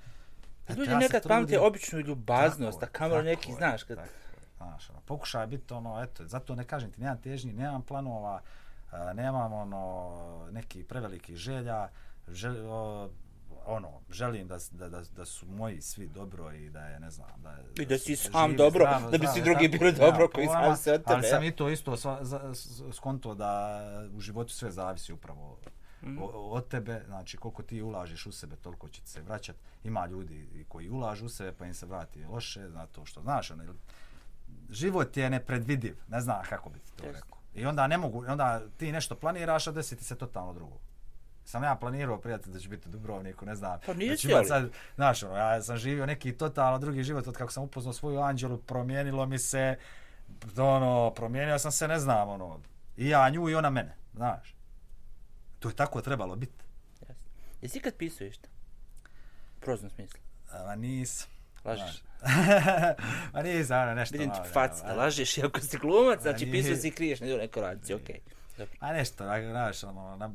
Eto, 0.68 0.80
ljudi 0.80 0.92
ja 0.92 1.00
nekad 1.00 1.28
pamte 1.28 1.60
običnu 1.60 2.00
ljubaznost, 2.00 2.84
a 2.84 2.86
kamero 2.86 3.22
neki, 3.22 3.52
je, 3.52 3.56
znaš, 3.56 3.84
kad... 3.84 3.98
Tako, 3.98 4.10
znaš, 4.58 4.90
ono, 4.90 5.00
pokušaj 5.00 5.48
biti 5.48 5.74
ono, 5.74 6.04
eto, 6.04 6.28
zato 6.28 6.56
ne 6.56 6.64
kažem 6.64 6.92
ti, 6.92 7.02
nemam 7.02 7.18
težnji, 7.18 7.54
nemam 7.54 7.82
planova, 7.82 8.42
nemam 9.14 9.54
ono, 9.54 10.48
neki 10.52 10.84
preveliki 10.84 11.36
želja, 11.36 11.88
žel, 12.28 12.56
o, 12.70 13.10
ono, 13.66 14.02
želim 14.10 14.48
da, 14.48 14.58
da, 14.72 14.90
da, 14.90 15.02
da 15.16 15.26
su 15.26 15.46
moji 15.46 15.82
svi 15.82 16.08
dobro 16.08 16.52
i 16.52 16.70
da 16.70 16.80
je, 16.80 17.00
ne 17.00 17.12
znam, 17.12 17.30
da 17.38 17.52
je... 17.52 17.64
I 17.82 17.86
da, 17.86 17.98
si 17.98 18.16
sam 18.16 18.50
živi, 18.50 18.58
dobro, 18.58 18.86
zdravo, 18.86 19.12
da 19.12 19.18
bi 19.18 19.28
svi 19.28 19.42
drugi 19.42 19.68
bili 19.68 19.92
dobro 19.92 20.28
koji 20.28 20.48
sam 20.48 20.78
se 20.78 20.94
od 20.94 21.04
tebe. 21.04 21.14
Ali 21.14 21.24
sam 21.24 21.44
i 21.44 21.52
to 21.52 21.70
isto 21.70 21.98
sva, 21.98 22.20
za, 22.22 22.54
skonto 22.94 23.36
da 23.36 23.82
u 24.16 24.20
životu 24.20 24.54
sve 24.54 24.72
zavisi 24.72 25.14
upravo 25.14 25.58
mm. 26.02 26.18
od 26.34 26.68
tebe, 26.68 27.04
znači 27.08 27.38
koliko 27.38 27.64
ti 27.64 27.82
ulažiš 27.82 28.26
u 28.26 28.32
sebe, 28.32 28.56
toliko 28.56 28.90
će 28.90 29.02
se 29.06 29.22
vraćat. 29.22 29.56
Ima 29.84 30.06
ljudi 30.06 30.66
koji 30.68 30.90
ulažu 30.90 31.26
u 31.26 31.30
sebe, 31.30 31.54
pa 31.58 31.66
im 31.66 31.74
se 31.74 31.86
vrati 31.86 32.26
loše, 32.26 32.70
zato 32.70 33.06
što, 33.06 33.22
znaš, 33.22 33.52
ono, 33.52 33.64
život 34.70 35.18
je 35.18 35.30
nepredvidiv, 35.30 35.96
ne 36.08 36.22
znam 36.22 36.44
kako 36.50 36.70
bi 36.70 36.80
ti 36.80 36.92
to 36.96 37.04
rekao. 37.06 37.38
I 37.56 37.66
onda 37.66 37.88
ne 37.88 37.98
mogu, 37.98 38.26
onda 38.28 38.62
ti 38.78 38.92
nešto 38.92 39.16
planiraš, 39.16 39.68
a 39.68 39.72
desi 39.72 39.98
ti 39.98 40.04
se 40.04 40.16
totalno 40.16 40.54
drugo 40.54 40.80
sam 41.46 41.64
ja 41.64 41.76
planirao 41.76 42.18
prijatelj 42.18 42.54
da 42.54 42.60
će 42.60 42.70
biti 42.70 42.90
u 42.90 42.92
Dubrovniku, 42.92 43.46
ne 43.46 43.56
znam. 43.56 43.80
Pa 43.86 43.94
nisi 43.94 44.28
znači, 44.28 44.48
sad, 44.48 44.70
znaš, 44.96 45.24
ono, 45.24 45.38
ja 45.38 45.62
sam 45.62 45.78
živio 45.78 46.06
neki 46.06 46.38
totalno 46.38 46.80
drugi 46.80 47.04
život 47.04 47.28
od 47.28 47.38
kako 47.38 47.52
sam 47.52 47.64
upoznao 47.64 47.94
svoju 47.94 48.20
anđelu, 48.20 48.58
promijenilo 48.58 49.26
mi 49.26 49.40
se, 49.40 49.76
ono, 50.58 51.14
promijenio 51.16 51.60
sam 51.60 51.72
se, 51.72 51.88
ne 51.88 52.00
znam, 52.00 52.30
ono, 52.30 52.60
i 52.98 53.10
ja 53.10 53.30
nju 53.30 53.50
i 53.50 53.56
ona 53.56 53.70
mene, 53.70 53.96
znaš. 54.14 54.56
To 55.60 55.70
je 55.70 55.76
tako 55.76 56.02
trebalo 56.02 56.36
biti. 56.36 56.64
Jasno. 57.02 57.24
Jesi 57.62 57.80
kad 57.80 57.96
pisuješ 57.96 58.38
to? 58.38 58.50
Prozno 59.60 59.90
smislu. 59.90 60.20
Ma 60.66 60.76
nis. 60.76 61.28
Lažeš? 61.66 62.04
Ma 63.34 63.42
nis, 63.42 63.72
ono, 63.72 63.94
nešto 63.94 64.18
Vidim 64.18 64.34
ti 64.34 64.40
fac 64.54 64.82
da 64.82 64.94
lažeš, 64.94 65.38
iako 65.38 65.60
si 65.60 65.78
glumac, 65.78 66.22
znači 66.22 66.52
pisuješ 66.52 66.84
i 66.84 66.92
kriješ 66.92 67.20
na 67.20 67.28
neko 67.28 67.62
radici, 67.62 67.94
okej. 67.94 68.16
Okay. 68.16 68.43
A 68.80 68.94
nešto, 68.94 69.24
znaš, 69.24 69.84
ono, 69.84 70.16
na, 70.16 70.32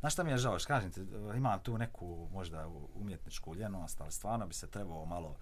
znaš 0.00 0.12
šta 0.12 0.24
mi 0.24 0.30
je 0.30 0.38
žao, 0.38 0.58
kažem 0.66 0.92
ti, 0.92 1.00
imam 1.36 1.60
tu 1.60 1.78
neku 1.78 2.28
možda 2.32 2.68
umjetničku 2.94 3.54
ljenost, 3.54 4.00
ali 4.00 4.12
stvarno 4.12 4.46
bi 4.46 4.54
se 4.54 4.70
trebao 4.70 5.04
malo, 5.04 5.36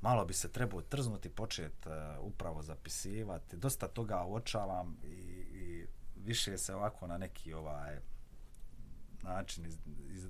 malo 0.00 0.24
bi 0.24 0.32
se 0.34 0.52
trebao 0.52 0.82
trznuti, 0.82 1.28
početi 1.28 1.88
uh, 1.88 1.94
e, 1.94 2.18
upravo 2.18 2.62
zapisivati, 2.62 3.56
dosta 3.56 3.88
toga 3.88 4.24
uočavam 4.24 4.96
i, 5.02 5.08
i 5.52 5.86
više 6.16 6.58
se 6.58 6.74
ovako 6.74 7.06
na 7.06 7.18
neki 7.18 7.54
ovaj 7.54 7.98
način 9.22 9.66
iz, 9.66 9.78
iz, 10.10 10.28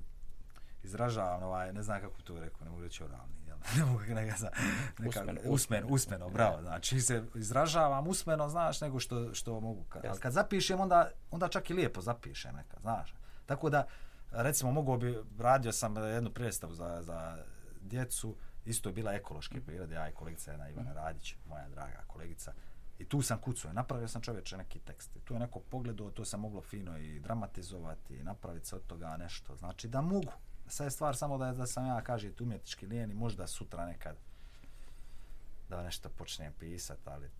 izražavam, 0.82 1.42
ovaj, 1.42 1.72
ne 1.72 1.82
znam 1.82 2.00
kako 2.00 2.22
to 2.22 2.40
rekao, 2.40 2.64
ne 2.64 2.70
mogu 2.70 2.82
reći 2.82 3.04
oralni, 3.04 3.43
ne 3.76 3.84
mogu 3.84 4.04
neka 4.08 4.36
za 4.36 4.50
neka 4.98 5.20
usmeno, 5.20 5.40
usmeno, 5.44 5.86
usmeno. 5.86 6.28
bravo. 6.28 6.62
Znači 6.62 7.00
se 7.00 7.24
izražavam 7.34 8.06
usmeno 8.06 8.48
znaš 8.48 8.80
nego 8.80 9.00
što 9.00 9.34
što 9.34 9.60
mogu. 9.60 9.84
Kad, 9.88 10.04
ali 10.04 10.20
kad 10.20 10.32
zapišem 10.32 10.80
onda 10.80 11.10
onda 11.30 11.48
čak 11.48 11.70
i 11.70 11.74
lijepo 11.74 12.00
zapišem 12.00 12.56
neka 12.56 12.76
znaš. 12.80 13.14
Tako 13.46 13.70
da 13.70 13.86
recimo 14.30 14.72
mogu 14.72 14.96
bi 14.96 15.18
radio 15.38 15.72
sam 15.72 15.96
jednu 15.96 16.30
predstavu 16.30 16.74
za 16.74 17.02
za 17.02 17.36
djecu 17.80 18.36
isto 18.64 18.88
je 18.88 18.92
bila 18.92 19.12
ekološke 19.12 19.60
prirode 19.60 19.94
ja 19.94 20.08
i 20.08 20.12
kolegica 20.12 20.52
Ena 20.52 20.68
Ivana 20.68 20.90
mm. 20.90 20.94
Radić 20.94 21.36
moja 21.48 21.68
draga 21.68 22.04
kolegica. 22.06 22.52
I 22.98 23.04
tu 23.04 23.22
sam 23.22 23.38
kucao, 23.38 23.72
napravio 23.72 24.08
sam 24.08 24.22
čovječe 24.22 24.56
neki 24.56 24.78
tekst. 24.78 25.16
I 25.16 25.20
tu 25.20 25.34
je 25.34 25.40
neko 25.40 25.60
pogledao, 25.60 26.10
to 26.10 26.24
sam 26.24 26.40
moglo 26.40 26.62
fino 26.62 26.98
i 26.98 27.20
dramatizovati, 27.20 28.16
i 28.16 28.22
napraviti 28.22 28.66
se 28.66 28.76
od 28.76 28.86
toga 28.86 29.16
nešto. 29.16 29.56
Znači 29.56 29.88
da 29.88 30.00
mogu, 30.00 30.32
sad 30.74 30.86
je 30.86 30.90
stvar 30.90 31.16
samo 31.16 31.38
da, 31.38 31.52
da 31.52 31.66
sam 31.66 31.86
ja, 31.86 32.00
kaže, 32.02 32.30
umjetnički 32.40 32.86
lijen 32.86 33.10
i 33.10 33.14
možda 33.14 33.46
sutra 33.46 33.86
nekad 33.86 34.16
da 35.68 35.82
nešto 35.82 36.08
počnem 36.08 36.52
pisat, 36.58 37.08
ali 37.08 37.30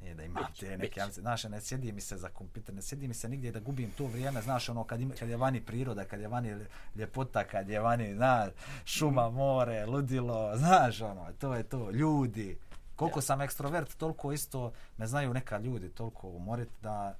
nije 0.00 0.14
da 0.14 0.22
imam 0.22 0.44
te 0.60 0.78
neke, 0.78 1.00
ja, 1.00 1.10
znaš, 1.10 1.44
ne 1.44 1.60
sjedi 1.60 1.92
mi 1.92 2.00
se 2.00 2.16
za 2.16 2.28
kompjuter, 2.28 2.74
ne 2.74 2.82
sjedi 2.82 3.08
mi 3.08 3.14
se 3.14 3.28
nigdje 3.28 3.52
da 3.52 3.60
gubim 3.60 3.90
to 3.90 4.06
vrijeme, 4.06 4.42
znaš, 4.42 4.68
ono, 4.68 4.84
kad, 4.84 5.00
ima, 5.00 5.14
kad 5.14 5.28
je 5.28 5.36
vani 5.36 5.60
priroda, 5.60 6.04
kad 6.04 6.20
je 6.20 6.28
vani 6.28 6.56
ljepota, 6.94 7.44
kad 7.44 7.68
je 7.68 7.80
vani, 7.80 8.14
znaš, 8.14 8.50
šuma, 8.84 9.30
more, 9.30 9.86
ludilo, 9.86 10.56
znaš, 10.56 11.00
ono, 11.00 11.32
to 11.38 11.54
je 11.54 11.62
to, 11.62 11.90
ljudi, 11.90 12.58
koliko 12.96 13.18
ja. 13.18 13.22
sam 13.22 13.40
ekstrovert, 13.40 13.96
toliko 13.96 14.32
isto 14.32 14.72
me 14.98 15.06
znaju 15.06 15.34
neka 15.34 15.58
ljudi, 15.58 15.88
toliko 15.88 16.28
umorit 16.28 16.68
da, 16.82 17.16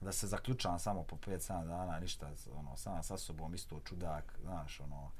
da 0.00 0.12
se 0.12 0.26
zaključavam 0.26 0.78
samo 0.78 1.02
po 1.02 1.16
5-7 1.16 1.66
dana, 1.66 2.00
ništa, 2.00 2.30
ono, 2.54 2.76
sam 2.76 3.02
sa 3.02 3.18
sobom 3.18 3.54
isto 3.54 3.80
čudak, 3.80 4.38
znaš, 4.42 4.80
ono, 4.80 5.10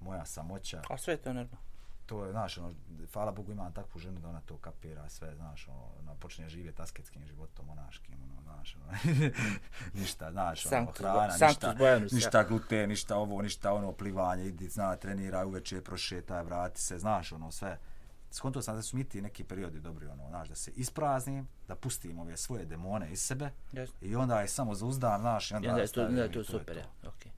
moja 0.00 0.24
samoća. 0.24 0.82
A 0.90 0.98
sve 0.98 1.14
je 1.14 1.18
to 1.18 1.32
normalno. 1.32 1.72
To 2.06 2.24
je, 2.24 2.30
znaš, 2.32 2.58
ono, 2.58 2.74
hvala 3.12 3.32
Bogu 3.32 3.52
imam 3.52 3.72
takvu 3.72 4.00
ženu 4.00 4.20
da 4.20 4.28
ona 4.28 4.40
to 4.40 4.56
kapira 4.56 5.08
sve, 5.08 5.34
znaš, 5.36 5.68
ono, 5.68 5.88
ona 6.00 6.14
počne 6.14 6.48
živjeti 6.48 6.82
asketskim 6.82 7.26
životom, 7.26 7.66
monaškim, 7.66 8.14
ono, 8.22 8.42
znaš, 8.42 8.76
ono, 8.76 9.14
ništa, 10.00 10.32
znaš, 10.32 10.66
ono, 10.66 10.92
hrana, 10.92 11.32
ništa, 11.48 11.74
ništa 12.12 12.44
gluten, 12.44 12.88
ništa 12.88 13.16
ovo, 13.16 13.42
ništa 13.42 13.72
ono, 13.72 13.92
plivanje, 13.92 14.44
idi, 14.44 14.68
zna, 14.68 14.96
trenira, 14.96 15.46
uveče, 15.46 15.80
prošetaj, 15.80 16.42
vrati 16.42 16.80
se, 16.80 16.98
znaš, 16.98 17.32
ono, 17.32 17.50
sve 17.50 17.78
skonto 18.32 18.62
sam 18.62 18.76
da 18.76 18.82
su 18.82 18.96
mi 18.96 19.04
ti 19.04 19.22
neki 19.22 19.44
periodi 19.44 19.80
dobri, 19.80 20.06
ono, 20.06 20.28
znaš, 20.28 20.48
da 20.48 20.54
se 20.54 20.70
ispraznim, 20.76 21.48
da 21.68 21.76
pustim 21.76 22.18
ove 22.18 22.36
svoje 22.36 22.64
demone 22.64 23.12
iz 23.12 23.22
sebe 23.22 23.50
yes. 23.72 23.88
i 24.00 24.16
onda 24.16 24.40
je 24.40 24.48
samo 24.48 24.74
za 24.74 24.86
uzdan, 24.86 25.20
znaš, 25.20 25.50
i 25.50 25.54
onda, 25.54 25.68
onda 25.68 25.82
je 25.82 25.88
to, 25.88 26.04
onda 26.04 26.22
je 26.22 26.32
to 26.32 26.44
super, 26.44 26.76
je 26.76 26.82
to. 26.82 27.10
Okay. 27.10 27.30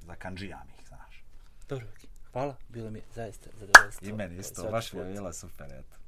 Za 0.00 0.14
kanđijam 0.14 0.68
ih, 0.78 0.88
znaš. 0.88 1.24
Dobro, 1.68 1.86
okay. 1.86 2.06
Hvala, 2.32 2.56
bilo 2.68 2.90
mi 2.90 3.02
zaista 3.14 3.50
zadovoljstvo. 3.54 4.08
I 4.08 4.12
meni 4.12 4.36
isto, 4.36 4.70
baš 4.70 4.92
mi 4.92 5.00
je 5.00 5.06
bilo 5.06 5.32
super, 5.32 5.72
eto. 5.72 5.98